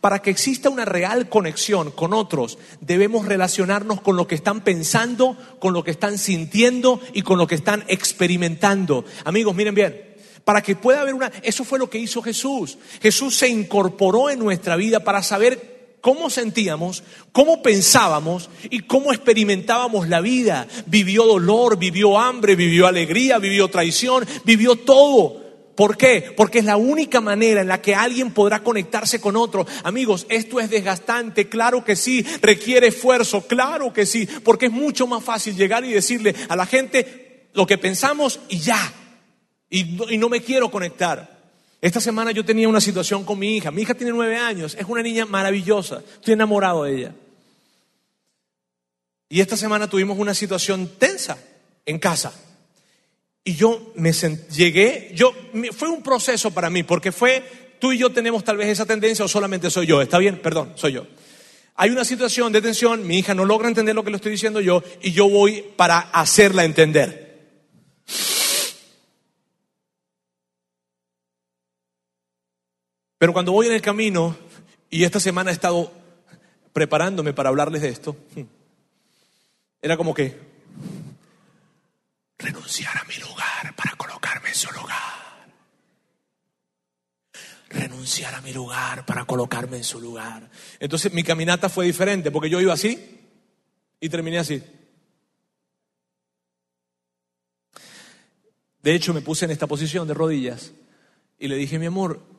Para 0.00 0.20
que 0.20 0.30
exista 0.30 0.68
una 0.68 0.84
real 0.84 1.30
conexión 1.30 1.90
con 1.90 2.12
otros, 2.12 2.58
debemos 2.80 3.26
relacionarnos 3.26 4.02
con 4.02 4.16
lo 4.16 4.26
que 4.26 4.34
están 4.34 4.60
pensando, 4.60 5.38
con 5.60 5.72
lo 5.72 5.82
que 5.82 5.92
están 5.92 6.18
sintiendo 6.18 7.00
y 7.14 7.22
con 7.22 7.38
lo 7.38 7.46
que 7.46 7.54
están 7.54 7.84
experimentando. 7.88 9.06
Amigos, 9.24 9.54
miren 9.54 9.74
bien, 9.74 10.14
para 10.44 10.62
que 10.62 10.76
pueda 10.76 11.00
haber 11.00 11.14
una... 11.14 11.32
Eso 11.42 11.64
fue 11.64 11.78
lo 11.78 11.88
que 11.88 11.98
hizo 11.98 12.20
Jesús. 12.20 12.76
Jesús 13.00 13.34
se 13.34 13.48
incorporó 13.48 14.28
en 14.28 14.40
nuestra 14.40 14.76
vida 14.76 15.00
para 15.00 15.22
saber 15.22 15.73
cómo 16.04 16.28
sentíamos, 16.28 17.02
cómo 17.32 17.62
pensábamos 17.62 18.50
y 18.68 18.80
cómo 18.80 19.14
experimentábamos 19.14 20.06
la 20.06 20.20
vida. 20.20 20.68
Vivió 20.84 21.24
dolor, 21.24 21.78
vivió 21.78 22.18
hambre, 22.18 22.56
vivió 22.56 22.86
alegría, 22.86 23.38
vivió 23.38 23.68
traición, 23.68 24.26
vivió 24.44 24.76
todo. 24.76 25.42
¿Por 25.74 25.96
qué? 25.96 26.34
Porque 26.36 26.58
es 26.58 26.66
la 26.66 26.76
única 26.76 27.22
manera 27.22 27.62
en 27.62 27.68
la 27.68 27.80
que 27.80 27.94
alguien 27.94 28.32
podrá 28.32 28.62
conectarse 28.62 29.18
con 29.18 29.34
otro. 29.34 29.66
Amigos, 29.82 30.26
esto 30.28 30.60
es 30.60 30.68
desgastante, 30.68 31.48
claro 31.48 31.82
que 31.82 31.96
sí, 31.96 32.22
requiere 32.42 32.88
esfuerzo, 32.88 33.46
claro 33.46 33.90
que 33.94 34.04
sí, 34.04 34.28
porque 34.44 34.66
es 34.66 34.72
mucho 34.72 35.06
más 35.06 35.24
fácil 35.24 35.56
llegar 35.56 35.86
y 35.86 35.92
decirle 35.92 36.34
a 36.50 36.54
la 36.54 36.66
gente 36.66 37.48
lo 37.54 37.66
que 37.66 37.78
pensamos 37.78 38.40
y 38.50 38.58
ya. 38.58 38.92
Y 39.70 39.84
no, 40.18 40.28
me 40.28 40.42
quiero 40.42 40.70
conectar. 40.70 41.33
Esta 41.84 42.00
semana 42.00 42.30
yo 42.30 42.46
tenía 42.46 42.66
una 42.66 42.80
situación 42.80 43.26
con 43.26 43.38
mi 43.38 43.58
hija. 43.58 43.70
Mi 43.70 43.82
hija 43.82 43.92
tiene 43.92 44.10
nueve 44.10 44.38
años, 44.38 44.74
es 44.74 44.86
una 44.88 45.02
niña 45.02 45.26
maravillosa, 45.26 46.02
estoy 46.14 46.32
enamorado 46.32 46.84
de 46.84 46.96
ella. 46.96 47.14
Y 49.28 49.42
esta 49.42 49.54
semana 49.54 49.86
tuvimos 49.86 50.18
una 50.18 50.32
situación 50.32 50.92
tensa 50.98 51.36
en 51.84 51.98
casa. 51.98 52.32
Y 53.44 53.54
yo 53.54 53.92
me 53.96 54.12
llegué, 54.12 55.10
yo, 55.14 55.34
fue 55.76 55.90
un 55.90 56.02
proceso 56.02 56.52
para 56.52 56.70
mí, 56.70 56.84
porque 56.84 57.12
fue, 57.12 57.44
tú 57.78 57.92
y 57.92 57.98
yo 57.98 58.10
tenemos 58.10 58.42
tal 58.44 58.56
vez 58.56 58.68
esa 58.68 58.86
tendencia 58.86 59.26
o 59.26 59.28
solamente 59.28 59.68
soy 59.68 59.86
yo, 59.86 60.00
¿está 60.00 60.16
bien? 60.16 60.40
Perdón, 60.40 60.72
soy 60.76 60.92
yo. 60.92 61.06
Hay 61.74 61.90
una 61.90 62.06
situación 62.06 62.50
de 62.50 62.62
tensión, 62.62 63.06
mi 63.06 63.18
hija 63.18 63.34
no 63.34 63.44
logra 63.44 63.68
entender 63.68 63.94
lo 63.94 64.04
que 64.04 64.10
le 64.10 64.16
estoy 64.16 64.32
diciendo 64.32 64.62
yo 64.62 64.82
y 65.02 65.12
yo 65.12 65.28
voy 65.28 65.62
para 65.76 65.98
hacerla 65.98 66.64
entender. 66.64 67.23
Pero 73.24 73.32
cuando 73.32 73.52
voy 73.52 73.68
en 73.68 73.72
el 73.72 73.80
camino, 73.80 74.36
y 74.90 75.02
esta 75.02 75.18
semana 75.18 75.48
he 75.48 75.54
estado 75.54 75.90
preparándome 76.74 77.32
para 77.32 77.48
hablarles 77.48 77.80
de 77.80 77.88
esto, 77.88 78.14
era 79.80 79.96
como 79.96 80.12
que, 80.12 80.38
renunciar 82.36 82.94
a 82.98 83.04
mi 83.04 83.16
lugar 83.16 83.74
para 83.76 83.96
colocarme 83.96 84.50
en 84.50 84.54
su 84.54 84.70
lugar. 84.72 85.48
Renunciar 87.70 88.34
a 88.34 88.42
mi 88.42 88.52
lugar 88.52 89.06
para 89.06 89.24
colocarme 89.24 89.78
en 89.78 89.84
su 89.84 90.02
lugar. 90.02 90.50
Entonces 90.78 91.10
mi 91.14 91.22
caminata 91.22 91.70
fue 91.70 91.86
diferente 91.86 92.30
porque 92.30 92.50
yo 92.50 92.60
iba 92.60 92.74
así 92.74 93.26
y 94.00 94.10
terminé 94.10 94.38
así. 94.38 94.62
De 98.82 98.94
hecho, 98.94 99.14
me 99.14 99.22
puse 99.22 99.46
en 99.46 99.50
esta 99.50 99.66
posición 99.66 100.06
de 100.06 100.12
rodillas 100.12 100.74
y 101.38 101.48
le 101.48 101.56
dije, 101.56 101.78
mi 101.78 101.86
amor, 101.86 102.33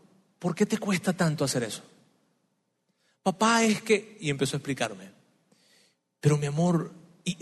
¿por 0.46 0.54
qué 0.54 0.68
te 0.68 0.78
cuesta 0.78 1.12
tanto 1.12 1.43
hacer 1.43 1.64
eso? 1.64 1.82
Papá, 3.24 3.64
es 3.64 3.82
que... 3.82 4.16
Y 4.20 4.30
empezó 4.30 4.56
a 4.56 4.60
explicarme. 4.60 5.10
Pero 6.20 6.38
mi 6.38 6.46
amor, 6.46 6.91
y, 7.24 7.36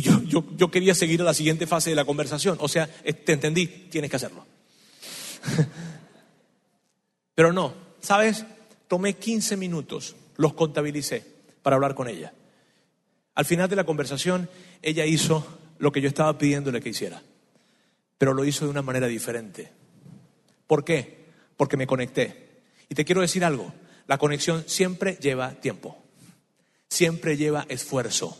yo, 0.00 0.22
yo, 0.22 0.42
yo 0.56 0.70
quería 0.70 0.94
seguir 0.94 1.20
a 1.20 1.24
la 1.24 1.34
siguiente 1.34 1.66
fase 1.66 1.90
de 1.90 1.96
la 1.96 2.06
conversación. 2.06 2.56
O 2.62 2.68
sea, 2.68 2.86
te 2.86 3.34
entendí, 3.34 3.66
tienes 3.66 4.08
que 4.08 4.16
hacerlo. 4.16 4.46
Pero 7.34 7.52
no, 7.52 7.74
¿sabes? 8.00 8.46
Tomé 8.88 9.16
15 9.16 9.58
minutos, 9.58 10.16
los 10.38 10.54
contabilicé 10.54 11.26
para 11.62 11.76
hablar 11.76 11.94
con 11.94 12.08
ella. 12.08 12.32
Al 13.34 13.44
final 13.44 13.68
de 13.68 13.76
la 13.76 13.84
conversación, 13.84 14.48
ella 14.80 15.04
hizo 15.04 15.46
lo 15.76 15.92
que 15.92 16.00
yo 16.00 16.08
estaba 16.08 16.38
pidiéndole 16.38 16.80
que 16.80 16.88
hiciera, 16.88 17.22
pero 18.16 18.32
lo 18.32 18.46
hizo 18.46 18.64
de 18.64 18.70
una 18.70 18.80
manera 18.80 19.08
diferente. 19.08 19.70
¿Por 20.66 20.86
qué? 20.86 21.23
Porque 21.56 21.76
me 21.76 21.86
conecté. 21.86 22.62
Y 22.88 22.94
te 22.94 23.04
quiero 23.04 23.20
decir 23.20 23.44
algo, 23.44 23.72
la 24.06 24.18
conexión 24.18 24.64
siempre 24.66 25.16
lleva 25.20 25.52
tiempo, 25.60 25.96
siempre 26.88 27.36
lleva 27.36 27.66
esfuerzo. 27.68 28.38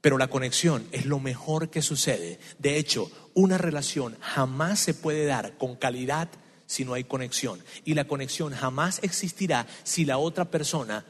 Pero 0.00 0.18
la 0.18 0.28
conexión 0.28 0.86
es 0.92 1.06
lo 1.06 1.18
mejor 1.18 1.70
que 1.70 1.80
sucede. 1.80 2.38
De 2.58 2.76
hecho, 2.76 3.10
una 3.32 3.56
relación 3.56 4.18
jamás 4.20 4.78
se 4.78 4.92
puede 4.92 5.24
dar 5.24 5.56
con 5.56 5.76
calidad 5.76 6.28
si 6.66 6.84
no 6.84 6.94
hay 6.94 7.04
conexión. 7.04 7.62
Y 7.84 7.94
la 7.94 8.06
conexión 8.06 8.52
jamás 8.52 9.00
existirá 9.02 9.66
si 9.82 10.04
la 10.04 10.18
otra 10.18 10.46
persona 10.46 11.04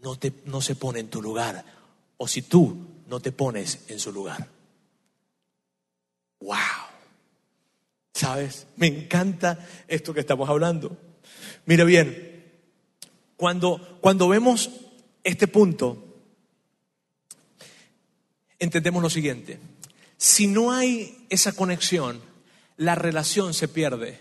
no, 0.00 0.16
te, 0.16 0.32
no 0.44 0.60
se 0.60 0.76
pone 0.76 1.00
en 1.00 1.08
tu 1.08 1.20
lugar 1.20 1.64
o 2.16 2.28
si 2.28 2.42
tú 2.42 3.02
no 3.06 3.20
te 3.20 3.32
pones 3.32 3.80
en 3.88 3.98
su 3.98 4.12
lugar. 4.12 4.48
¡Wow! 6.40 6.87
¿Sabes? 8.18 8.66
Me 8.74 8.88
encanta 8.88 9.64
esto 9.86 10.12
que 10.12 10.18
estamos 10.18 10.48
hablando. 10.48 10.96
Mira 11.66 11.84
bien, 11.84 12.42
cuando, 13.36 13.98
cuando 14.00 14.26
vemos 14.26 14.70
este 15.22 15.46
punto, 15.46 16.16
entendemos 18.58 19.04
lo 19.04 19.08
siguiente. 19.08 19.60
Si 20.16 20.48
no 20.48 20.72
hay 20.72 21.26
esa 21.30 21.52
conexión, 21.52 22.20
la 22.76 22.96
relación 22.96 23.54
se 23.54 23.68
pierde. 23.68 24.18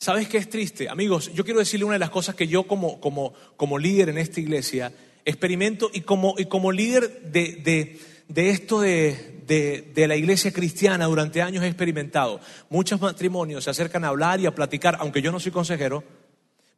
¿Sabes 0.00 0.28
qué 0.28 0.38
es 0.38 0.50
triste? 0.50 0.88
Amigos, 0.88 1.32
yo 1.32 1.44
quiero 1.44 1.60
decirle 1.60 1.84
una 1.84 1.94
de 1.94 2.00
las 2.00 2.10
cosas 2.10 2.34
que 2.34 2.48
yo 2.48 2.66
como, 2.66 3.00
como, 3.00 3.34
como 3.56 3.78
líder 3.78 4.08
en 4.08 4.18
esta 4.18 4.40
iglesia 4.40 4.92
experimento 5.24 5.92
y 5.94 6.00
como, 6.00 6.34
y 6.38 6.46
como 6.46 6.72
líder 6.72 7.30
de, 7.30 7.52
de, 7.62 8.00
de 8.28 8.50
esto 8.50 8.80
de, 8.80 9.42
de, 9.46 9.92
de, 9.94 10.08
la 10.08 10.16
iglesia 10.16 10.52
cristiana 10.52 11.06
durante 11.06 11.42
años 11.42 11.64
he 11.64 11.68
experimentado. 11.68 12.40
Muchos 12.68 13.00
matrimonios 13.00 13.64
se 13.64 13.70
acercan 13.70 14.04
a 14.04 14.08
hablar 14.08 14.40
y 14.40 14.46
a 14.46 14.54
platicar, 14.54 14.96
aunque 15.00 15.22
yo 15.22 15.32
no 15.32 15.40
soy 15.40 15.52
consejero, 15.52 16.04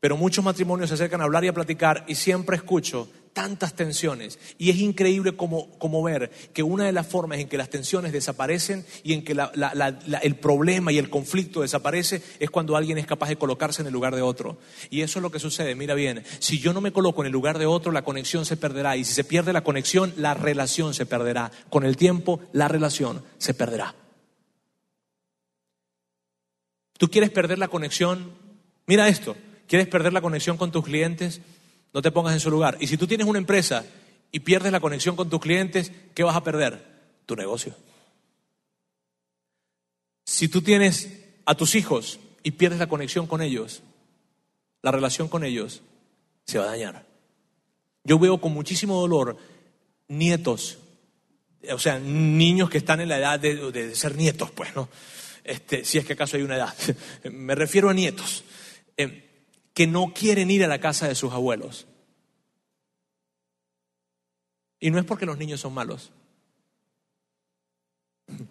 pero 0.00 0.16
muchos 0.16 0.44
matrimonios 0.44 0.90
se 0.90 0.94
acercan 0.94 1.20
a 1.20 1.24
hablar 1.24 1.44
y 1.44 1.48
a 1.48 1.54
platicar 1.54 2.04
y 2.06 2.14
siempre 2.14 2.56
escucho 2.56 3.08
tantas 3.38 3.74
tensiones. 3.74 4.36
Y 4.58 4.70
es 4.70 4.78
increíble 4.78 5.36
como, 5.36 6.02
ver 6.02 6.32
que 6.52 6.64
una 6.64 6.86
de 6.86 6.92
las 6.92 7.06
formas 7.06 7.38
en 7.38 7.48
que 7.48 7.56
las 7.56 7.70
tensiones 7.70 8.10
desaparecen 8.10 8.84
y 9.04 9.12
en 9.12 9.22
que 9.22 9.36
el 10.22 10.34
problema 10.34 10.90
y 10.90 10.98
el 10.98 11.08
conflicto 11.08 11.60
desaparece 11.60 12.20
es 12.40 12.50
cuando 12.50 12.74
alguien 12.74 12.98
es 12.98 13.06
capaz 13.06 13.28
de 13.28 13.36
colocarse 13.36 13.80
en 13.80 13.86
el 13.86 13.92
lugar 13.92 14.16
de 14.16 14.22
otro. 14.22 14.58
Y 14.90 15.02
eso 15.02 15.20
es 15.20 15.22
lo 15.22 15.30
que 15.30 15.38
sucede. 15.38 15.76
Mira 15.76 15.94
bien, 15.94 16.24
si 16.40 16.58
yo 16.58 16.72
no 16.72 16.80
me 16.80 16.90
coloco 16.90 17.22
en 17.22 17.26
el 17.26 17.32
lugar 17.32 17.60
de 17.60 17.66
otro, 17.66 17.92
la 17.92 18.02
conexión 18.02 18.44
se 18.44 18.56
perderá. 18.56 18.96
Y 18.96 19.04
si 19.04 19.14
se 19.14 19.22
pierde 19.22 19.52
la 19.52 19.62
conexión, 19.62 20.12
la 20.16 20.34
relación 20.34 20.92
se 20.92 21.06
perderá. 21.06 21.52
Con 21.70 21.84
el 21.84 21.96
tiempo, 21.96 22.40
la 22.52 22.66
relación 22.66 23.22
se 23.38 23.54
perderá. 23.54 23.94
¿Tú 26.98 27.08
quieres 27.08 27.30
perder 27.30 27.60
la 27.60 27.68
conexión? 27.68 28.32
Mira 28.88 29.06
esto. 29.06 29.36
¿Quieres 29.68 29.86
perder 29.86 30.12
la 30.12 30.22
conexión 30.22 30.56
con 30.56 30.72
tus 30.72 30.84
clientes? 30.84 31.40
No 31.92 32.02
te 32.02 32.10
pongas 32.10 32.34
en 32.34 32.40
su 32.40 32.50
lugar. 32.50 32.76
Y 32.80 32.86
si 32.86 32.96
tú 32.96 33.06
tienes 33.06 33.26
una 33.26 33.38
empresa 33.38 33.84
y 34.30 34.40
pierdes 34.40 34.72
la 34.72 34.80
conexión 34.80 35.16
con 35.16 35.30
tus 35.30 35.40
clientes, 35.40 35.92
¿qué 36.14 36.22
vas 36.22 36.36
a 36.36 36.44
perder? 36.44 36.84
Tu 37.26 37.34
negocio. 37.36 37.74
Si 40.24 40.48
tú 40.48 40.62
tienes 40.62 41.10
a 41.46 41.54
tus 41.54 41.74
hijos 41.74 42.20
y 42.42 42.52
pierdes 42.52 42.78
la 42.78 42.88
conexión 42.88 43.26
con 43.26 43.40
ellos, 43.40 43.82
la 44.82 44.90
relación 44.90 45.28
con 45.28 45.44
ellos 45.44 45.82
se 46.44 46.58
va 46.58 46.64
a 46.64 46.70
dañar. 46.70 47.06
Yo 48.04 48.18
veo 48.18 48.40
con 48.40 48.52
muchísimo 48.52 49.00
dolor 49.00 49.38
nietos, 50.08 50.78
o 51.70 51.78
sea, 51.78 51.98
niños 51.98 52.70
que 52.70 52.78
están 52.78 53.00
en 53.00 53.08
la 53.08 53.18
edad 53.18 53.40
de, 53.40 53.94
ser 53.94 54.16
nietos, 54.16 54.50
pues, 54.50 54.74
¿no? 54.74 54.88
Este, 55.44 55.84
si 55.84 55.98
es 55.98 56.04
que 56.04 56.12
acaso 56.12 56.36
hay 56.36 56.42
una 56.42 56.56
edad. 56.56 56.74
Me 57.32 57.54
refiero 57.54 57.88
a 57.88 57.94
nietos. 57.94 58.44
Eh, 58.96 59.27
que 59.78 59.86
no 59.86 60.12
quieren 60.12 60.50
ir 60.50 60.64
a 60.64 60.66
la 60.66 60.80
casa 60.80 61.06
de 61.06 61.14
sus 61.14 61.32
abuelos. 61.32 61.86
Y 64.80 64.90
no 64.90 64.98
es 64.98 65.04
porque 65.04 65.24
los 65.24 65.38
niños 65.38 65.60
son 65.60 65.72
malos. 65.72 66.10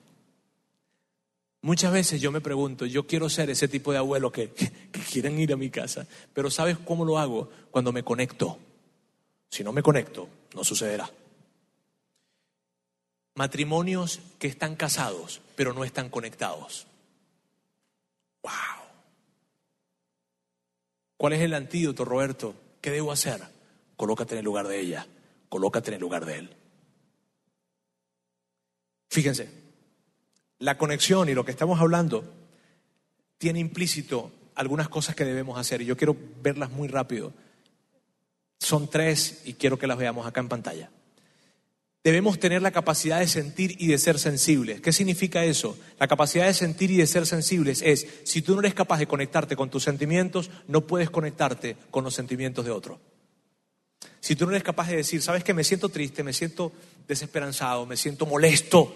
Muchas 1.62 1.92
veces 1.92 2.22
yo 2.22 2.32
me 2.32 2.40
pregunto, 2.40 2.86
yo 2.86 3.08
quiero 3.08 3.28
ser 3.28 3.50
ese 3.50 3.68
tipo 3.68 3.92
de 3.92 3.98
abuelo 3.98 4.32
que, 4.32 4.54
quieren 5.12 5.38
ir 5.38 5.52
a 5.52 5.58
mi 5.58 5.70
casa, 5.70 6.08
pero 6.34 6.50
¿sabes 6.50 6.78
cómo 6.78 7.04
lo 7.04 7.18
hago? 7.18 7.52
Cuando 7.72 7.92
me 7.92 8.04
conecto. 8.04 8.58
Si 9.50 9.66
no 9.66 9.74
me 9.74 9.84
conecto, 9.84 10.30
no 10.56 10.64
sucederá. 10.64 11.12
Matrimonios 13.36 14.22
que 14.40 14.48
están 14.48 14.78
casados, 14.78 15.42
pero 15.58 15.74
no 15.74 15.84
están 15.84 16.10
conectados. 16.10 16.88
¡Wow! 18.44 18.87
¿Cuál 21.18 21.34
es 21.34 21.42
el 21.42 21.54
antídoto, 21.54 22.06
Roberto? 22.06 22.56
¿Qué 22.80 22.92
debo 22.92 23.12
hacer? 23.12 23.42
Colócate 23.96 24.36
en 24.36 24.40
el 24.40 24.46
lugar 24.46 24.68
de 24.68 24.80
ella, 24.80 25.08
colócate 25.50 25.90
en 25.90 25.96
el 25.96 26.02
lugar 26.02 26.26
de 26.26 26.38
él. 26.38 26.56
Fíjense, 29.10 29.50
la 30.60 30.78
conexión 30.78 31.30
y 31.30 31.34
lo 31.34 31.44
que 31.44 31.52
estamos 31.52 31.80
hablando 31.80 32.24
tiene 33.38 33.60
implícito 33.60 34.32
algunas 34.56 34.90
cosas 34.90 35.16
que 35.16 35.26
debemos 35.26 35.58
hacer 35.60 35.82
y 35.82 35.86
yo 35.86 35.98
quiero 35.98 36.16
verlas 36.42 36.72
muy 36.72 36.88
rápido. 36.88 37.34
Son 38.60 38.90
tres 38.90 39.42
y 39.46 39.54
quiero 39.54 39.78
que 39.78 39.88
las 39.88 39.98
veamos 39.98 40.26
acá 40.26 40.40
en 40.40 40.50
pantalla. 40.50 40.90
Debemos 42.08 42.40
tener 42.40 42.62
la 42.62 42.72
capacidad 42.72 43.20
de 43.20 43.28
sentir 43.28 43.76
y 43.80 43.88
de 43.88 43.98
ser 43.98 44.18
sensibles. 44.18 44.80
¿Qué 44.80 44.94
significa 44.94 45.44
eso? 45.44 45.78
La 46.00 46.08
capacidad 46.08 46.46
de 46.46 46.54
sentir 46.54 46.90
y 46.90 46.96
de 46.96 47.06
ser 47.06 47.26
sensibles 47.26 47.82
es, 47.82 48.08
si 48.24 48.42
tú 48.42 48.54
no 48.54 48.62
eres 48.62 48.74
capaz 48.74 49.00
de 49.00 49.08
conectarte 49.08 49.58
con 49.58 49.70
tus 49.70 49.84
sentimientos, 49.84 50.50
no 50.70 50.88
puedes 50.88 51.10
conectarte 51.10 51.76
con 51.92 52.06
los 52.06 52.14
sentimientos 52.14 52.64
de 52.64 52.72
otro. 52.72 53.02
Si 54.22 54.38
tú 54.38 54.46
no 54.46 54.52
eres 54.52 54.64
capaz 54.64 54.88
de 54.88 54.96
decir, 54.96 55.22
sabes 55.22 55.44
que 55.44 55.54
me 55.54 55.66
siento 55.66 55.90
triste, 55.90 56.24
me 56.24 56.32
siento 56.32 56.72
desesperanzado, 57.10 57.86
me 57.86 57.98
siento 57.98 58.26
molesto, 58.26 58.94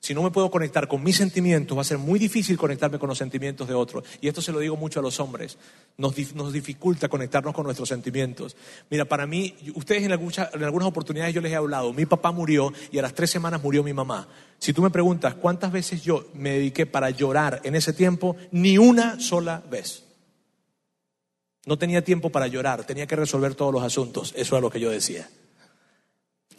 si 0.00 0.14
no 0.14 0.22
me 0.22 0.30
puedo 0.30 0.50
conectar 0.50 0.86
con 0.86 1.02
mis 1.02 1.16
sentimientos, 1.16 1.76
va 1.76 1.82
a 1.82 1.84
ser 1.84 1.98
muy 1.98 2.18
difícil 2.18 2.56
conectarme 2.56 2.98
con 2.98 3.08
los 3.08 3.18
sentimientos 3.18 3.66
de 3.66 3.74
otros. 3.74 4.04
Y 4.20 4.28
esto 4.28 4.40
se 4.40 4.52
lo 4.52 4.60
digo 4.60 4.76
mucho 4.76 5.00
a 5.00 5.02
los 5.02 5.18
hombres. 5.18 5.58
Nos, 5.96 6.14
dificulta 6.52 7.08
conectarnos 7.08 7.52
con 7.52 7.64
nuestros 7.64 7.88
sentimientos. 7.88 8.56
Mira, 8.90 9.06
para 9.06 9.26
mí, 9.26 9.56
ustedes 9.74 10.04
en 10.04 10.12
algunas, 10.12 10.54
en 10.54 10.62
algunas 10.62 10.88
oportunidades 10.88 11.34
yo 11.34 11.40
les 11.40 11.52
he 11.52 11.56
hablado, 11.56 11.92
mi 11.92 12.06
papá 12.06 12.30
murió 12.30 12.72
y 12.92 12.98
a 12.98 13.02
las 13.02 13.14
tres 13.14 13.30
semanas 13.30 13.62
murió 13.62 13.82
mi 13.82 13.92
mamá. 13.92 14.28
Si 14.58 14.72
tú 14.72 14.82
me 14.82 14.90
preguntas 14.90 15.34
cuántas 15.34 15.72
veces 15.72 16.02
yo 16.02 16.28
me 16.32 16.50
dediqué 16.50 16.86
para 16.86 17.10
llorar 17.10 17.60
en 17.64 17.74
ese 17.74 17.92
tiempo, 17.92 18.36
ni 18.52 18.78
una 18.78 19.18
sola 19.18 19.62
vez. 19.68 20.04
No 21.66 21.76
tenía 21.76 22.02
tiempo 22.02 22.30
para 22.30 22.46
llorar, 22.46 22.84
tenía 22.84 23.06
que 23.06 23.16
resolver 23.16 23.54
todos 23.56 23.74
los 23.74 23.82
asuntos. 23.82 24.32
Eso 24.36 24.56
es 24.56 24.62
lo 24.62 24.70
que 24.70 24.80
yo 24.80 24.90
decía. 24.90 25.28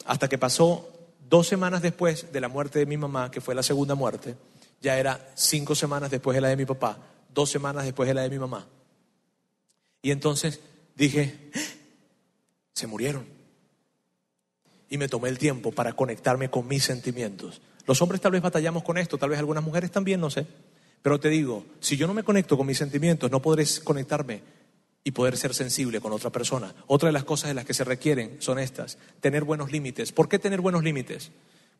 Hasta 0.04 0.28
que 0.28 0.38
pasó 0.38 0.99
Dos 1.30 1.46
semanas 1.46 1.80
después 1.80 2.32
de 2.32 2.40
la 2.40 2.48
muerte 2.48 2.80
de 2.80 2.86
mi 2.86 2.96
mamá, 2.96 3.30
que 3.30 3.40
fue 3.40 3.54
la 3.54 3.62
segunda 3.62 3.94
muerte, 3.94 4.34
ya 4.80 4.98
era 4.98 5.30
cinco 5.36 5.76
semanas 5.76 6.10
después 6.10 6.34
de 6.34 6.40
la 6.40 6.48
de 6.48 6.56
mi 6.56 6.64
papá, 6.64 6.98
dos 7.32 7.48
semanas 7.48 7.84
después 7.84 8.08
de 8.08 8.14
la 8.14 8.22
de 8.22 8.30
mi 8.30 8.40
mamá. 8.40 8.66
Y 10.02 10.10
entonces 10.10 10.58
dije, 10.96 11.52
¡Ah! 11.54 11.60
se 12.72 12.88
murieron. 12.88 13.24
Y 14.88 14.98
me 14.98 15.06
tomé 15.06 15.28
el 15.28 15.38
tiempo 15.38 15.70
para 15.70 15.92
conectarme 15.92 16.50
con 16.50 16.66
mis 16.66 16.82
sentimientos. 16.82 17.60
Los 17.86 18.02
hombres 18.02 18.20
tal 18.20 18.32
vez 18.32 18.42
batallamos 18.42 18.82
con 18.82 18.98
esto, 18.98 19.16
tal 19.16 19.30
vez 19.30 19.38
algunas 19.38 19.62
mujeres 19.62 19.92
también, 19.92 20.20
no 20.20 20.30
sé. 20.30 20.48
Pero 21.00 21.20
te 21.20 21.28
digo, 21.28 21.64
si 21.78 21.96
yo 21.96 22.08
no 22.08 22.14
me 22.14 22.24
conecto 22.24 22.56
con 22.56 22.66
mis 22.66 22.78
sentimientos, 22.78 23.30
no 23.30 23.40
podré 23.40 23.64
conectarme 23.84 24.42
y 25.02 25.12
poder 25.12 25.36
ser 25.36 25.54
sensible 25.54 26.00
con 26.00 26.12
otra 26.12 26.30
persona. 26.30 26.74
Otra 26.86 27.08
de 27.08 27.12
las 27.12 27.24
cosas 27.24 27.48
de 27.48 27.54
las 27.54 27.64
que 27.64 27.74
se 27.74 27.84
requieren 27.84 28.36
son 28.40 28.58
estas, 28.58 28.98
tener 29.20 29.44
buenos 29.44 29.72
límites. 29.72 30.12
¿Por 30.12 30.28
qué 30.28 30.38
tener 30.38 30.60
buenos 30.60 30.84
límites? 30.84 31.30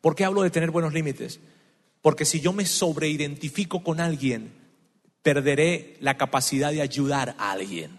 ¿Por 0.00 0.14
qué 0.14 0.24
hablo 0.24 0.42
de 0.42 0.50
tener 0.50 0.70
buenos 0.70 0.94
límites? 0.94 1.40
Porque 2.00 2.24
si 2.24 2.40
yo 2.40 2.52
me 2.52 2.64
sobreidentifico 2.64 3.82
con 3.82 4.00
alguien, 4.00 4.52
perderé 5.22 5.96
la 6.00 6.16
capacidad 6.16 6.72
de 6.72 6.80
ayudar 6.80 7.34
a 7.38 7.52
alguien. 7.52 7.98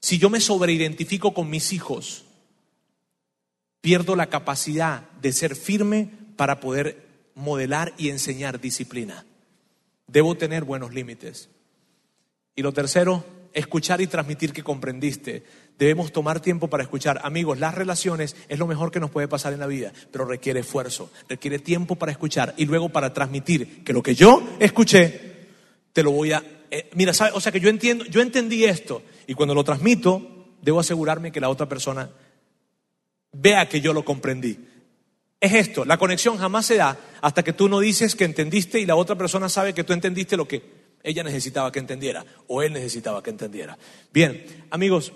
Si 0.00 0.18
yo 0.18 0.30
me 0.30 0.40
sobreidentifico 0.40 1.34
con 1.34 1.50
mis 1.50 1.72
hijos, 1.72 2.24
pierdo 3.80 4.16
la 4.16 4.28
capacidad 4.28 5.10
de 5.20 5.32
ser 5.32 5.54
firme 5.54 6.10
para 6.36 6.60
poder 6.60 7.04
modelar 7.34 7.94
y 7.98 8.08
enseñar 8.08 8.60
disciplina. 8.60 9.26
Debo 10.06 10.36
tener 10.36 10.64
buenos 10.64 10.94
límites. 10.94 11.50
Y 12.56 12.62
lo 12.62 12.72
tercero, 12.72 13.24
escuchar 13.54 14.00
y 14.00 14.06
transmitir 14.06 14.52
que 14.52 14.62
comprendiste. 14.62 15.44
Debemos 15.78 16.12
tomar 16.12 16.40
tiempo 16.40 16.68
para 16.68 16.82
escuchar. 16.82 17.20
Amigos, 17.22 17.58
las 17.58 17.74
relaciones 17.74 18.36
es 18.48 18.58
lo 18.58 18.66
mejor 18.66 18.90
que 18.90 19.00
nos 19.00 19.10
puede 19.10 19.28
pasar 19.28 19.52
en 19.52 19.60
la 19.60 19.66
vida, 19.66 19.92
pero 20.10 20.24
requiere 20.24 20.60
esfuerzo, 20.60 21.10
requiere 21.28 21.58
tiempo 21.58 21.96
para 21.96 22.12
escuchar 22.12 22.54
y 22.56 22.66
luego 22.66 22.90
para 22.90 23.14
transmitir 23.14 23.82
que 23.84 23.92
lo 23.92 24.02
que 24.02 24.14
yo 24.14 24.42
escuché, 24.58 25.48
te 25.92 26.02
lo 26.02 26.10
voy 26.10 26.32
a... 26.32 26.42
Eh, 26.70 26.90
mira, 26.94 27.12
o 27.32 27.40
sea 27.40 27.52
que 27.52 27.60
yo 27.60 27.68
entiendo, 27.68 28.04
yo 28.04 28.20
entendí 28.20 28.64
esto 28.64 29.02
y 29.26 29.34
cuando 29.34 29.54
lo 29.54 29.64
transmito, 29.64 30.46
debo 30.60 30.80
asegurarme 30.80 31.32
que 31.32 31.40
la 31.40 31.48
otra 31.48 31.68
persona 31.68 32.10
vea 33.32 33.68
que 33.68 33.80
yo 33.80 33.92
lo 33.92 34.04
comprendí. 34.04 34.58
Es 35.40 35.52
esto, 35.52 35.84
la 35.84 35.98
conexión 35.98 36.38
jamás 36.38 36.66
se 36.66 36.76
da 36.76 36.96
hasta 37.20 37.42
que 37.42 37.52
tú 37.52 37.68
no 37.68 37.80
dices 37.80 38.16
que 38.16 38.24
entendiste 38.24 38.80
y 38.80 38.86
la 38.86 38.96
otra 38.96 39.16
persona 39.16 39.48
sabe 39.48 39.74
que 39.74 39.84
tú 39.84 39.92
entendiste 39.92 40.36
lo 40.36 40.48
que 40.48 40.73
ella 41.04 41.22
necesitaba 41.22 41.70
que 41.70 41.78
entendiera 41.78 42.24
o 42.48 42.62
él 42.62 42.72
necesitaba 42.72 43.22
que 43.22 43.30
entendiera. 43.30 43.78
Bien, 44.12 44.66
amigos, 44.70 45.12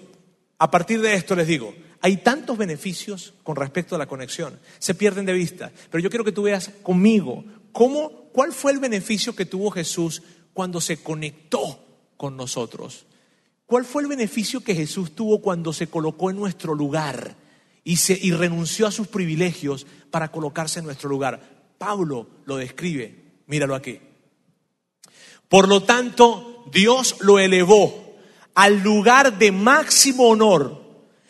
a 0.58 0.70
partir 0.70 1.00
de 1.00 1.14
esto 1.14 1.34
les 1.34 1.48
digo, 1.48 1.74
hay 2.00 2.18
tantos 2.18 2.56
beneficios 2.56 3.34
con 3.42 3.56
respecto 3.56 3.96
a 3.96 3.98
la 3.98 4.06
conexión, 4.06 4.60
se 4.78 4.94
pierden 4.94 5.24
de 5.24 5.32
vista, 5.32 5.72
pero 5.90 6.02
yo 6.02 6.10
quiero 6.10 6.24
que 6.24 6.32
tú 6.32 6.42
veas 6.42 6.70
conmigo 6.82 7.44
cómo, 7.72 8.28
cuál 8.32 8.52
fue 8.52 8.70
el 8.70 8.78
beneficio 8.78 9.34
que 9.34 9.46
tuvo 9.46 9.70
Jesús 9.70 10.22
cuando 10.52 10.80
se 10.80 10.98
conectó 10.98 11.84
con 12.16 12.36
nosotros. 12.36 13.06
¿Cuál 13.66 13.84
fue 13.84 14.02
el 14.02 14.08
beneficio 14.08 14.60
que 14.60 14.74
Jesús 14.74 15.14
tuvo 15.14 15.40
cuando 15.40 15.72
se 15.72 15.88
colocó 15.88 16.30
en 16.30 16.36
nuestro 16.36 16.74
lugar 16.74 17.36
y, 17.84 17.96
se, 17.96 18.18
y 18.20 18.32
renunció 18.32 18.86
a 18.86 18.90
sus 18.90 19.08
privilegios 19.08 19.86
para 20.10 20.30
colocarse 20.30 20.80
en 20.80 20.86
nuestro 20.86 21.08
lugar? 21.08 21.40
Pablo 21.78 22.28
lo 22.46 22.56
describe, 22.56 23.42
míralo 23.46 23.74
aquí. 23.74 24.00
Por 25.48 25.68
lo 25.68 25.82
tanto, 25.82 26.64
Dios 26.70 27.16
lo 27.20 27.38
elevó 27.38 28.16
al 28.54 28.82
lugar 28.82 29.38
de 29.38 29.52
máximo 29.52 30.28
honor 30.28 30.82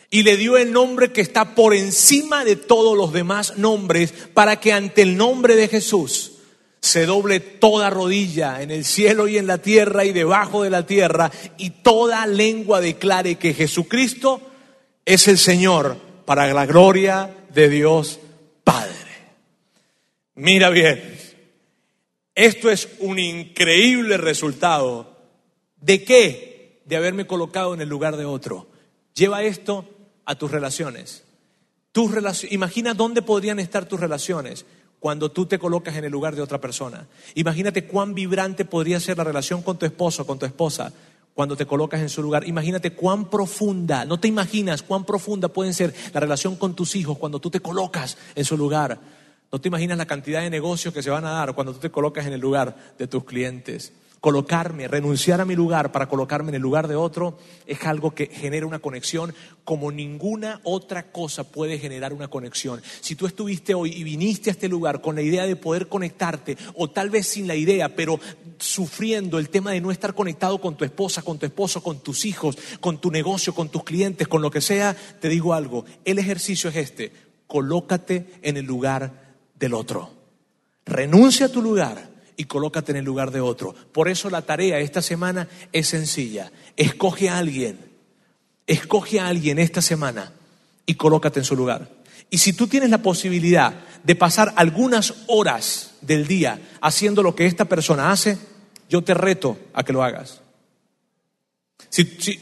y 0.09 0.23
le 0.23 0.37
dio 0.37 0.57
el 0.57 0.71
nombre 0.71 1.11
que 1.11 1.21
está 1.21 1.55
por 1.55 1.73
encima 1.75 2.43
de 2.43 2.55
todos 2.55 2.97
los 2.97 3.13
demás 3.13 3.57
nombres 3.57 4.11
para 4.33 4.59
que 4.59 4.73
ante 4.73 5.03
el 5.03 5.15
nombre 5.15 5.55
de 5.55 5.67
Jesús 5.67 6.33
se 6.81 7.05
doble 7.05 7.39
toda 7.39 7.89
rodilla 7.89 8.61
en 8.61 8.71
el 8.71 8.85
cielo 8.85 9.27
y 9.27 9.37
en 9.37 9.47
la 9.47 9.59
tierra 9.59 10.05
y 10.05 10.13
debajo 10.13 10.63
de 10.63 10.69
la 10.69 10.85
tierra 10.85 11.31
y 11.57 11.69
toda 11.69 12.25
lengua 12.25 12.81
declare 12.81 13.35
que 13.35 13.53
Jesucristo 13.53 14.41
es 15.05 15.27
el 15.27 15.37
Señor 15.37 15.97
para 16.25 16.51
la 16.53 16.65
gloria 16.65 17.29
de 17.53 17.69
Dios 17.69 18.19
Padre. 18.63 18.95
Mira 20.35 20.69
bien, 20.69 21.18
esto 22.45 22.71
es 22.71 22.87
un 22.99 23.19
increíble 23.19 24.15
resultado. 24.15 25.17
¿De 25.75 26.05
qué? 26.05 26.81
De 26.85 26.95
haberme 26.95 27.27
colocado 27.27 27.73
en 27.73 27.81
el 27.81 27.89
lugar 27.89 28.15
de 28.15 28.23
otro. 28.23 28.67
Lleva 29.13 29.43
esto 29.43 29.85
a 30.23 30.35
tus 30.35 30.49
relaciones. 30.49 31.25
Tus 31.91 32.11
Imagina 32.49 32.93
dónde 32.93 33.21
podrían 33.21 33.59
estar 33.59 33.85
tus 33.85 33.99
relaciones 33.99 34.65
cuando 35.01 35.31
tú 35.31 35.47
te 35.47 35.59
colocas 35.59 35.97
en 35.97 36.05
el 36.05 36.11
lugar 36.13 36.33
de 36.33 36.41
otra 36.41 36.61
persona. 36.61 37.07
Imagínate 37.35 37.85
cuán 37.85 38.13
vibrante 38.13 38.63
podría 38.63 39.01
ser 39.01 39.17
la 39.17 39.25
relación 39.25 39.61
con 39.61 39.77
tu 39.77 39.85
esposo, 39.85 40.25
con 40.25 40.39
tu 40.39 40.45
esposa, 40.45 40.93
cuando 41.33 41.57
te 41.57 41.65
colocas 41.65 41.99
en 41.99 42.09
su 42.09 42.21
lugar. 42.21 42.47
Imagínate 42.47 42.93
cuán 42.93 43.29
profunda, 43.29 44.05
no 44.05 44.17
te 44.17 44.29
imaginas 44.29 44.81
cuán 44.81 45.03
profunda 45.03 45.49
puede 45.49 45.73
ser 45.73 45.93
la 46.13 46.21
relación 46.21 46.55
con 46.55 46.73
tus 46.73 46.95
hijos 46.95 47.17
cuando 47.17 47.39
tú 47.39 47.49
te 47.49 47.59
colocas 47.59 48.17
en 48.35 48.45
su 48.45 48.55
lugar. 48.55 49.18
No 49.51 49.59
te 49.59 49.67
imaginas 49.67 49.97
la 49.97 50.05
cantidad 50.05 50.41
de 50.41 50.49
negocios 50.49 50.93
que 50.93 51.01
se 51.01 51.09
van 51.09 51.25
a 51.25 51.31
dar 51.31 51.55
cuando 51.55 51.73
tú 51.73 51.79
te 51.79 51.89
colocas 51.89 52.27
en 52.27 52.33
el 52.33 52.39
lugar 52.39 52.75
de 52.97 53.07
tus 53.07 53.23
clientes. 53.23 53.93
Colocarme, 54.21 54.89
renunciar 54.89 55.39
a 55.39 55.45
mi 55.45 55.55
lugar 55.55 55.93
para 55.93 56.09
colocarme 56.09 56.49
en 56.49 56.55
el 56.55 56.61
lugar 56.61 56.89
de 56.89 56.97
otro 56.97 57.37
es 57.65 57.85
algo 57.85 58.13
que 58.13 58.27
genera 58.27 58.67
una 58.67 58.79
conexión 58.79 59.33
como 59.63 59.93
ninguna 59.93 60.59
otra 60.63 61.11
cosa 61.11 61.45
puede 61.45 61.79
generar 61.79 62.11
una 62.11 62.27
conexión. 62.27 62.81
Si 62.99 63.15
tú 63.15 63.27
estuviste 63.27 63.73
hoy 63.73 63.93
y 63.93 64.03
viniste 64.03 64.49
a 64.49 64.53
este 64.53 64.67
lugar 64.67 64.99
con 64.99 65.15
la 65.15 65.21
idea 65.21 65.47
de 65.47 65.55
poder 65.55 65.87
conectarte, 65.87 66.57
o 66.75 66.89
tal 66.89 67.09
vez 67.09 67.27
sin 67.27 67.47
la 67.47 67.55
idea, 67.55 67.95
pero 67.95 68.19
sufriendo 68.57 69.39
el 69.39 69.49
tema 69.49 69.71
de 69.71 69.79
no 69.79 69.89
estar 69.89 70.13
conectado 70.13 70.59
con 70.59 70.75
tu 70.75 70.83
esposa, 70.83 71.21
con 71.21 71.39
tu 71.39 71.45
esposo, 71.45 71.81
con 71.81 72.01
tus 72.01 72.25
hijos, 72.25 72.57
con 72.81 72.99
tu 72.99 73.11
negocio, 73.11 73.55
con 73.55 73.69
tus 73.69 73.85
clientes, 73.85 74.27
con 74.27 74.41
lo 74.41 74.51
que 74.51 74.59
sea, 74.59 74.97
te 75.21 75.29
digo 75.29 75.53
algo, 75.53 75.85
el 76.03 76.19
ejercicio 76.19 76.69
es 76.69 76.75
este, 76.75 77.13
colócate 77.47 78.27
en 78.41 78.57
el 78.57 78.65
lugar 78.65 79.28
del 79.59 79.73
otro. 79.73 80.11
Renuncia 80.85 81.47
a 81.47 81.49
tu 81.49 81.61
lugar 81.61 82.09
y 82.35 82.45
colócate 82.45 82.91
en 82.91 82.97
el 82.97 83.05
lugar 83.05 83.31
de 83.31 83.41
otro. 83.41 83.75
Por 83.91 84.07
eso 84.07 84.29
la 84.29 84.41
tarea 84.41 84.79
esta 84.79 85.01
semana 85.01 85.47
es 85.73 85.87
sencilla. 85.87 86.51
Escoge 86.77 87.29
a 87.29 87.37
alguien, 87.37 87.77
escoge 88.65 89.19
a 89.19 89.27
alguien 89.27 89.59
esta 89.59 89.81
semana 89.81 90.31
y 90.85 90.95
colócate 90.95 91.39
en 91.39 91.45
su 91.45 91.55
lugar. 91.55 91.89
Y 92.29 92.37
si 92.37 92.53
tú 92.53 92.67
tienes 92.67 92.89
la 92.89 92.99
posibilidad 92.99 93.73
de 94.03 94.15
pasar 94.15 94.53
algunas 94.55 95.13
horas 95.27 95.91
del 96.01 96.27
día 96.27 96.59
haciendo 96.81 97.23
lo 97.23 97.35
que 97.35 97.45
esta 97.45 97.65
persona 97.65 98.11
hace, 98.11 98.37
yo 98.87 99.03
te 99.03 99.13
reto 99.13 99.57
a 99.73 99.83
que 99.83 99.93
lo 99.93 100.03
hagas. 100.03 100.41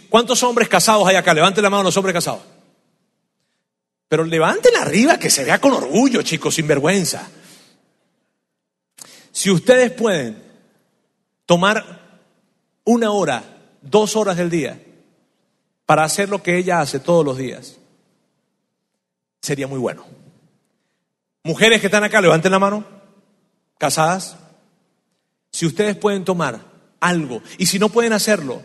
¿Cuántos 0.10 0.44
hombres 0.44 0.68
casados 0.68 1.08
hay 1.08 1.16
acá? 1.16 1.34
Levanten 1.34 1.64
la 1.64 1.70
mano 1.70 1.84
los 1.84 1.98
hombres 1.98 2.14
casados. 2.14 2.42
Pero 4.08 4.24
levanten 4.24 4.76
arriba 4.76 5.20
que 5.20 5.30
se 5.30 5.44
vea 5.44 5.60
con 5.60 5.74
orgullo, 5.74 6.22
chicos, 6.22 6.56
sin 6.56 6.68
vergüenza. 6.68 7.28
Si 9.32 9.52
ustedes 9.52 9.92
pueden 9.92 10.42
tomar 11.46 12.22
una 12.86 13.12
hora, 13.12 13.44
dos 13.82 14.16
horas 14.16 14.38
del 14.38 14.50
día 14.50 14.82
para 15.86 16.04
hacer 16.04 16.30
lo 16.30 16.42
que 16.42 16.58
ella 16.58 16.80
hace 16.80 17.00
todos 17.00 17.24
los 17.24 17.38
días, 17.38 17.78
sería 19.42 19.68
muy 19.68 19.80
bueno. 19.80 20.06
Mujeres 21.44 21.80
que 21.80 21.88
están 21.88 22.04
acá, 22.04 22.20
levanten 22.22 22.52
la 22.52 22.60
mano, 22.60 22.86
casadas. 23.78 24.38
Si 25.52 25.66
ustedes 25.66 25.96
pueden 25.96 26.26
tomar 26.26 26.60
algo, 27.00 27.42
y 27.58 27.68
si 27.68 27.80
no 27.80 27.90
pueden 27.90 28.14
hacerlo, 28.14 28.62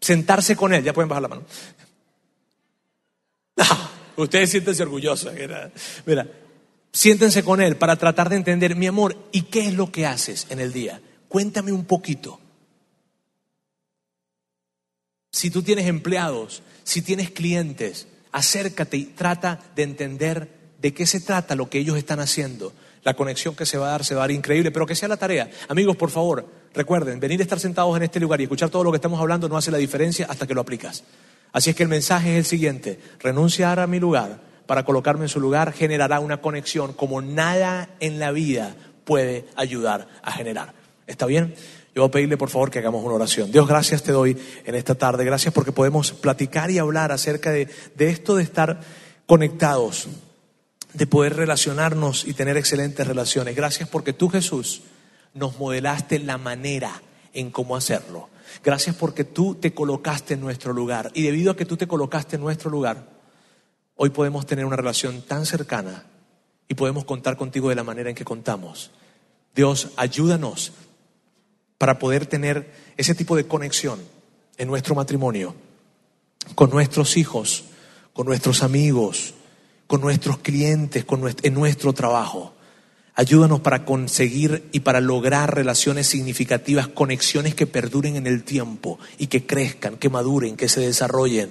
sentarse 0.00 0.56
con 0.56 0.74
él, 0.74 0.84
ya 0.84 0.92
pueden 0.92 1.08
bajar 1.08 1.22
la 1.22 1.28
mano. 1.28 1.42
ustedes 4.22 4.50
siéntense 4.50 4.82
orgullosos. 4.82 5.32
Mira, 6.06 6.26
siéntense 6.92 7.42
con 7.42 7.60
él 7.60 7.76
para 7.76 7.96
tratar 7.96 8.28
de 8.28 8.36
entender, 8.36 8.76
mi 8.76 8.86
amor, 8.86 9.16
¿y 9.32 9.42
qué 9.42 9.66
es 9.66 9.74
lo 9.74 9.90
que 9.90 10.06
haces 10.06 10.46
en 10.50 10.60
el 10.60 10.72
día? 10.72 11.00
Cuéntame 11.28 11.72
un 11.72 11.84
poquito. 11.84 12.40
Si 15.30 15.50
tú 15.50 15.62
tienes 15.62 15.86
empleados, 15.86 16.62
si 16.84 17.02
tienes 17.02 17.30
clientes, 17.30 18.08
acércate 18.32 18.96
y 18.96 19.04
trata 19.04 19.60
de 19.76 19.82
entender 19.82 20.48
de 20.80 20.94
qué 20.94 21.06
se 21.06 21.20
trata 21.20 21.54
lo 21.54 21.68
que 21.68 21.78
ellos 21.78 21.96
están 21.96 22.20
haciendo. 22.20 22.72
La 23.04 23.14
conexión 23.14 23.54
que 23.54 23.66
se 23.66 23.78
va 23.78 23.88
a 23.88 23.90
dar 23.92 24.04
se 24.04 24.14
va 24.14 24.22
a 24.22 24.24
dar 24.24 24.30
increíble, 24.32 24.70
pero 24.70 24.86
que 24.86 24.94
sea 24.94 25.08
la 25.08 25.16
tarea. 25.16 25.50
Amigos, 25.68 25.96
por 25.96 26.10
favor, 26.10 26.46
recuerden, 26.74 27.20
venir 27.20 27.40
a 27.40 27.42
estar 27.42 27.60
sentados 27.60 27.96
en 27.96 28.02
este 28.02 28.20
lugar 28.20 28.40
y 28.40 28.44
escuchar 28.44 28.70
todo 28.70 28.84
lo 28.84 28.90
que 28.90 28.96
estamos 28.96 29.20
hablando 29.20 29.48
no 29.48 29.56
hace 29.56 29.70
la 29.70 29.78
diferencia 29.78 30.26
hasta 30.28 30.46
que 30.46 30.54
lo 30.54 30.60
aplicas. 30.60 31.04
Así 31.52 31.70
es 31.70 31.76
que 31.76 31.82
el 31.82 31.88
mensaje 31.88 32.32
es 32.32 32.38
el 32.38 32.44
siguiente, 32.44 33.00
renunciar 33.20 33.80
a 33.80 33.86
mi 33.86 33.98
lugar 33.98 34.48
para 34.68 34.84
colocarme 34.84 35.24
en 35.24 35.30
su 35.30 35.40
lugar 35.40 35.72
generará 35.72 36.20
una 36.20 36.42
conexión 36.42 36.92
como 36.92 37.22
nada 37.22 37.88
en 38.00 38.18
la 38.18 38.32
vida 38.32 38.76
puede 39.06 39.46
ayudar 39.56 40.06
a 40.22 40.30
generar. 40.30 40.74
¿Está 41.06 41.24
bien? 41.24 41.54
Yo 41.94 42.02
voy 42.02 42.08
a 42.08 42.10
pedirle 42.10 42.36
por 42.36 42.50
favor 42.50 42.70
que 42.70 42.78
hagamos 42.78 43.02
una 43.02 43.14
oración. 43.14 43.50
Dios, 43.50 43.66
gracias 43.66 44.02
te 44.02 44.12
doy 44.12 44.36
en 44.66 44.74
esta 44.74 44.94
tarde. 44.94 45.24
Gracias 45.24 45.54
porque 45.54 45.72
podemos 45.72 46.12
platicar 46.12 46.70
y 46.70 46.78
hablar 46.78 47.12
acerca 47.12 47.50
de, 47.50 47.66
de 47.96 48.10
esto 48.10 48.36
de 48.36 48.42
estar 48.42 48.80
conectados, 49.24 50.08
de 50.92 51.06
poder 51.06 51.36
relacionarnos 51.36 52.26
y 52.26 52.34
tener 52.34 52.58
excelentes 52.58 53.06
relaciones. 53.06 53.56
Gracias 53.56 53.88
porque 53.88 54.12
tú 54.12 54.28
Jesús 54.28 54.82
nos 55.32 55.58
modelaste 55.58 56.18
la 56.18 56.36
manera 56.36 57.00
en 57.32 57.50
cómo 57.50 57.74
hacerlo. 57.74 58.28
Gracias 58.62 58.96
porque 58.96 59.24
tú 59.24 59.54
te 59.54 59.72
colocaste 59.72 60.34
en 60.34 60.40
nuestro 60.40 60.72
lugar. 60.72 61.10
Y 61.14 61.22
debido 61.22 61.52
a 61.52 61.56
que 61.56 61.64
tú 61.64 61.76
te 61.76 61.88
colocaste 61.88 62.36
en 62.36 62.42
nuestro 62.42 62.70
lugar, 62.70 63.08
hoy 63.96 64.10
podemos 64.10 64.46
tener 64.46 64.64
una 64.64 64.76
relación 64.76 65.22
tan 65.22 65.46
cercana 65.46 66.04
y 66.68 66.74
podemos 66.74 67.04
contar 67.04 67.36
contigo 67.36 67.68
de 67.68 67.74
la 67.74 67.84
manera 67.84 68.10
en 68.10 68.16
que 68.16 68.24
contamos. 68.24 68.90
Dios, 69.54 69.88
ayúdanos 69.96 70.72
para 71.78 71.98
poder 71.98 72.26
tener 72.26 72.72
ese 72.96 73.14
tipo 73.14 73.36
de 73.36 73.46
conexión 73.46 74.00
en 74.56 74.68
nuestro 74.68 74.94
matrimonio, 74.94 75.54
con 76.54 76.70
nuestros 76.70 77.16
hijos, 77.16 77.64
con 78.12 78.26
nuestros 78.26 78.62
amigos, 78.62 79.34
con 79.86 80.00
nuestros 80.00 80.38
clientes, 80.38 81.04
con 81.04 81.22
en 81.42 81.54
nuestro 81.54 81.92
trabajo. 81.92 82.52
Ayúdanos 83.18 83.58
para 83.58 83.84
conseguir 83.84 84.68
y 84.70 84.78
para 84.78 85.00
lograr 85.00 85.52
relaciones 85.52 86.06
significativas, 86.06 86.86
conexiones 86.86 87.56
que 87.56 87.66
perduren 87.66 88.14
en 88.14 88.28
el 88.28 88.44
tiempo 88.44 89.00
y 89.18 89.26
que 89.26 89.44
crezcan, 89.44 89.96
que 89.96 90.08
maduren, 90.08 90.56
que 90.56 90.68
se 90.68 90.82
desarrollen. 90.82 91.50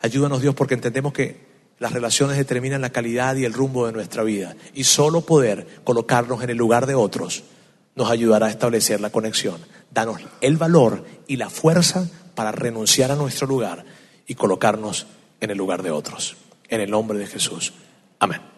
Ayúdanos 0.00 0.42
Dios 0.42 0.56
porque 0.56 0.74
entendemos 0.74 1.12
que 1.12 1.46
las 1.78 1.92
relaciones 1.92 2.36
determinan 2.36 2.80
la 2.80 2.90
calidad 2.90 3.36
y 3.36 3.44
el 3.44 3.52
rumbo 3.52 3.86
de 3.86 3.92
nuestra 3.92 4.24
vida 4.24 4.56
y 4.74 4.82
solo 4.82 5.20
poder 5.20 5.68
colocarnos 5.84 6.42
en 6.42 6.50
el 6.50 6.56
lugar 6.56 6.86
de 6.86 6.96
otros 6.96 7.44
nos 7.94 8.10
ayudará 8.10 8.46
a 8.46 8.50
establecer 8.50 9.00
la 9.00 9.10
conexión. 9.10 9.60
Danos 9.92 10.20
el 10.40 10.56
valor 10.56 11.04
y 11.28 11.36
la 11.36 11.50
fuerza 11.50 12.10
para 12.34 12.50
renunciar 12.50 13.12
a 13.12 13.14
nuestro 13.14 13.46
lugar 13.46 13.84
y 14.26 14.34
colocarnos 14.34 15.06
en 15.40 15.52
el 15.52 15.56
lugar 15.56 15.84
de 15.84 15.92
otros. 15.92 16.36
En 16.68 16.80
el 16.80 16.90
nombre 16.90 17.16
de 17.16 17.28
Jesús. 17.28 17.74
Amén. 18.18 18.55